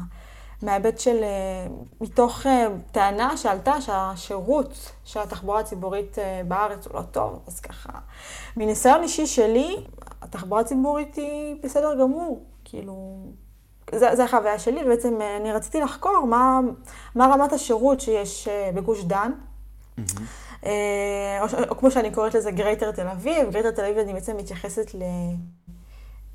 מההיבט 0.63 0.99
של, 0.99 1.23
אה, 1.23 1.67
מתוך 2.01 2.47
אה, 2.47 2.67
טענה 2.93 3.37
שעלתה 3.37 3.81
שהשירות 3.81 4.93
של 5.05 5.21
התחבורה 5.21 5.61
הציבורית 5.61 6.19
אה, 6.19 6.41
בארץ 6.49 6.87
הוא 6.87 6.95
לא 6.95 7.03
טוב, 7.03 7.39
אז 7.47 7.61
ככה, 7.61 7.89
מניסיון 8.57 9.03
אישי 9.03 9.27
שלי, 9.27 9.77
התחבורה 10.23 10.61
הציבורית 10.61 11.15
היא 11.15 11.57
בסדר 11.63 11.95
גמור, 12.01 12.45
כאילו, 12.65 13.27
זו 13.95 14.23
החוויה 14.23 14.59
שלי, 14.59 14.85
ובעצם 14.85 15.19
אני 15.41 15.53
רציתי 15.53 15.81
לחקור 15.81 16.27
מה, 16.27 16.61
מה 17.15 17.27
רמת 17.27 17.53
השירות 17.53 18.01
שיש 18.01 18.49
בגוש 18.75 19.05
דן. 19.05 19.33
Mm-hmm. 19.99 20.67
או, 21.41 21.47
או 21.69 21.77
כמו 21.77 21.91
שאני 21.91 22.11
קוראת 22.11 22.35
לזה 22.35 22.51
greater 22.51 22.91
תל 22.91 23.09
אביב, 23.09 23.51
greater 23.51 23.71
תל 23.71 23.85
אביב 23.85 23.99
אני 23.99 24.13
בעצם 24.13 24.37
מתייחסת 24.37 24.95
ל... 24.95 25.03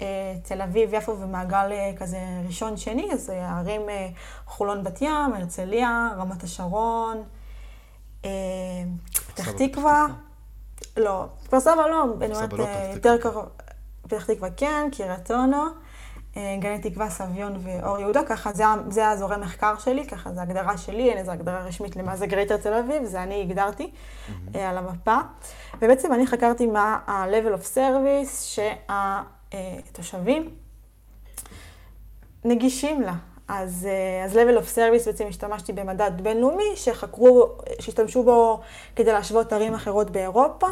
אה, 0.01 0.35
תל 0.43 0.61
אביב, 0.61 0.93
יפו 0.93 1.19
ומעגל 1.19 1.71
אה, 1.71 1.91
כזה 1.97 2.17
ראשון, 2.47 2.77
שני, 2.77 3.13
אז 3.13 3.29
הערים 3.29 3.89
אה, 3.89 4.07
חולון 4.45 4.83
בת 4.83 5.01
ים, 5.01 5.33
הרצליה, 5.35 6.09
רמת 6.17 6.43
השרון, 6.43 7.23
פתח 9.27 9.51
תקווה. 9.51 10.07
לא, 10.97 11.25
כפר 11.45 11.59
סבא 11.59 11.87
לא, 11.87 12.03
אני 12.21 12.35
אומרת, 12.35 12.53
לא 12.53 12.67
יותר 12.93 13.17
קרוב, 13.17 13.45
פתח 14.07 14.25
תקווה 14.25 14.49
כן, 14.57 14.89
קריית 14.91 15.31
אונו, 15.31 15.63
גני 16.33 16.79
תקווה, 16.81 17.09
סביון 17.09 17.57
ואור 17.63 17.99
יהודה, 17.99 18.21
ככה 18.23 18.53
זה, 18.53 18.63
זה 18.89 19.07
האזורי 19.07 19.37
מחקר 19.37 19.77
שלי, 19.77 20.07
ככה 20.07 20.33
זה 20.33 20.41
הגדרה 20.41 20.77
שלי, 20.77 21.09
אין 21.09 21.17
איזו 21.17 21.31
הגדרה 21.31 21.63
רשמית 21.63 21.95
למה 21.95 22.15
זה 22.15 22.27
גרייטר 22.27 22.57
תל 22.57 22.73
אביב, 22.73 23.03
זה 23.03 23.23
אני 23.23 23.41
הגדרתי 23.41 23.91
mm-hmm. 23.91 24.57
על 24.57 24.77
המפה. 24.77 25.17
ובעצם 25.81 26.13
אני 26.13 26.27
חקרתי 26.27 26.65
מה 26.65 26.99
ה-level 27.07 27.61
of 27.61 27.75
service 27.75 28.43
שה... 28.43 28.73
אה, 28.89 29.21
נגישים 32.45 33.01
לה. 33.01 33.13
אז, 33.47 33.87
אה, 33.89 34.25
אז 34.25 34.35
level 34.35 34.61
of 34.61 34.75
service 34.75 35.05
בעצם 35.05 35.27
השתמשתי 35.27 35.73
במדד 35.73 36.11
בינלאומי 36.23 36.75
שחקרו, 36.75 37.47
שהשתמשו 37.79 38.23
בו 38.23 38.61
כדי 38.95 39.11
להשוות 39.11 39.53
ערים 39.53 39.73
אחרות 39.73 40.11
באירופה. 40.11 40.67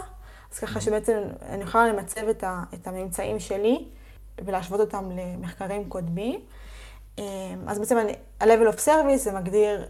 אז 0.54 0.60
ככה 0.60 0.82
שבעצם 0.82 1.20
אני 1.50 1.64
יכולה 1.64 1.88
למצב 1.88 2.28
את, 2.28 2.44
ה, 2.44 2.64
את 2.74 2.88
הממצאים 2.88 3.40
שלי 3.40 3.86
ולהשוות 4.46 4.80
אותם 4.80 5.10
למחקרים 5.12 5.90
קודמים. 5.90 6.40
אה, 7.20 7.24
אז 7.68 7.80
בעצם 7.80 7.98
אני, 7.98 8.14
ה-level 8.42 8.76
of 8.76 8.80
service 8.86 9.16
זה 9.16 9.32
מגדיר 9.32 9.86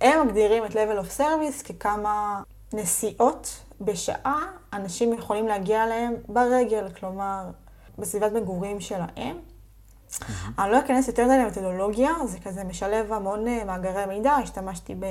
הם 0.00 0.26
מגדירים 0.26 0.64
את 0.64 0.70
level 0.70 1.04
of 1.04 1.20
service 1.20 1.72
ככמה 1.72 2.42
נסיעות 2.72 3.64
בשעה 3.80 4.46
אנשים 4.72 5.12
יכולים 5.12 5.48
להגיע 5.48 5.84
אליהם 5.84 6.14
ברגל, 6.28 6.88
כלומר, 7.00 7.50
בסביבת 7.98 8.32
מגורים 8.32 8.80
שלהם. 8.80 9.38
אני 10.58 10.70
לא 10.70 10.78
אכנס 10.78 11.08
יותר 11.08 11.24
מדי 11.24 11.38
למתודולוגיה, 11.38 12.10
זה 12.24 12.38
כזה 12.38 12.64
משלב 12.64 13.12
המון 13.12 13.48
אה, 13.48 13.64
מאגרי 13.64 14.06
מידע, 14.06 14.32
השתמשתי 14.32 14.94
ב, 14.94 15.06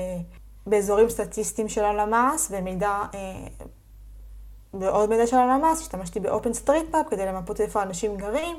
באזורים 0.67 1.09
סטטיסטיים 1.09 1.69
של 1.69 1.83
הלמ"ס 1.83 2.47
ומידע, 2.51 3.01
אה, 3.13 3.47
בעוד 4.73 5.09
מידע 5.09 5.27
של 5.27 5.35
הלמ"ס, 5.35 5.81
השתמשתי 5.81 6.19
ב-open 6.19 6.65
street 6.65 6.93
map 6.93 7.09
כדי 7.09 7.25
למפות 7.25 7.61
איפה 7.61 7.83
אנשים 7.83 8.17
גרים. 8.17 8.55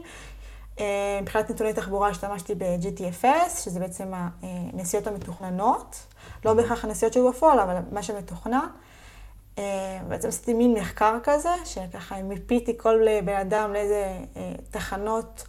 אה, 0.80 1.18
מבחינת 1.22 1.50
נתוני 1.50 1.72
תחבורה 1.72 2.08
השתמשתי 2.08 2.54
ב-GTFS, 2.54 3.58
שזה 3.58 3.80
בעצם 3.80 4.12
הנסיעות 4.42 5.06
המתוכננות, 5.06 5.96
לא 6.44 6.54
בהכרח 6.54 6.84
הנסיעות 6.84 7.12
שהיו 7.12 7.28
בפועל, 7.28 7.60
אבל 7.60 7.76
מה 7.92 8.02
שמתוכנן. 8.02 8.66
אה, 9.58 10.00
בעצם 10.08 10.28
עשיתי 10.28 10.54
מין 10.54 10.72
מחקר 10.74 11.18
כזה, 11.22 11.54
שככה 11.64 12.22
מיפיתי 12.22 12.78
כל 12.78 12.98
בן 13.24 13.36
אדם 13.36 13.72
לאיזה 13.72 14.18
אה, 14.36 14.52
תחנות 14.70 15.44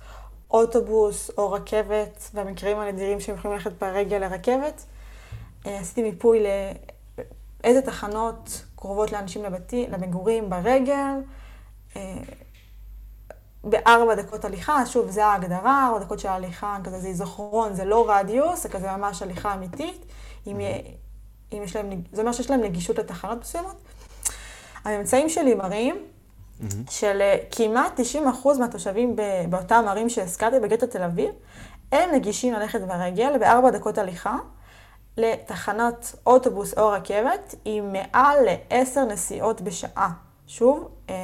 אוטובוס 0.51 1.31
או 1.37 1.51
רכבת, 1.51 2.29
במקרים 2.33 2.79
הנדירים 2.79 3.19
שהם 3.19 3.35
יכולים 3.35 3.57
ללכת 3.57 3.71
ברגל 3.81 4.17
לרכבת. 4.17 4.85
עשיתי 5.65 6.03
מיפוי 6.03 6.43
לאיזה 7.63 7.81
תחנות 7.81 8.63
קרובות 8.81 9.11
לאנשים 9.11 9.43
לבתי, 9.43 9.87
למגורים 9.89 10.49
ברגל, 10.49 11.13
בארבע 13.63 14.15
דקות 14.15 14.45
הליכה, 14.45 14.85
שוב, 14.85 15.09
זה 15.09 15.25
ההגדרה, 15.25 15.87
ארבע 15.87 15.99
דקות 16.05 16.19
של 16.19 16.27
הליכה, 16.27 16.77
כזה 16.83 16.99
זה 16.99 17.13
זוכרון, 17.13 17.73
זה 17.73 17.85
לא 17.85 18.05
רדיוס, 18.09 18.63
זה 18.63 18.69
כזה 18.69 18.91
ממש 18.91 19.21
הליכה 19.21 19.53
אמיתית. 19.53 20.05
אם, 20.47 20.57
אם 21.53 21.63
יש 21.63 21.75
להם, 21.75 21.89
זה 22.11 22.21
אומר 22.21 22.31
שיש 22.31 22.49
להם 22.49 22.61
נגישות 22.61 22.99
לתחנות 22.99 23.41
מסוימות. 23.41 23.75
הממצאים 24.83 25.29
שלי 25.29 25.55
מראים 25.55 25.95
mm-hmm. 25.95 26.91
של 26.91 27.21
כמעט 27.51 27.99
90% 27.99 28.59
מהתושבים 28.59 29.15
באותם 29.49 29.85
ערים 29.87 30.09
שהזכרתי 30.09 30.59
בגטו 30.59 30.87
תל 30.87 31.03
אביב, 31.03 31.29
הם 31.91 32.09
נגישים 32.13 32.53
ללכת 32.53 32.81
ברגל 32.81 33.37
בארבע 33.37 33.69
דקות 33.69 33.97
הליכה 33.97 34.37
לתחנת 35.17 36.15
אוטובוס 36.25 36.77
או 36.77 36.89
רכבת 36.89 37.55
עם 37.65 37.93
מעל 37.93 38.37
לעשר 38.45 39.05
נסיעות 39.05 39.61
בשעה. 39.61 40.13
שוב, 40.47 40.89
אה, 41.09 41.15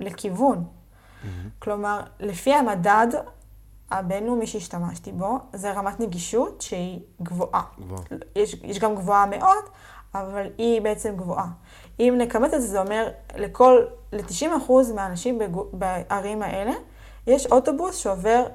לכיוון. 0.00 0.64
Mm-hmm. 0.64 1.26
כלומר, 1.58 2.00
לפי 2.20 2.54
המדד 2.54 3.06
הבינלאומי 3.90 4.46
שהשתמשתי 4.46 5.12
בו, 5.12 5.38
זה 5.52 5.72
רמת 5.72 6.00
נגישות 6.00 6.60
שהיא 6.60 7.00
גבוהה. 7.22 7.62
גבוהה. 7.80 8.02
יש, 8.36 8.56
יש 8.62 8.78
גם 8.78 8.94
גבוהה 8.94 9.26
מאוד, 9.26 9.64
אבל 10.14 10.46
היא 10.58 10.80
בעצם 10.80 11.16
גבוהה. 11.16 11.46
אם 12.00 12.14
נכמת 12.18 12.54
את 12.54 12.60
זה, 12.60 12.66
זה 12.66 12.80
אומר 12.80 13.08
לכל, 13.36 13.84
ל-90% 14.12 14.72
מהאנשים 14.94 15.38
בערים 15.72 16.42
האלה, 16.42 16.72
יש 17.26 17.46
אוטובוס 17.46 17.96
שעובר 17.96 18.46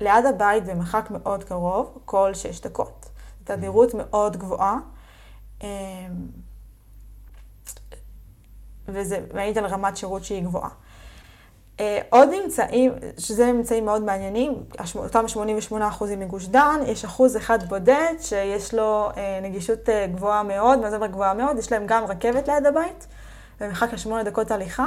ליד 0.00 0.26
הבית 0.26 0.64
במרחק 0.64 1.10
מאוד 1.10 1.44
קרוב, 1.44 1.98
כל 2.04 2.34
שש 2.34 2.60
דקות. 2.60 3.03
תדירות 3.44 3.94
מאוד 3.94 4.36
גבוהה. 4.36 4.78
אמ, 5.62 5.68
וזה 8.88 9.18
מעיד 9.34 9.58
על 9.58 9.66
רמת 9.66 9.96
שירות 9.96 10.24
שהיא 10.24 10.42
גבוהה. 10.42 10.70
אה, 11.80 12.00
עוד 12.10 12.28
נמצאים, 12.42 12.92
שזה 13.18 13.52
ממצאים 13.52 13.84
מאוד 13.84 14.02
מעניינים, 14.02 14.64
אותם 14.94 15.24
88% 15.70 16.04
מגוש 16.16 16.46
דן, 16.46 16.80
יש 16.86 17.04
אחוז 17.04 17.36
אחד 17.36 17.68
בודד 17.68 18.14
שיש 18.20 18.74
לו 18.74 19.10
אה, 19.16 19.38
נגישות 19.42 19.88
אה, 19.88 20.06
גבוהה 20.06 20.42
מאוד, 20.42 20.78
מה 20.78 20.90
זה 20.90 20.96
אומר 20.96 21.06
גבוהה 21.06 21.34
מאוד? 21.34 21.58
יש 21.58 21.72
להם 21.72 21.82
גם 21.86 22.04
רכבת 22.04 22.48
ליד 22.48 22.66
הבית, 22.66 23.06
במרחק 23.60 23.96
של 23.96 24.22
דקות 24.22 24.50
הליכה, 24.50 24.86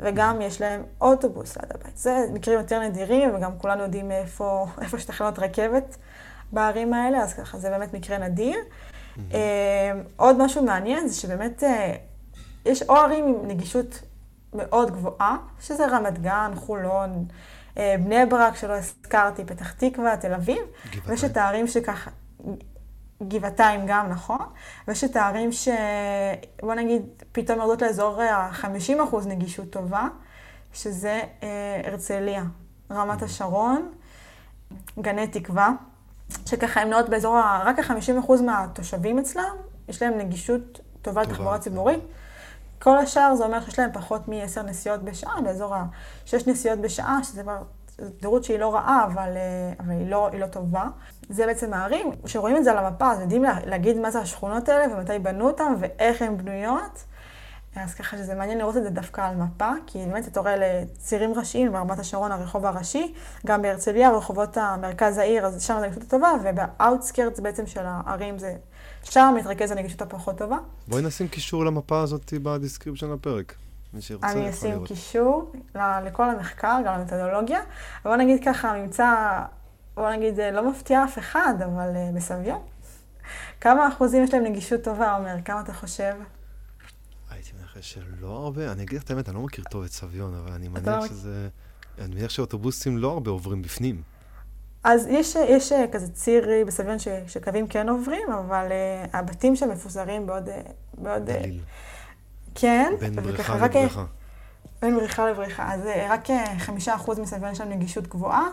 וגם 0.00 0.40
יש 0.40 0.60
להם 0.60 0.82
אוטובוס 1.00 1.56
ליד 1.56 1.72
הבית. 1.74 1.98
זה 1.98 2.26
מקרים 2.32 2.58
יותר 2.58 2.80
נדירים, 2.80 3.34
וגם 3.34 3.58
כולנו 3.58 3.82
יודעים 3.82 4.10
איפה, 4.10 4.66
איפה 4.82 4.96
יש 4.96 5.04
תחנות 5.04 5.38
רכבת 5.38 5.96
בערים 6.54 6.94
האלה, 6.94 7.18
אז 7.18 7.34
ככה 7.34 7.58
זה 7.58 7.70
באמת 7.70 7.94
מקרה 7.94 8.18
נדיר. 8.18 8.56
Mm-hmm. 8.58 9.18
עוד 10.16 10.44
משהו 10.44 10.64
מעניין 10.64 11.08
זה 11.08 11.14
שבאמת 11.14 11.62
יש 12.66 12.82
או 12.82 12.96
ערים 12.96 13.24
עם 13.24 13.48
נגישות 13.48 14.02
מאוד 14.54 14.90
גבוהה, 14.90 15.36
שזה 15.60 15.86
רמת 15.86 16.18
גן, 16.18 16.52
חולון, 16.54 17.26
אה, 17.78 17.94
בני 18.04 18.26
ברק, 18.26 18.56
שלא 18.56 18.72
הזכרתי, 18.72 19.44
פתח 19.44 19.72
תקווה, 19.72 20.16
תל 20.16 20.34
אביב. 20.34 20.58
גבעתיים. 20.58 21.02
ויש 21.06 21.24
את 21.24 21.36
הערים 21.36 21.66
שככה, 21.66 22.10
גבעתיים 23.22 23.80
גם, 23.86 24.08
נכון? 24.08 24.46
ויש 24.88 25.04
את 25.04 25.16
הערים 25.16 25.52
ש... 25.52 25.68
בוא 26.62 26.74
נגיד, 26.74 27.02
פתאום 27.32 27.58
יורדות 27.58 27.82
לאזור 27.82 28.22
ה-50% 28.22 29.16
נגישות 29.26 29.70
טובה, 29.70 30.08
שזה 30.72 31.20
אה, 31.42 31.80
הרצליה, 31.84 32.44
רמת. 32.90 33.22
השרון, 33.22 33.92
גני 34.98 35.26
תקווה, 35.26 35.70
שככה 36.46 36.80
הם 36.80 36.90
נעות 36.90 37.08
באזור. 37.08 37.36
רק 37.64 37.78
ה-50% 37.78 38.42
מהתושבים 38.42 39.18
אצלם, 39.18 39.54
יש 39.88 40.02
להם 40.02 40.18
נגישות 40.18 40.80
טובה 41.02 41.22
לתחבורה 41.22 41.58
ציבורית. 41.58 42.00
כל 42.78 42.98
השאר 42.98 43.34
זה 43.34 43.44
אומר 43.44 43.60
שיש 43.60 43.78
להם 43.78 43.90
פחות 43.92 44.28
מ-10 44.28 44.62
נסיעות 44.62 45.02
בשעה, 45.02 45.40
באזור 45.40 45.74
ה-6 45.74 46.36
נסיעות 46.46 46.78
בשעה, 46.78 47.24
שזה 47.24 47.42
כבר 47.42 47.62
תדירות 47.96 48.44
שהיא 48.44 48.58
לא 48.58 48.74
רעה, 48.74 49.04
אבל, 49.04 49.36
אה, 49.36 49.72
אבל 49.80 49.90
היא, 49.90 50.10
לא, 50.10 50.28
היא 50.32 50.40
לא 50.40 50.46
טובה. 50.46 50.84
זה 51.28 51.46
בעצם 51.46 51.74
הערים, 51.74 52.10
כשרואים 52.24 52.56
את 52.56 52.64
זה 52.64 52.70
על 52.70 52.84
המפה, 52.84 53.12
אז 53.12 53.20
יודעים 53.20 53.44
להגיד 53.66 53.98
מה 53.98 54.10
זה 54.10 54.18
השכונות 54.18 54.68
האלה 54.68 54.94
ומתי 54.94 55.18
בנו 55.18 55.46
אותן 55.46 55.74
ואיך 55.78 56.22
הן 56.22 56.36
בנויות. 56.36 57.04
אז 57.76 57.94
ככה 57.94 58.16
שזה 58.16 58.34
מעניין 58.34 58.58
לראות 58.58 58.76
את 58.76 58.82
זה 58.82 58.90
דווקא 58.90 59.20
על 59.20 59.36
מפה, 59.36 59.70
כי 59.86 59.98
באמת 59.98 60.28
אתה 60.28 60.40
רואה 60.40 60.56
לצירים 60.56 61.34
ראשיים, 61.34 61.72
ברמת 61.72 61.98
השרון 61.98 62.32
הרחוב 62.32 62.66
הראשי, 62.66 63.14
גם 63.46 63.62
בהרצליה, 63.62 64.10
רחובות 64.10 64.56
המרכז 64.56 65.18
העיר, 65.18 65.46
אז 65.46 65.62
שם 65.62 65.76
זה 65.80 65.86
נגישות 65.86 66.10
טובה, 66.10 66.32
וב 66.42 66.60
outskirts 66.60 67.40
בעצם 67.40 67.66
של 67.66 67.82
הערים 67.84 68.38
זה 68.38 68.56
שם 69.02 69.34
מתרכז 69.38 69.70
הנגישות 69.70 70.02
הפחות 70.02 70.38
טובה. 70.38 70.58
בואי 70.88 71.02
נשים 71.02 71.28
קישור 71.28 71.64
למפה 71.64 72.00
הזאת 72.00 72.34
ב 72.42 72.48
description 72.48 73.12
הפרק. 73.12 73.54
מי 73.94 74.00
שירצה 74.00 74.26
יכול 74.26 74.40
לראות. 74.40 74.62
אני 74.62 74.72
אשים 74.72 74.86
קישור 74.86 75.52
לכל 75.74 76.30
המחקר, 76.30 76.76
גם 76.86 77.00
למתודולוגיה. 77.00 77.60
בוא 78.04 78.16
נגיד 78.16 78.44
ככה, 78.44 78.70
הממצא, 78.70 79.14
בוא 79.94 80.10
נגיד, 80.10 80.40
אה, 80.40 80.50
לא 80.50 80.70
מפתיע 80.70 81.04
אף 81.04 81.18
אחד, 81.18 81.54
אבל 81.64 81.96
אה, 81.96 82.10
בסביון. 82.14 82.62
כמה 83.60 83.88
אחוזים 83.88 84.24
יש 84.24 84.34
להם 84.34 84.44
נגישות 84.44 84.82
טובה, 84.82 85.16
עומר? 85.16 85.34
כמה 85.44 85.60
אתה 85.60 85.72
חושב? 85.72 86.14
מנחש 87.76 87.92
שלא 87.92 88.28
הרבה. 88.28 88.72
אני 88.72 88.82
אגיד 88.82 88.98
לך 88.98 89.04
את 89.04 89.10
האמת, 89.10 89.28
אני 89.28 89.36
לא 89.36 89.42
מכיר 89.42 89.64
טוב 89.70 89.84
את 89.84 89.92
סביון, 89.92 90.34
אבל 90.34 90.52
אני 90.52 90.68
מניח 90.68 90.88
לא 90.88 91.08
שזה... 91.08 91.48
אני 91.98 92.14
מניח 92.14 92.30
שאוטובוסים 92.30 92.98
לא 92.98 93.10
הרבה 93.10 93.30
עוברים 93.30 93.62
בפנים. 93.62 94.02
אז 94.84 95.06
יש, 95.06 95.36
יש 95.48 95.72
אה, 95.72 95.84
כזה 95.92 96.12
ציר 96.12 96.48
בסביון 96.66 96.98
ש, 96.98 97.08
שקווים 97.26 97.66
כן 97.66 97.88
עוברים, 97.88 98.32
אבל 98.32 98.68
uh, 98.68 99.16
הבתים 99.16 99.56
שם 99.56 99.70
מפוזרים 99.70 100.26
בעוד... 100.26 100.48
אה, 100.48 100.60
בעוד 100.98 101.30
דליל. 101.30 101.60
כן. 102.54 102.92
בין 103.00 103.16
בריכה 103.16 103.56
לבריכה. 103.56 104.04
בין 104.82 104.94
בריכה 104.94 105.30
לבריכה. 105.30 105.74
אז 105.74 105.80
רק 106.10 106.28
חמישה 106.58 106.94
אחוז 106.94 107.18
מסביון 107.18 107.52
יש 107.52 107.60
להם 107.60 107.70
נגישות 107.70 108.06
גבוהה, 108.06 108.48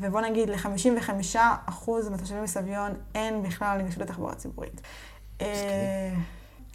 ובוא 0.00 0.20
נגיד 0.20 0.50
ל-55 0.50 1.38
אחוז 1.66 2.08
מהתושבים 2.08 2.42
מסביון 2.42 2.92
אין 3.14 3.42
בכלל 3.42 3.78
נגישות 3.78 3.98
לתחבורה 4.02 4.34
ציבורית. 4.34 4.80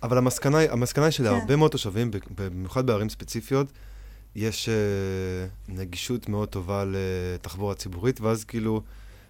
אבל 0.04 0.18
המסקנה, 0.18 0.58
המסקנה 0.70 1.06
היא 1.06 1.12
שלהרבה 1.12 1.48
כן. 1.48 1.56
מאוד 1.56 1.72
תושבים, 1.72 2.12
במיוחד 2.36 2.86
בערים 2.86 3.10
ספציפיות, 3.10 3.68
יש 4.36 4.70
uh, 4.70 5.72
נגישות 5.72 6.30
מאוד 6.30 6.50
טובה 6.50 6.84
לתחבורה 6.88 7.76
ציבורית, 7.76 8.22
ואז 8.22 8.43
כאילו, 8.43 8.82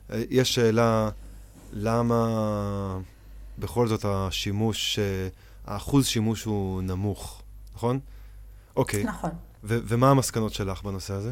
uh, 0.09 0.13
יש 0.29 0.55
שאלה 0.55 1.09
למה 1.71 2.99
בכל 3.59 3.87
זאת 3.87 4.05
השימוש, 4.07 4.99
uh, 4.99 5.69
האחוז 5.71 6.07
שימוש 6.07 6.43
הוא 6.43 6.81
נמוך, 6.81 7.41
נכון? 7.75 7.99
אוקיי. 8.75 9.03
נכון. 9.03 9.29
ו- 9.63 9.79
ומה 9.83 10.09
המסקנות 10.09 10.53
שלך 10.53 10.83
בנושא 10.83 11.13
הזה? 11.13 11.31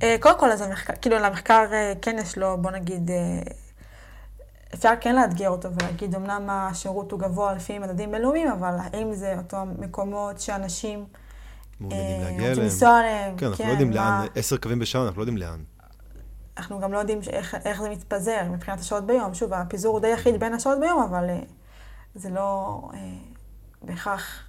Uh, 0.00 0.04
קודם 0.20 0.40
כל, 0.40 0.52
אז 0.52 0.60
המחקר, 0.60 0.92
כאילו 1.00 1.18
למחקר 1.18 1.64
uh, 1.70 1.98
כן 2.02 2.16
יש 2.22 2.38
לו, 2.38 2.58
בוא 2.60 2.70
נגיד, 2.70 3.10
uh, 3.10 3.52
אפשר 4.74 4.92
כן 5.00 5.16
לאתגר 5.16 5.48
אותו 5.48 5.68
ולהגיד, 5.72 6.14
אמנם 6.14 6.50
השירות 6.50 7.12
הוא 7.12 7.20
גבוה 7.20 7.52
לפי 7.54 7.78
מדדים 7.78 8.10
בינלאומיים, 8.10 8.48
אבל 8.48 8.76
האם 8.78 9.14
זה 9.14 9.34
אותם 9.38 9.72
מקומות 9.78 10.40
שאנשים... 10.40 11.04
מעוניינים 11.80 12.20
להגיע 12.20 12.38
אליהם. 12.38 12.48
רוצים 12.48 12.64
לנסוע 12.64 13.00
אליהם. 13.00 13.36
כן, 13.36 13.46
אנחנו 13.46 13.64
לא 13.64 13.70
יודעים 13.70 13.92
לאן, 13.92 14.26
עשר 14.34 14.56
קווים 14.56 14.78
בשעה, 14.78 15.02
אנחנו 15.06 15.18
לא 15.18 15.22
יודעים 15.22 15.36
לאן. 15.36 15.62
אנחנו 16.56 16.80
גם 16.80 16.92
לא 16.92 16.98
יודעים 16.98 17.20
איך, 17.30 17.54
איך 17.64 17.82
זה 17.82 17.90
מתפזר 17.90 18.42
מבחינת 18.50 18.80
השעות 18.80 19.06
ביום. 19.06 19.34
שוב, 19.34 19.52
הפיזור 19.52 19.92
הוא 19.92 20.00
די 20.00 20.08
יחיד 20.08 20.40
בין 20.40 20.54
השעות 20.54 20.78
ביום, 20.80 21.02
אבל 21.02 21.30
אה, 21.30 21.40
זה 22.14 22.30
לא 22.30 22.80
אה, 22.94 22.98
בהכרח 23.82 24.48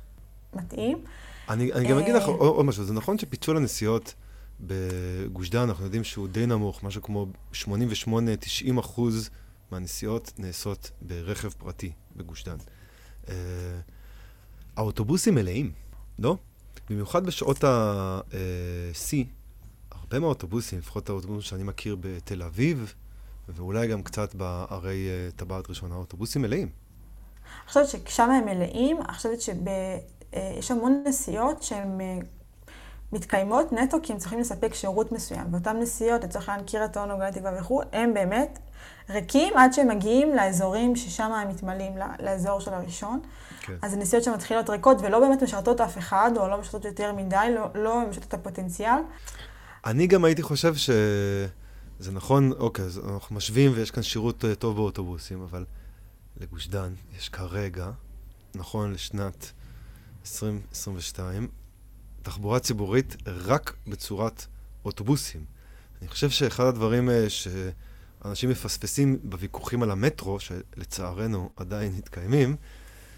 מתאים. 0.54 1.04
אני, 1.50 1.74
אני 1.74 1.88
גם 1.88 1.98
אגיד 1.98 2.16
לך 2.16 2.24
אה, 2.24 2.34
עוד 2.34 2.66
משהו, 2.66 2.84
זה 2.84 2.94
נכון 2.94 3.18
שפיצול 3.18 3.58
הנסיעות 3.58 4.14
בגוש 4.60 5.50
דן, 5.50 5.60
אנחנו 5.60 5.84
יודעים 5.84 6.04
שהוא 6.04 6.28
די 6.28 6.46
נמוך, 6.46 6.84
משהו 6.84 7.02
כמו 7.02 7.26
88-90 7.54 8.80
אחוז 8.80 9.30
מהנסיעות 9.72 10.32
נעשות 10.38 10.92
ברכב 11.02 11.50
פרטי 11.50 11.92
בגוש 12.16 12.44
דן. 12.44 12.58
אה, 13.30 13.34
האוטובוסים 14.78 15.36
מלאים, 15.36 15.72
לא? 16.20 16.38
במיוחד 16.90 17.26
בשעות 17.26 17.64
ה-C, 17.64 19.14
הרבה 19.92 20.20
מהאוטובוסים, 20.20 20.80
לפחות 20.80 21.10
האוטובוסים 21.10 21.42
שאני 21.42 21.64
מכיר 21.64 21.98
בתל 22.00 22.44
אביב, 22.44 22.94
ואולי 23.50 23.88
גם 23.88 24.04
קצת 24.04 24.36
בערי 24.36 25.08
אה, 25.10 25.32
טבעת 25.36 25.70
ראשונה, 25.70 25.96
האוטובוסים 25.96 26.42
מלאים. 26.42 26.68
אני 26.68 27.68
חושבת 27.68 28.08
ששם 28.08 28.30
הם 28.30 28.46
מלאים, 28.46 28.98
אני 29.02 29.14
חושבת 29.14 29.42
שיש 29.42 30.72
המון 30.72 31.04
נסיעות 31.08 31.64
שהן 31.64 32.02
מתקיימות 33.12 33.74
נטו 33.74 33.98
כי 34.04 34.14
הם 34.14 34.20
צריכים 34.20 34.40
לספק 34.40 34.74
שירות 34.74 35.12
מסוים. 35.12 35.54
ואותן 35.54 35.78
נסיעות, 35.80 36.24
לצורך 36.24 36.50
העניין 36.50 36.68
קריית 36.68 36.98
אונו, 36.98 37.18
גלי 37.18 37.32
תקווה 37.32 37.60
וכו', 37.60 37.82
הם 37.92 38.14
באמת 38.14 38.60
ריקים 39.10 39.54
עד 39.58 39.74
שהם 39.74 39.88
מגיעים 39.88 40.36
לאזורים 40.36 40.96
ששם 40.96 41.32
הם 41.32 41.50
מתמלאים, 41.50 41.94
לאזור 42.20 42.60
של 42.60 42.74
הראשון. 42.74 43.20
כן. 43.62 43.74
אז 43.82 43.94
הנסיעות 43.94 44.24
שמתחילות 44.24 44.70
ריקות 44.70 44.98
ולא 45.02 45.20
באמת 45.20 45.44
משרתות 45.44 45.82
אף 45.82 45.98
אחד, 45.98 46.32
או 46.38 46.48
לא 46.48 46.60
משרתות 46.60 46.86
יותר 46.86 47.14
מדי, 47.14 47.36
לא, 47.56 47.68
לא 47.76 48.02
משרתות 48.10 48.28
את 48.28 48.34
הפוטנציאל. 48.34 49.00
אני 49.86 50.08
גם 50.08 50.26
הייתי 50.26 50.42
חושב 50.42 50.76
שזה 50.76 52.12
נכון, 52.12 52.52
אוקיי, 52.52 52.86
אז 52.86 53.02
אנחנו 53.14 53.36
משווים 53.36 53.72
ויש 53.76 53.92
כאן 53.92 54.04
שירות 54.04 54.46
אה, 54.46 54.56
טוב 54.56 54.76
באוטובוסים, 54.76 55.42
אבל 55.42 55.66
לגוש 56.38 56.68
דן 56.68 56.94
יש 57.18 57.30
כרגע, 57.30 57.92
נכון 58.56 58.92
לשנת 58.94 59.52
2022, 60.22 61.48
תחבורה 62.22 62.60
ציבורית 62.60 63.16
רק 63.26 63.74
בצורת 63.88 64.46
אוטובוסים. 64.86 65.46
אני 66.02 66.10
חושב 66.10 66.30
שאחד 66.30 66.64
הדברים 66.64 67.10
אה, 67.10 67.28
שאנשים 68.24 68.50
מפספסים 68.50 69.20
בוויכוחים 69.24 69.84
על 69.84 69.92
המטרו, 69.92 70.40
שלצערנו 70.40 71.50
עדיין 71.56 71.96
מתקיימים, 71.96 72.56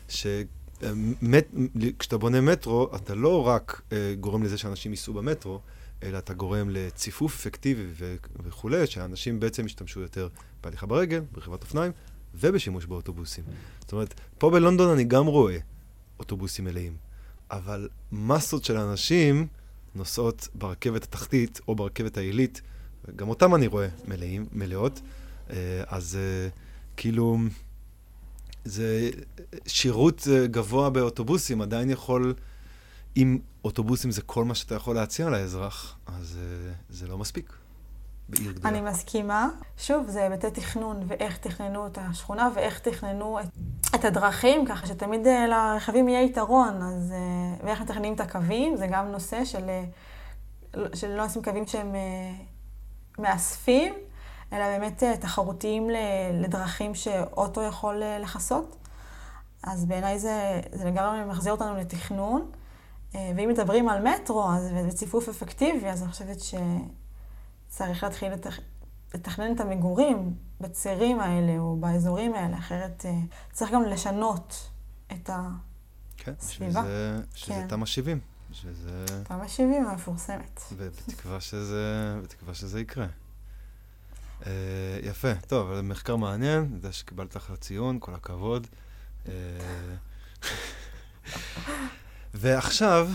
שכשאתה 0.10 2.18
בונה 2.18 2.42
מטרו, 2.42 2.96
אתה 2.96 3.16
לא 3.16 3.48
רק 3.48 3.82
אה, 3.92 4.14
גורם 4.20 4.44
לזה 4.44 4.58
שאנשים 4.58 4.92
ייסעו 4.92 5.14
במטרו, 5.14 5.60
אלא 6.04 6.18
אתה 6.18 6.34
גורם 6.34 6.70
לציפוף 6.70 7.36
אפקטיבי 7.36 7.84
וכולי, 8.44 8.88
שאנשים 8.88 9.40
בעצם 9.40 9.66
ישתמשו 9.66 10.00
יותר 10.00 10.28
בהליכה 10.64 10.86
ברגל, 10.86 11.22
ברכיבת 11.32 11.64
אופניים 11.64 11.92
ובשימוש 12.36 12.86
באוטובוסים. 12.86 13.44
זאת 13.80 13.94
אומרת, 13.94 14.14
פה 14.38 14.50
בלונדון 14.50 14.90
אני 14.90 15.04
גם 15.04 15.26
רואה 15.26 15.58
אוטובוסים 16.20 16.66
מלאים. 16.66 16.96
אבל 17.52 17.90
מסות 18.12 18.64
של 18.64 18.78
אנשים 18.78 19.48
נוסעות 19.96 20.48
ברכבת 20.54 21.04
התחתית 21.04 21.60
או 21.68 21.76
ברכבת 21.76 22.18
העילית, 22.18 22.62
גם 23.16 23.30
אותם 23.30 23.56
אני 23.56 23.68
רואה 23.68 23.88
מלאים, 24.08 24.46
מלאות. 24.52 25.02
אה, 25.50 25.84
אז 25.88 26.18
אה, 26.22 26.50
כאילו, 26.98 27.38
זה 28.66 29.10
שירות 29.68 30.28
אה, 30.32 30.48
גבוה 30.48 30.90
באוטובוסים 30.90 31.62
עדיין 31.62 31.90
יכול, 31.90 32.34
אם 33.18 33.40
אוטובוסים 33.64 34.12
זה 34.12 34.22
כל 34.22 34.46
מה 34.46 34.56
שאתה 34.56 34.76
יכול 34.76 34.96
להציע 34.96 35.30
לאזרח, 35.30 35.98
אז 36.06 36.38
זה 36.90 37.08
לא 37.08 37.18
מספיק. 37.18 37.54
אני 38.66 38.82
מסכימה. 38.82 39.50
שוב, 39.78 40.08
זה 40.08 40.24
היבטי 40.24 40.52
תכנון 40.52 41.04
ואיך 41.08 41.38
תכננו 41.38 41.88
את 41.88 41.98
השכונה 42.02 42.50
ואיך 42.56 42.80
תכננו 42.80 43.40
את, 43.40 43.46
את 43.96 44.06
הדרכים, 44.06 44.66
ככה 44.66 44.88
שתמיד 44.88 45.28
לרכבים 45.50 46.08
יהיה 46.08 46.24
יתרון. 46.24 46.82
אז, 46.82 47.14
ואיך 47.64 47.82
מתכננים 47.82 48.14
את 48.14 48.20
הקווים, 48.20 48.78
זה 48.78 48.88
גם 48.88 49.08
נושא 49.08 49.46
של, 49.46 49.70
של 50.94 51.16
לא 51.16 51.24
לשים 51.24 51.44
קווים 51.44 51.68
שהם 51.68 51.96
מאספים, 53.20 53.94
אלא 54.54 54.66
באמת 54.66 55.04
תחרותיים 55.20 55.90
לדרכים 56.34 56.96
שאוטו 56.96 57.64
יכול 57.64 58.04
לכסות. 58.22 58.78
אז 59.64 59.86
בעיניי 59.86 60.20
זה, 60.20 60.62
זה 60.72 60.86
לגמרי 60.86 61.26
מחזיר 61.26 61.52
אותנו 61.52 61.76
לתכנון. 61.76 62.52
ואם 63.14 63.50
מדברים 63.50 63.90
על 63.90 64.08
מטרו 64.08 64.52
אז, 64.52 64.72
וציפוף 64.88 65.30
אפקטיבי, 65.30 65.90
אז 65.90 66.04
אני 66.04 66.12
חושבת 66.12 66.40
ש... 66.40 66.56
צריך 67.72 68.04
להתחיל 68.04 68.34
לתכ... 68.34 68.60
לתכנן 69.14 69.56
את 69.56 69.60
המגורים 69.60 70.36
בצירים 70.62 71.20
האלה 71.20 71.58
או 71.58 71.78
באזורים 71.80 72.34
האלה, 72.34 72.58
אחרת 72.58 73.06
אה, 73.06 73.20
צריך 73.52 73.72
גם 73.72 73.84
לשנות 73.84 74.70
את 75.12 75.30
הסביבה. 76.28 76.82
כן, 76.82 76.88
שזה, 76.88 77.20
שזה 77.36 77.54
כן. 77.54 77.68
תמ"א 77.68 77.86
70. 77.86 78.20
שזה... 78.54 79.06
תמ"א 79.24 79.48
70 79.48 79.86
המפורסמת. 79.86 80.62
ובתקווה 80.78 81.42
שזה, 81.42 82.16
בתקווה 82.24 82.54
שזה 82.54 82.82
יקרה. 82.82 83.08
Uh, 84.42 84.46
יפה, 85.04 85.36
טוב, 85.48 85.82
מחקר 85.82 86.16
מעניין, 86.16 86.64
אני 86.64 86.76
יודע 86.76 86.92
שקיבלת 86.92 87.36
לך 87.36 87.54
ציון, 87.60 87.98
כל 88.00 88.14
הכבוד. 88.14 88.68
Uh, 89.26 89.30
ועכשיו, 92.34 93.10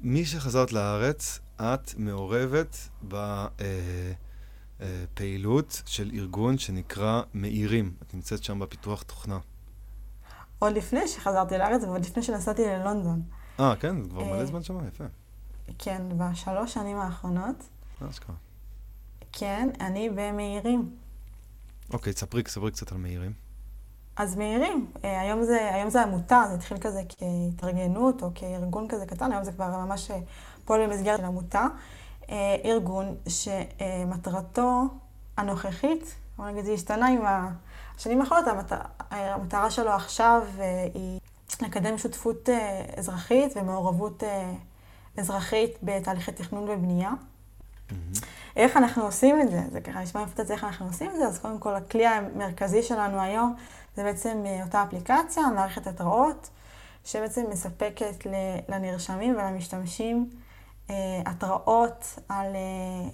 מי 0.00 0.24
שחזרת 0.24 0.72
לארץ, 0.72 1.40
את 1.60 1.94
מעורבת 1.96 2.76
בפעילות 5.12 5.82
אה, 5.86 5.90
של 5.90 6.10
ארגון 6.14 6.58
שנקרא 6.58 7.22
מאירים. 7.34 7.94
את 8.02 8.14
נמצאת 8.14 8.44
שם 8.44 8.58
בפיתוח 8.58 9.02
תוכנה. 9.02 9.38
עוד 10.58 10.72
לפני 10.72 11.08
שחזרתי 11.08 11.58
לארץ 11.58 11.82
ועוד 11.82 12.04
לפני 12.04 12.22
שנסעתי 12.22 12.62
ללונדון. 12.66 13.22
אה, 13.62 13.76
כן? 13.76 14.08
כבר 14.08 14.24
מלא 14.24 14.40
אה, 14.40 14.46
זמן 14.46 14.62
שם, 14.62 14.86
יפה. 14.88 15.04
כן, 15.78 16.02
בשלוש 16.16 16.74
שנים 16.74 16.96
האחרונות. 16.96 17.56
אה, 18.02 18.10
אשכרה. 18.10 18.36
כן, 19.32 19.68
אני 19.80 20.10
במאירים. 20.10 20.96
אוקיי, 21.92 22.12
ספרי, 22.12 22.42
ספרי 22.48 22.70
קצת 22.70 22.92
על 22.92 22.98
מאירים. 22.98 23.32
אז 24.16 24.36
מאירים, 24.36 24.90
היום 25.02 25.44
זה, 25.44 25.74
היום 25.74 25.90
זה 25.90 26.02
עמותה, 26.02 26.42
זה 26.48 26.54
התחיל 26.54 26.78
כזה 26.78 27.02
כהתארגנות 27.08 28.22
או 28.22 28.30
כארגון 28.34 28.88
כזה 28.88 29.06
קטן, 29.06 29.32
היום 29.32 29.44
זה 29.44 29.52
כבר 29.52 29.68
ממש 29.68 30.10
פועל 30.64 30.86
במסגרת 30.86 31.18
של 31.20 31.24
עמותה, 31.24 31.66
אה, 32.30 32.56
ארגון 32.64 33.14
שמטרתו 33.28 34.82
הנוכחית, 35.36 36.14
בוא 36.36 36.46
נגיד 36.46 36.64
זה 36.64 36.72
השתנה 36.72 37.08
עם 37.08 37.20
השנים 37.96 38.20
האחרונות, 38.20 38.44
המטרה 39.10 39.70
שלו 39.70 39.90
עכשיו 39.90 40.42
אה, 40.58 40.86
היא 40.94 41.20
לקדם 41.60 41.98
שותפות 41.98 42.48
אה, 42.48 42.84
אזרחית 42.96 43.56
ומעורבות 43.56 44.22
אזרחית 45.16 45.70
בתהליכי 45.82 46.32
תכנון 46.32 46.68
ובנייה. 46.68 47.10
Mm-hmm. 47.10 48.24
איך 48.56 48.76
אנחנו 48.76 49.04
עושים 49.04 49.40
את 49.40 49.50
זה? 49.50 49.60
זה 49.72 49.80
ככה 49.80 50.00
נשמע 50.00 50.24
מפתץ 50.24 50.50
איך 50.50 50.64
אנחנו 50.64 50.86
עושים 50.86 51.10
את 51.10 51.16
זה, 51.16 51.26
אז 51.26 51.38
קודם 51.38 51.58
כל 51.58 51.74
הכלי 51.74 52.06
המרכזי 52.06 52.82
שלנו 52.82 53.20
היום 53.20 53.54
זה 53.96 54.02
בעצם 54.02 54.44
אותה 54.64 54.82
אפליקציה, 54.82 55.42
מערכת 55.54 55.86
התראות, 55.86 56.50
שבעצם 57.04 57.44
מספקת 57.50 58.26
לנרשמים 58.68 59.34
ולמשתמשים 59.34 60.30
אה, 60.90 60.94
התראות 61.26 62.18
על, 62.28 62.46
אה, 62.56 63.10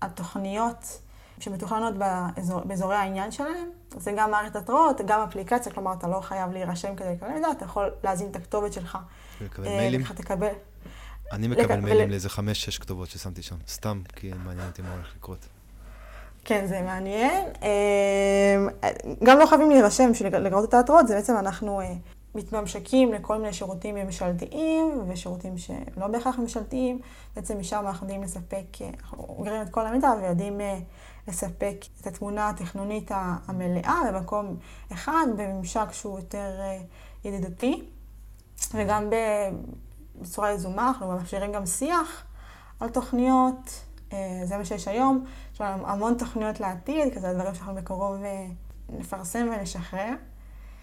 על 0.00 0.10
תוכניות 0.10 1.00
שמתוכננות 1.40 1.94
באזור, 1.94 2.60
באזורי 2.60 2.96
העניין 2.96 3.30
שלהם. 3.30 3.68
זה 3.96 4.12
גם 4.16 4.30
מערכת 4.30 4.56
התראות, 4.56 5.00
גם 5.06 5.20
אפליקציה, 5.20 5.72
כלומר, 5.72 5.92
אתה 5.92 6.08
לא 6.08 6.20
חייב 6.20 6.52
להירשם 6.52 6.96
כדי 6.96 7.12
לקבל 7.12 7.28
זה, 7.40 7.50
אתה 7.50 7.64
יכול 7.64 7.90
להזין 8.04 8.30
את 8.30 8.36
הכתובת 8.36 8.72
שלך. 8.72 8.98
לקבל 9.40 9.66
אה, 9.66 9.76
מיילים? 9.76 10.02
ככה 10.04 10.14
תקבל. 10.14 10.52
אני 11.32 11.48
מקבל 11.48 11.76
לק... 11.76 11.84
מיילים 11.84 12.04
ול... 12.04 12.10
לאיזה 12.10 12.28
חמש-שש 12.28 12.78
כתובות 12.78 13.08
ששמתי 13.08 13.42
שם, 13.42 13.56
סתם, 13.68 14.02
כי 14.16 14.32
מעניין 14.44 14.68
אותי 14.68 14.82
מה 14.82 14.92
הולך 14.92 15.12
לקרות. 15.16 15.46
כן, 16.44 16.66
זה 16.66 16.80
מעניין. 16.82 17.44
גם 19.24 19.38
לא 19.38 19.46
חייבים 19.46 19.70
להירשם 19.70 20.12
בשביל 20.12 20.38
לראות 20.38 20.68
את 20.68 20.74
ההתראות, 20.74 21.08
זה 21.08 21.14
בעצם 21.14 21.36
אנחנו 21.38 21.80
מתממשקים 22.34 23.12
לכל 23.12 23.38
מיני 23.38 23.52
שירותים 23.52 23.94
ממשלתיים 23.94 25.00
ושירותים 25.08 25.58
שלא 25.58 26.06
בהכרח 26.06 26.38
ממשלתיים. 26.38 26.98
בעצם 27.36 27.58
משם 27.58 27.84
אנחנו 27.86 28.06
יודעים 28.06 28.22
לספק, 28.22 28.64
אנחנו 29.00 29.18
אוגרים 29.28 29.62
את 29.62 29.68
כל 29.70 29.86
המידע 29.86 30.12
ויודעים 30.22 30.60
אה, 30.60 30.78
לספק 31.28 31.76
את 32.00 32.06
התמונה 32.06 32.48
התכנונית 32.48 33.10
המלאה 33.46 34.00
במקום 34.12 34.56
אחד, 34.92 35.26
בממשק 35.36 35.92
שהוא 35.92 36.18
יותר 36.18 36.60
אה, 36.60 36.78
ידידותי. 37.24 37.84
וגם 38.74 39.10
בצורה 40.20 40.52
יזומה, 40.52 40.88
אנחנו 40.88 41.08
מאפשרים 41.08 41.52
גם 41.52 41.66
שיח 41.66 42.24
על 42.80 42.88
תוכניות, 42.88 43.84
אה, 44.12 44.40
זה 44.44 44.56
מה 44.56 44.64
שיש 44.64 44.88
היום. 44.88 45.24
יש 45.54 45.60
לנו 45.60 45.88
המון 45.88 46.14
תוכניות 46.18 46.60
לעתיד, 46.60 47.14
כזה 47.14 47.30
הדברים 47.30 47.54
שאנחנו 47.54 47.74
בקרוב 47.74 48.16
נפרסם 48.88 49.48
ונשחרר. 49.52 50.12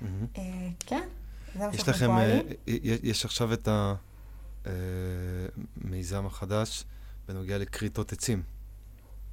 Mm-hmm. 0.01 0.05
כן. 0.79 1.07
יש 1.73 1.89
לכם, 1.89 2.11
אה, 2.11 2.39
יש 3.03 3.25
עכשיו 3.25 3.53
את 3.53 3.67
המיזם 4.65 6.21
אה, 6.21 6.27
החדש 6.27 6.83
בנוגע 7.27 7.57
לכריתות 7.57 8.13
עצים. 8.13 8.43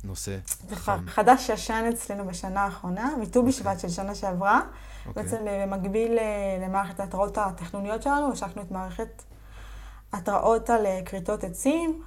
נושא 0.05 0.39
חם. 0.73 1.05
חדש 1.07 1.49
ישן 1.49 1.91
אצלנו 1.93 2.27
בשנה 2.27 2.65
האחרונה, 2.65 3.15
מט"ו 3.21 3.39
אוקיי. 3.39 3.53
בשבט 3.53 3.81
של 3.81 3.89
שנה 3.89 4.15
שעברה. 4.15 4.61
אוקיי. 5.07 5.23
בעצם 5.23 5.49
אה, 5.49 5.67
במקביל 5.67 6.19
למערכת 6.65 7.01
ההתראות 7.01 7.39
הטכנוניות 7.39 8.03
שלנו, 8.03 8.33
השקנו 8.33 8.63
את 8.63 8.71
מערכת 8.71 9.23
התראות 10.13 10.71
על 10.71 10.87
כריתות 11.05 11.45
עצים. 11.45 12.03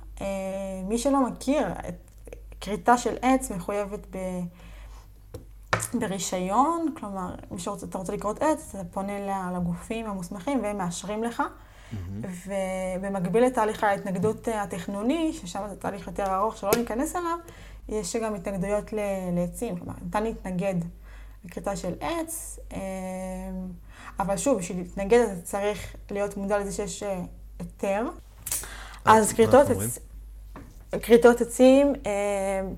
מי 0.84 0.98
שלא 0.98 1.28
מכיר, 1.28 1.68
כריתה 2.62 2.98
של 2.98 3.16
עץ 3.22 3.52
מחויבת 3.52 4.08
ב... 4.10 4.18
ברישיון, 5.94 6.94
כלומר, 6.98 7.36
מי 7.52 7.60
שאתה 7.60 7.98
רוצה 7.98 8.14
לכרות 8.14 8.42
עץ, 8.42 8.76
אתה 8.76 8.84
פונה 8.92 9.52
לגופים 9.52 10.06
המוסמכים 10.06 10.64
והם 10.64 10.78
מאשרים 10.78 11.24
לך. 11.24 11.44
ובמקביל 12.22 13.44
לתהליך 13.44 13.84
ההתנגדות 13.84 14.48
התכנוני, 14.48 15.34
ששם 15.34 15.60
זה 15.70 15.76
תהליך 15.76 16.08
יותר 16.08 16.36
ארוך 16.36 16.58
שלא 16.58 16.72
ניכנס 16.78 17.16
אליו, 17.16 17.38
יש 17.90 18.16
גם 18.16 18.36
התנגדויות 18.36 18.94
לעצים. 19.34 19.78
כלומר, 19.78 19.94
ניתן 20.02 20.24
להתנגד 20.24 20.76
לכריתה 21.46 21.76
של 21.76 21.94
עץ, 22.00 22.60
אמ, 22.74 22.80
אבל 24.20 24.38
שוב, 24.38 24.58
בשביל 24.58 24.78
להתנגד 24.78 25.20
אתה 25.20 25.42
צריך 25.42 25.96
להיות 26.12 26.38
מודע 26.38 26.60
לזה 26.60 26.72
שיש 26.72 27.04
אה, 27.04 27.22
היתר. 27.60 28.04
אז 29.06 29.34
כריתות 31.02 31.42
עצים, 31.42 31.94
אמ, 31.96 32.74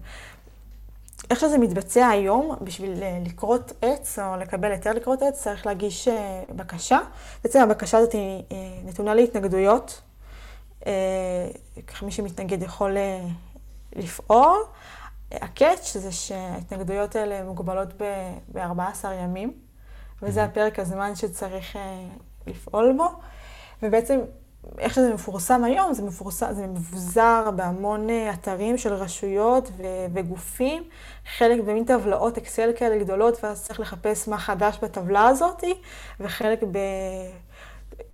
איך 1.29 1.39
שזה 1.39 1.57
מתבצע 1.57 2.07
היום, 2.07 2.55
בשביל 2.61 3.03
אה, 3.03 3.19
לכרות 3.25 3.73
עץ 3.81 4.19
או 4.19 4.37
לקבל 4.37 4.71
היתר 4.71 4.93
לכרות 4.93 5.21
עץ, 5.21 5.43
צריך 5.43 5.65
להגיש 5.65 6.07
אה, 6.07 6.43
בקשה. 6.55 6.99
בעצם 7.43 7.59
הבקשה 7.59 7.97
הזאת 7.97 8.13
היא 8.13 8.43
נתונה 8.85 9.13
להתנגדויות. 9.13 10.01
ככה 11.87 12.05
מי 12.05 12.11
שמתנגד 12.11 12.61
יכול 12.61 12.97
לפעול. 13.95 14.57
הקאץ' 15.31 15.97
זה 15.97 16.11
שההתנגדויות 16.11 17.15
האלה 17.15 17.43
מוגבלות 17.43 18.01
ב-14 18.53 19.07
ימים, 19.23 19.53
וזה 20.21 20.43
הפרק 20.43 20.79
הזמן 20.79 21.15
שצריך 21.15 21.75
לפעול 22.47 22.93
בו. 22.97 23.07
ובעצם 23.83 24.19
איך 24.77 24.93
שזה 24.93 25.13
מפורסם 25.13 25.63
היום, 25.63 25.93
זה, 25.93 26.03
מפורסם, 26.03 26.53
זה 26.53 26.67
מבוזר 26.67 27.51
בהמון 27.55 28.09
אה, 28.09 28.33
אתרים 28.33 28.77
של 28.77 28.93
רשויות 28.93 29.69
ו- 29.77 30.05
וגופים, 30.13 30.83
חלק 31.37 31.59
במין 31.59 31.85
טבלאות 31.85 32.37
אקסל 32.37 32.71
כאלה 32.75 32.97
גדולות, 32.97 33.43
ואז 33.43 33.63
צריך 33.63 33.79
לחפש 33.79 34.27
מה 34.27 34.37
חדש 34.37 34.79
בטבלה 34.81 35.27
הזאת, 35.27 35.63
וחלק 36.19 36.59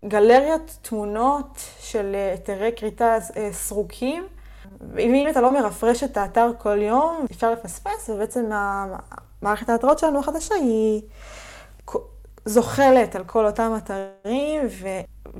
בגלריות 0.03 0.77
תמונות 0.81 1.57
של 1.79 2.11
אה, 2.15 2.31
היתרי 2.31 2.71
כריתה 2.75 3.17
סרוקים. 3.51 4.27
ואם 4.93 5.27
אתה 5.31 5.41
לא 5.41 5.53
מרפרש 5.53 6.03
את 6.03 6.17
האתר 6.17 6.51
כל 6.57 6.81
יום, 6.81 7.25
אפשר 7.31 7.51
לפספס, 7.51 8.09
ובעצם 8.09 8.49
מערכת 9.41 9.69
ההתראות 9.69 9.99
שלנו 9.99 10.19
החדשה 10.19 10.55
היא 10.55 11.01
זוחלת 12.45 13.15
על 13.15 13.23
כל 13.23 13.45
אותם 13.45 13.71
אתרים, 13.77 14.61
ו... 14.81 14.87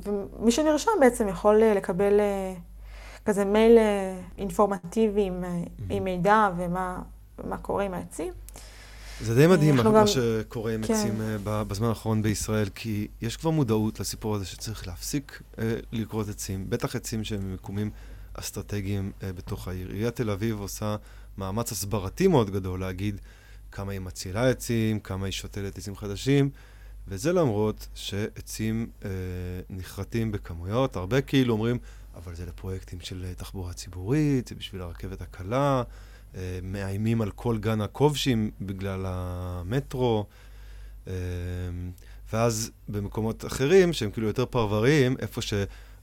ומי 0.04 0.52
שנרשם 0.52 0.90
בעצם 1.00 1.28
יכול 1.28 1.62
אה, 1.62 1.74
לקבל 1.74 2.20
אה, 2.20 2.54
כזה 3.24 3.44
מייל 3.44 3.78
אה, 3.78 4.20
אינפורמטיבי 4.38 5.22
עם, 5.22 5.44
עם 5.90 6.04
מידע 6.04 6.50
ומה 6.56 7.56
קורה 7.62 7.84
עם 7.84 7.94
העצים. 7.94 8.32
זה 9.20 9.34
די 9.34 9.46
מדהים 9.46 9.76
מה 9.76 9.82
גם... 9.82 10.06
שקורה 10.06 10.72
עם 10.72 10.82
כן. 10.86 10.94
עצים 10.94 11.18
בזמן 11.44 11.88
האחרון 11.88 12.22
בישראל, 12.22 12.68
כי 12.74 13.08
יש 13.22 13.36
כבר 13.36 13.50
מודעות 13.50 14.00
לסיפור 14.00 14.34
הזה 14.34 14.46
שצריך 14.46 14.86
להפסיק 14.86 15.42
לכרות 15.92 16.28
עצים, 16.28 16.66
בטח 16.68 16.96
עצים 16.96 17.24
שהם 17.24 17.50
מיקומים 17.50 17.90
אסטרטגיים 18.34 19.12
בתוך 19.22 19.68
העיר. 19.68 19.88
עיריית 19.90 20.16
תל 20.16 20.30
אביב 20.30 20.60
עושה 20.60 20.96
מאמץ 21.38 21.72
הסברתי 21.72 22.26
מאוד 22.26 22.50
גדול 22.50 22.80
להגיד 22.80 23.20
כמה 23.72 23.92
היא 23.92 24.00
מצילה 24.00 24.50
עצים, 24.50 25.00
כמה 25.00 25.26
היא 25.26 25.32
שותלת 25.32 25.78
עצים 25.78 25.96
חדשים. 25.96 26.50
וזה 27.08 27.32
למרות 27.32 27.88
שעצים 27.94 28.86
אה, 29.04 29.10
נחרטים 29.70 30.32
בכמויות, 30.32 30.96
הרבה 30.96 31.20
כאילו 31.20 31.52
אומרים, 31.52 31.78
אבל 32.16 32.34
זה 32.34 32.46
לפרויקטים 32.46 33.00
של 33.00 33.24
אה, 33.24 33.34
תחבורה 33.34 33.72
ציבורית, 33.72 34.48
זה 34.48 34.54
בשביל 34.54 34.82
הרכבת 34.82 35.20
הקלה, 35.20 35.82
אה, 36.34 36.58
מאיימים 36.62 37.20
על 37.22 37.30
כל 37.30 37.58
גן 37.58 37.80
הכובשים 37.80 38.50
בגלל 38.60 39.04
המטרו. 39.08 40.26
אה, 41.08 41.12
ואז 42.32 42.70
במקומות 42.88 43.44
אחרים, 43.44 43.92
שהם 43.92 44.10
כאילו 44.10 44.26
יותר 44.26 44.46
פרבריים, 44.46 45.16
איפה 45.18 45.42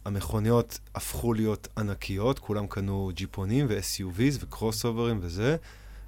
שהמכוניות 0.04 0.80
הפכו 0.96 1.34
להיות 1.34 1.68
ענקיות, 1.78 2.40
כולם 2.40 2.68
קנו 2.68 3.12
ג'יפונים 3.14 3.66
ו-SUVs 3.70 4.38
וקרוס 4.40 4.86
אוברים 4.86 5.20
וזה, 5.22 5.56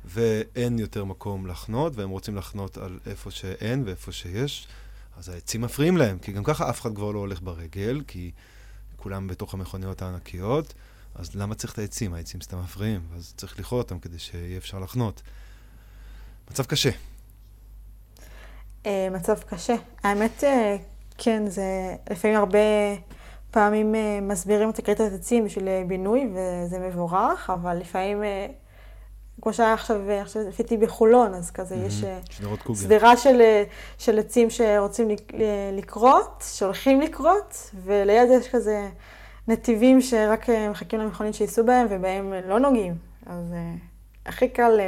ואין 0.05 0.79
יותר 0.79 1.03
מקום 1.05 1.47
לחנות, 1.47 1.95
והם 1.95 2.09
רוצים 2.09 2.35
לחנות 2.35 2.77
על 2.77 2.99
איפה 3.05 3.31
שאין 3.31 3.83
ואיפה 3.85 4.11
שיש. 4.11 4.67
אז 5.17 5.29
העצים 5.29 5.61
מפריעים 5.61 5.97
להם, 5.97 6.19
כי 6.19 6.31
גם 6.31 6.43
ככה 6.43 6.69
אף 6.69 6.81
אחד 6.81 6.95
כבר 6.95 7.11
לא 7.11 7.19
הולך 7.19 7.41
ברגל, 7.41 8.01
כי 8.07 8.31
כולם 8.97 9.27
בתוך 9.27 9.53
המכוניות 9.53 10.01
הענקיות, 10.01 10.73
אז 11.15 11.35
למה 11.35 11.55
צריך 11.55 11.73
את 11.73 11.79
העצים? 11.79 12.13
העצים 12.13 12.41
סתם 12.41 12.59
מפריעים, 12.59 13.01
אז 13.15 13.33
צריך 13.37 13.59
לכרות 13.59 13.85
אותם 13.85 13.99
כדי 13.99 14.19
שיהיה 14.19 14.57
אפשר 14.57 14.79
לחנות. 14.79 15.21
מצב 16.51 16.65
קשה. 16.65 16.89
אה, 18.85 19.07
מצב 19.11 19.39
קשה. 19.39 19.75
האמת, 20.03 20.43
אה, 20.43 20.75
כן, 21.17 21.49
זה 21.49 21.95
לפעמים 22.09 22.37
הרבה 22.37 22.59
פעמים 23.53 23.95
אה, 23.95 24.19
מסבירים 24.21 24.69
את 24.69 24.79
הכריתת 24.79 25.13
עצים 25.13 25.45
בשביל 25.45 25.67
בינוי, 25.87 26.29
וזה 26.33 26.79
מבורך, 26.79 27.49
אבל 27.49 27.77
לפעמים 27.77 28.23
כמו 29.41 29.53
שהיה 29.53 29.73
עכשיו, 29.73 30.01
עכשיו 30.21 30.41
לפי 30.47 30.77
בחולון, 30.77 31.33
אז 31.33 31.51
כזה 31.51 31.75
mm-hmm. 31.75 31.87
יש 31.87 32.03
אה, 32.03 32.19
סדרה 32.73 33.17
של, 33.17 33.41
אה, 33.41 33.63
של 33.97 34.19
עצים 34.19 34.49
שרוצים 34.49 35.07
לקרות, 35.73 36.43
שהולכים 36.53 37.01
לקרות, 37.01 37.71
וליד 37.83 38.29
יש 38.31 38.47
כזה 38.47 38.89
נתיבים 39.47 40.01
שרק 40.01 40.49
אה, 40.49 40.69
מחכים 40.69 40.99
למכונית 40.99 41.35
שייסעו 41.35 41.65
בהם, 41.65 41.87
ובהם 41.89 42.33
לא 42.47 42.59
נוגעים. 42.59 42.95
אז 43.25 43.53
הכי 44.25 44.49
קל 44.49 44.79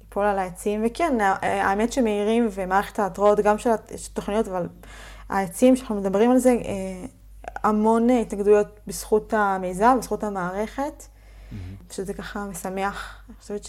ליפול 0.00 0.24
על 0.24 0.38
העצים. 0.38 0.82
וכן, 0.86 1.18
האמת 1.42 1.92
שמאירים 1.92 2.48
ומערכת 2.50 2.98
ההתראות, 2.98 3.40
גם 3.40 3.58
של 3.58 3.70
התוכניות, 3.70 4.48
אבל 4.48 4.68
העצים, 5.28 5.76
שאנחנו 5.76 5.94
מדברים 5.94 6.30
על 6.30 6.38
זה, 6.38 6.56
המון 7.62 8.10
התנגדויות 8.10 8.80
בזכות 8.86 9.34
המיזם, 9.36 9.96
בזכות 9.98 10.24
המערכת. 10.24 11.06
mm-hmm. 11.52 11.94
שזה 11.94 12.14
ככה 12.14 12.44
משמח. 12.44 13.22
אני 13.28 13.36
חושבת 13.40 13.64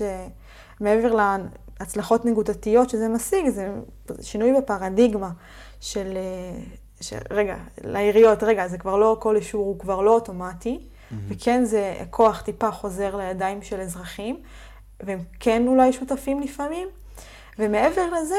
שמעבר 0.79 1.15
להצלחות 1.79 2.25
נקודתיות 2.25 2.89
שזה 2.89 3.09
משיג, 3.09 3.49
זה 3.49 3.69
שינוי 4.21 4.53
בפרדיגמה 4.57 5.31
של, 5.79 6.17
של 7.01 7.17
רגע, 7.31 7.55
לעיריות, 7.83 8.43
רגע, 8.43 8.67
זה 8.67 8.77
כבר 8.77 8.97
לא, 8.97 9.17
כל 9.19 9.35
אישור 9.35 9.65
הוא 9.65 9.79
כבר 9.79 10.01
לא 10.01 10.11
אוטומטי, 10.15 10.79
mm-hmm. 10.79 11.15
וכן 11.27 11.65
זה 11.65 11.95
כוח 12.09 12.41
טיפה 12.41 12.71
חוזר 12.71 13.15
לידיים 13.15 13.61
של 13.61 13.81
אזרחים, 13.81 14.39
והם 15.03 15.19
כן 15.39 15.67
אולי 15.67 15.93
שותפים 15.93 16.39
לפעמים. 16.39 16.87
ומעבר 17.59 18.09
לזה, 18.09 18.35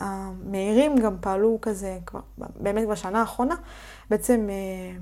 המאירים 0.00 0.96
גם 0.96 1.16
פעלו 1.20 1.58
כזה, 1.62 1.98
כבר, 2.06 2.20
באמת 2.38 2.88
בשנה 2.88 3.20
האחרונה, 3.20 3.54
בעצם 4.10 4.46
אה, 4.50 4.98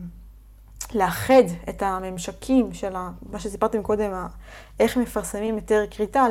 לאחד 0.95 1.43
את 1.69 1.83
הממשקים 1.83 2.73
של 2.73 2.97
ה, 2.97 3.11
מה 3.31 3.41
שסיפרתי 3.41 3.79
קודם, 3.83 4.27
איך 4.81 4.97
מפרסמים 4.97 5.55
יותר 5.55 5.85
כריתה 5.91 6.27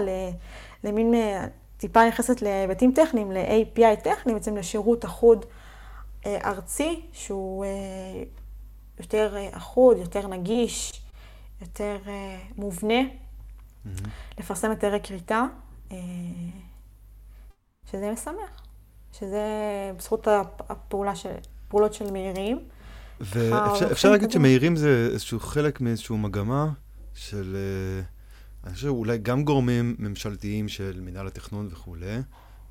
למין 0.83 1.13
אה, 1.13 1.45
טיפה 1.77 2.07
נכנסת 2.07 2.41
להיבטים 2.41 2.91
טכניים, 2.91 3.31
ל-API 3.31 4.01
טכני, 4.03 4.33
בעצם 4.33 4.57
לשירות 4.57 5.05
אחוד 5.05 5.45
אה, 6.25 6.37
ארצי, 6.45 7.01
שהוא 7.13 7.65
אה, 7.65 7.69
יותר 8.99 9.35
אחוד, 9.51 9.97
יותר 9.97 10.27
נגיש, 10.27 11.01
יותר 11.61 11.97
מובנה, 12.57 13.01
mm-hmm. 13.01 14.07
לפרסם 14.37 14.69
יותר 14.69 14.93
כריתה, 15.03 15.43
שזה 17.91 18.11
משמח, 18.11 18.61
שזה 19.13 19.41
בזכות 19.97 20.27
הפעולה 20.69 21.15
של, 21.15 21.29
פעולות 21.67 21.93
של 21.93 22.11
מהירים. 22.11 22.59
ואפשר 23.19 24.11
להגיד 24.11 24.31
שמהירים 24.31 24.75
זה 24.75 25.09
איזשהו 25.13 25.39
חלק 25.39 25.81
מאיזשהו 25.81 26.17
מגמה 26.17 26.69
של, 27.13 27.55
אה, 27.55 28.03
אני 28.63 28.73
חושב 28.73 28.87
אולי 28.87 29.17
גם 29.17 29.43
גורמים 29.43 29.95
ממשלתיים 29.99 30.67
של 30.67 30.99
מינהל 31.01 31.27
התכנון 31.27 31.67
וכולי, 31.71 32.17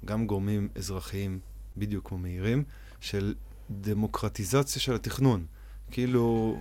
גם 0.04 0.26
גורמים 0.26 0.68
אזרחיים, 0.74 1.38
בדיוק 1.76 2.08
כמו 2.08 2.18
מהירים, 2.18 2.64
של 3.00 3.34
דמוקרטיזציה 3.70 4.82
של 4.82 4.94
התכנון. 4.94 5.46
כאילו, 5.90 6.56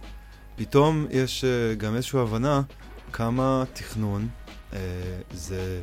פתאום 0.56 1.06
יש 1.10 1.44
uh, 1.44 1.76
גם 1.80 1.96
איזושהי 1.96 2.20
הבנה 2.20 2.62
כמה 3.14 3.64
תכנון 3.74 4.28
uh, 4.72 4.76
זה, 5.32 5.82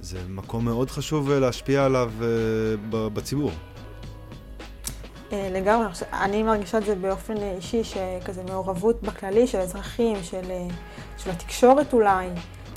זה 0.00 0.22
מקום 0.28 0.64
מאוד 0.64 0.90
חשוב 0.90 1.30
להשפיע 1.30 1.84
עליו 1.84 2.12
uh, 2.20 2.96
בציבור. 3.14 3.52
אה, 5.32 5.48
לגמרי, 5.52 5.86
אני 6.12 6.42
מרגישה 6.42 6.78
את 6.78 6.84
זה 6.84 6.94
באופן 6.94 7.36
אישי, 7.36 7.84
שכזה 7.84 8.42
מעורבות 8.42 9.02
בכללי 9.02 9.46
של 9.46 9.58
אזרחים, 9.58 10.16
של, 10.22 10.50
אה, 10.50 10.66
של 11.18 11.30
התקשורת 11.30 11.92
אולי, 11.92 12.28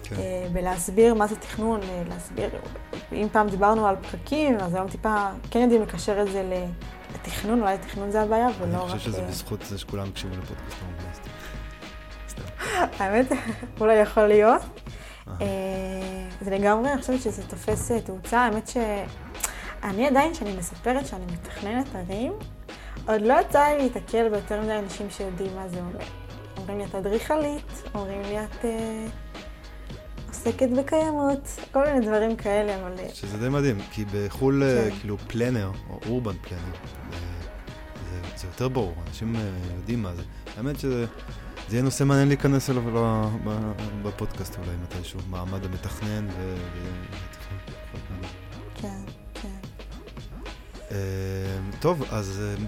כן. 0.04 0.16
אה, 0.16 0.48
בלהסביר 0.52 1.14
מה 1.14 1.28
זה 1.28 1.36
תכנון, 1.36 1.80
להסביר, 2.10 2.50
אם 3.12 3.28
פעם 3.32 3.50
דיברנו 3.50 3.88
על 3.88 3.96
פקקים, 3.96 4.58
אז 4.60 4.76
היום 4.76 4.90
טיפה 4.90 5.28
כן 5.52 5.60
יודעים 5.60 5.82
לקשר 5.82 6.22
את 6.22 6.32
זה 6.32 6.66
לתכנון, 7.14 7.62
אולי 7.62 7.78
תכנון 7.78 8.12
זה 8.12 8.22
הבעיה, 8.22 8.48
ולא 8.60 8.78
רק... 8.78 8.90
אני 8.92 9.00
חושב 9.00 9.12
שזה 9.12 9.22
בזכות 9.22 9.62
זה 9.66 9.78
שכולם 9.78 10.08
הקשיבו 10.08 10.36
לפודקאסט 10.36 11.24
האמת, 13.00 13.32
אולי 13.80 13.96
יכול 13.96 14.28
להיות. 14.28 14.62
זה 16.42 16.52
לגמרי, 16.52 16.92
אני 16.94 17.02
חושבת 17.02 17.22
שזה 17.22 17.44
תופס 17.44 17.92
תאוצה. 17.92 18.40
האמת 18.40 18.68
שאני 19.84 20.08
עדיין, 20.08 20.34
כשאני 20.34 20.58
מספרת 20.58 21.08
שאני 21.08 21.26
מתכננת 21.26 21.96
ערים, 21.96 22.34
עוד 23.08 23.22
לא 23.22 23.34
יצא 23.42 23.64
לי 23.64 23.84
להתקל 23.84 24.30
ביותר 24.30 24.62
מדי 24.62 24.80
אנשים 24.80 25.10
שיודעים 25.10 25.56
מה 25.56 25.70
זה 25.70 25.80
אומר. 25.80 26.06
אומרים 26.58 26.78
לי, 26.78 26.86
את 26.86 26.96
אדריכלית, 26.96 27.84
אומרים 27.96 28.22
לי, 28.22 28.44
את 28.44 28.66
אה, 28.66 29.06
עוסקת 30.28 30.70
בקיימות, 30.70 31.60
כל 31.72 31.84
מיני 31.86 32.06
דברים 32.06 32.36
כאלה, 32.36 32.76
אבל... 32.82 33.00
אה, 33.00 33.10
שזה 33.14 33.38
די 33.38 33.50
מדהים, 33.50 33.78
כי 33.92 34.06
בחו"ל, 34.14 34.64
אה, 34.64 34.90
כן. 34.90 34.96
כאילו, 35.00 35.18
פלנר, 35.18 35.72
או 35.90 36.00
אורבן 36.10 36.36
פלנר, 36.42 36.62
זה, 37.12 38.20
זה 38.36 38.48
יותר 38.48 38.68
ברור, 38.68 38.94
אנשים 39.08 39.36
אה, 39.36 39.42
יודעים 39.76 40.04
מה 40.04 40.16
זה. 40.16 40.22
האמת 40.58 40.80
שזה... 40.80 41.06
זה 41.70 41.76
יהיה 41.76 41.84
נושא 41.84 42.04
מעניין 42.04 42.28
להיכנס 42.28 42.70
אליו 42.70 42.84
בפודקאסט 44.04 44.58
אולי 44.58 44.78
מתישהו, 44.84 45.20
מעמד 45.30 45.66
המתכנן 45.66 46.28
ו... 46.30 46.56
טוב, 51.80 52.04
אז 52.12 52.42
אמ, 52.60 52.66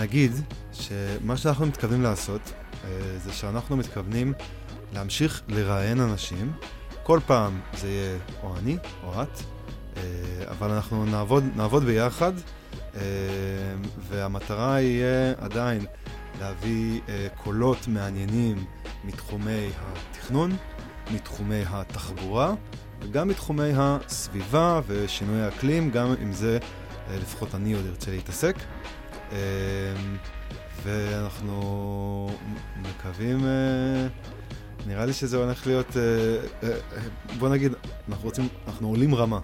נגיד 0.00 0.32
שמה 0.72 1.36
שאנחנו 1.36 1.66
מתכוונים 1.66 2.02
לעשות 2.02 2.52
אה, 2.84 2.90
זה 3.24 3.32
שאנחנו 3.32 3.76
מתכוונים 3.76 4.32
להמשיך 4.92 5.42
לראיין 5.48 6.00
אנשים. 6.00 6.52
כל 7.02 7.20
פעם 7.26 7.60
זה 7.74 7.88
יהיה 7.88 8.18
או 8.42 8.56
אני 8.56 8.76
או 9.04 9.22
את, 9.22 9.40
אה, 9.96 10.02
אבל 10.50 10.70
אנחנו 10.70 11.04
נעבוד, 11.04 11.44
נעבוד 11.56 11.84
ביחד, 11.84 12.32
אמ, 12.94 13.00
והמטרה 14.08 14.80
יהיה 14.80 15.34
עדיין 15.40 15.86
להביא 16.40 17.00
אה, 17.08 17.26
קולות 17.36 17.88
מעניינים 17.88 18.64
מתחומי 19.04 19.70
התכנון, 19.80 20.56
מתחומי 21.10 21.62
התחבורה 21.68 22.54
וגם 23.00 23.28
מתחומי 23.28 23.70
הסביבה 23.76 24.80
ושינוי 24.86 25.42
האקלים, 25.42 25.90
גם 25.90 26.14
עם 26.20 26.32
זה 26.32 26.58
אה, 26.62 26.85
לפחות 27.10 27.54
אני 27.54 27.72
עוד 27.72 27.86
ארצה 27.86 28.10
להתעסק. 28.10 28.56
אה, 29.32 29.36
ואנחנו 30.82 32.30
מקווים, 32.76 33.44
אה, 33.44 34.06
נראה 34.86 35.06
לי 35.06 35.12
שזה 35.12 35.36
הולך 35.36 35.66
להיות, 35.66 35.96
אה, 35.96 36.02
אה, 36.68 36.76
בוא 37.38 37.48
נגיד, 37.48 37.72
אנחנו 38.08 38.24
רוצים, 38.24 38.48
אנחנו 38.66 38.88
עולים 38.88 39.14
רמה, 39.14 39.40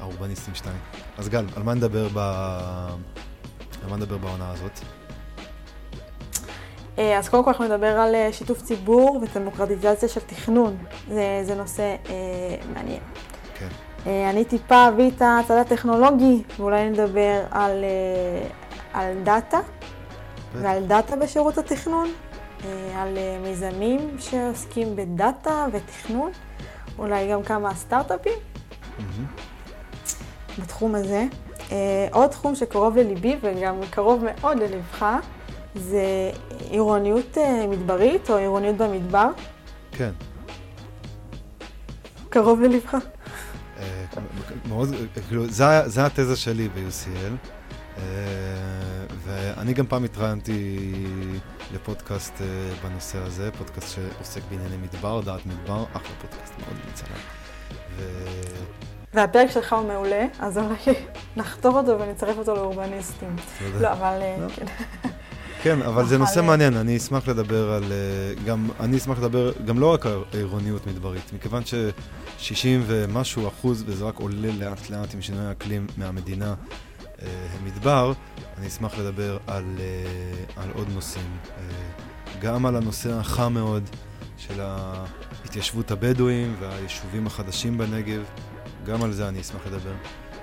האורבניסטים 0.00 0.54
2. 0.54 0.76
אז 1.18 1.28
גל, 1.28 1.44
על 1.56 1.62
מה 1.62 1.74
נדבר, 1.74 2.08
ב... 2.14 2.18
על 3.84 3.90
מה 3.90 3.96
נדבר 3.96 4.18
בעונה 4.18 4.50
הזאת? 4.50 4.80
אה, 6.98 7.18
אז 7.18 7.28
קודם 7.28 7.44
כל 7.44 7.50
אנחנו 7.50 7.64
נדבר 7.64 8.00
על 8.00 8.14
אה, 8.14 8.32
שיתוף 8.32 8.62
ציבור 8.62 9.22
ודמוקרטיזציה 9.22 10.08
של 10.08 10.20
תכנון. 10.20 10.76
זה, 11.08 11.40
זה 11.42 11.54
נושא 11.54 11.96
אה, 12.08 12.56
מעניין. 12.74 13.00
אה, 14.06 14.30
אני 14.30 14.44
טיפה 14.44 14.88
אביא 14.88 15.10
את 15.10 15.22
הצד 15.22 15.56
הטכנולוגי, 15.56 16.42
ואולי 16.58 16.90
נדבר 16.90 17.44
על, 17.50 17.84
אה, 17.84 18.48
על 18.92 19.14
דאטה, 19.22 19.60
ועל 20.54 20.86
דאטה 20.86 21.16
בשירות 21.16 21.58
התכנון, 21.58 22.08
אה, 22.64 23.02
על 23.02 23.18
מיזמים 23.42 24.16
שעוסקים 24.18 24.96
בדאטה 24.96 25.66
ותכנון, 25.72 26.30
אולי 26.98 27.30
גם 27.30 27.42
כמה 27.42 27.74
סטארט-אפים 27.74 28.32
mm-hmm. 28.32 29.40
בתחום 30.62 30.94
הזה. 30.94 31.24
עוד 32.12 32.30
תחום 32.30 32.54
שקרוב 32.54 32.96
לליבי 32.96 33.36
וגם 33.42 33.80
קרוב 33.90 34.24
מאוד 34.24 34.58
ללבך, 34.58 35.06
זה 35.74 36.30
עירוניות 36.70 37.38
מדברית 37.68 38.30
או 38.30 38.36
עירוניות 38.36 38.76
במדבר? 38.76 39.28
כן. 39.92 40.10
קרוב 42.28 42.60
ללבך. 42.60 42.96
אה, 44.16 44.22
מאוד, 44.68 44.88
כאילו, 45.28 45.46
זה 45.86 46.06
התזה 46.06 46.36
שלי 46.36 46.68
ב-UCL, 46.68 47.50
אה, 47.98 48.02
ואני 49.24 49.72
גם 49.72 49.86
פעם 49.86 50.04
התראיינתי 50.04 50.78
לפודקאסט 51.74 52.42
בנושא 52.82 53.18
הזה, 53.18 53.50
פודקאסט 53.58 53.94
שעוסק 53.94 54.40
בענייני 54.50 54.76
מדבר, 54.76 55.20
דעת 55.20 55.46
מדבר, 55.46 55.84
אחלה 55.92 56.14
פודקאסט, 56.20 56.52
מאוד 56.58 56.76
מצלם. 56.92 57.18
והפרק 59.14 59.50
שלך 59.50 59.72
הוא 59.72 59.88
מעולה, 59.88 60.26
אז 60.38 60.58
אולי 60.58 60.76
נחתור 61.36 61.78
אותו 61.78 62.00
ונצרף 62.00 62.38
אותו 62.38 62.54
לאורבניסטים. 62.54 63.36
לא, 63.80 63.92
אבל... 63.92 64.18
לא. 64.40 64.48
כן. 64.48 64.66
כן, 65.62 65.82
אבל 65.82 66.06
זה 66.06 66.18
נושא 66.18 66.40
מעניין, 66.40 66.76
אני 66.76 66.96
אשמח 66.96 67.28
לדבר 67.28 67.72
על... 67.72 67.84
אה, 67.84 68.44
גם, 68.44 68.68
אני 68.80 68.96
אשמח 68.96 69.18
לדבר 69.18 69.52
גם 69.64 69.78
לא 69.78 69.92
רק 69.92 70.06
על 70.06 70.24
עירוניות 70.32 70.86
מדברית, 70.86 71.32
מכיוון 71.32 71.62
ש-60 71.64 72.66
ומשהו 72.86 73.48
אחוז, 73.48 73.84
וזה 73.86 74.04
רק 74.04 74.18
עולה 74.18 74.48
לאט 74.58 74.90
לאט 74.90 75.14
עם 75.14 75.22
שינוי 75.22 75.46
האקלים 75.46 75.86
מהמדינה 75.96 76.54
אה, 77.22 77.28
מדבר, 77.64 78.12
אני 78.58 78.66
אשמח 78.66 78.98
לדבר 78.98 79.38
על, 79.46 79.64
אה, 79.78 80.62
על 80.62 80.70
עוד 80.74 80.86
נושאים. 80.94 81.36
גם 82.40 82.66
על 82.66 82.76
הנושא 82.76 83.12
החם 83.12 83.52
מאוד 83.52 83.82
של 84.38 84.60
ההתיישבות 84.60 85.90
הבדואים 85.90 86.56
והיישובים 86.60 87.26
החדשים 87.26 87.78
בנגב, 87.78 88.22
גם 88.86 89.02
על 89.02 89.12
זה 89.12 89.28
אני 89.28 89.40
אשמח 89.40 89.66
לדבר. 89.66 89.94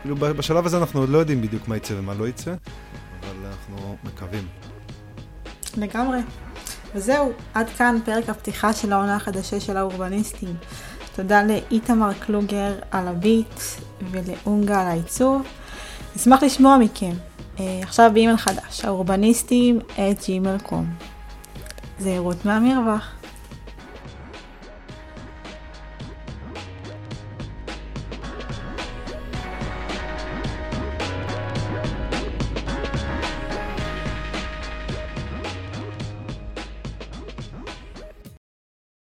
כאילו 0.01 0.16
בשלב 0.16 0.66
הזה 0.66 0.78
אנחנו 0.78 0.99
עוד 0.99 1.09
לא 1.09 1.18
יודעים 1.18 1.41
בדיוק 1.41 1.68
מה 1.68 1.78
יצא 1.78 1.93
ומה 1.97 2.14
לא 2.14 2.28
יצא, 2.28 2.55
אבל 3.20 3.45
אנחנו 3.45 3.97
מקווים. 4.03 4.72
לגמרי. 5.78 6.19
וזהו, 6.95 7.32
עד 7.53 7.69
כאן 7.69 7.97
פרק 8.05 8.30
הפתיחה 8.30 8.74
של 8.74 8.93
העונה 8.93 9.15
החדשה 9.15 9.59
של 9.59 9.78
האורבניסטים. 9.78 10.55
תודה 11.15 11.43
לאיתמר 11.43 12.13
קלוגר 12.13 12.74
על 12.91 13.07
הביט 13.07 13.59
ולאונגה 14.11 14.82
על 14.82 14.88
העיצוב. 14.88 15.41
נשמח 16.15 16.43
לשמוע 16.43 16.78
מכם. 16.78 17.13
אה, 17.59 17.80
עכשיו 17.82 18.11
באימייל 18.13 18.38
חדש, 18.38 18.86
האורבניסטים 18.86 19.80
את 19.80 20.19
gmail.com. 20.19 21.05
זהירות 21.99 22.45
מהמרווח. 22.45 23.22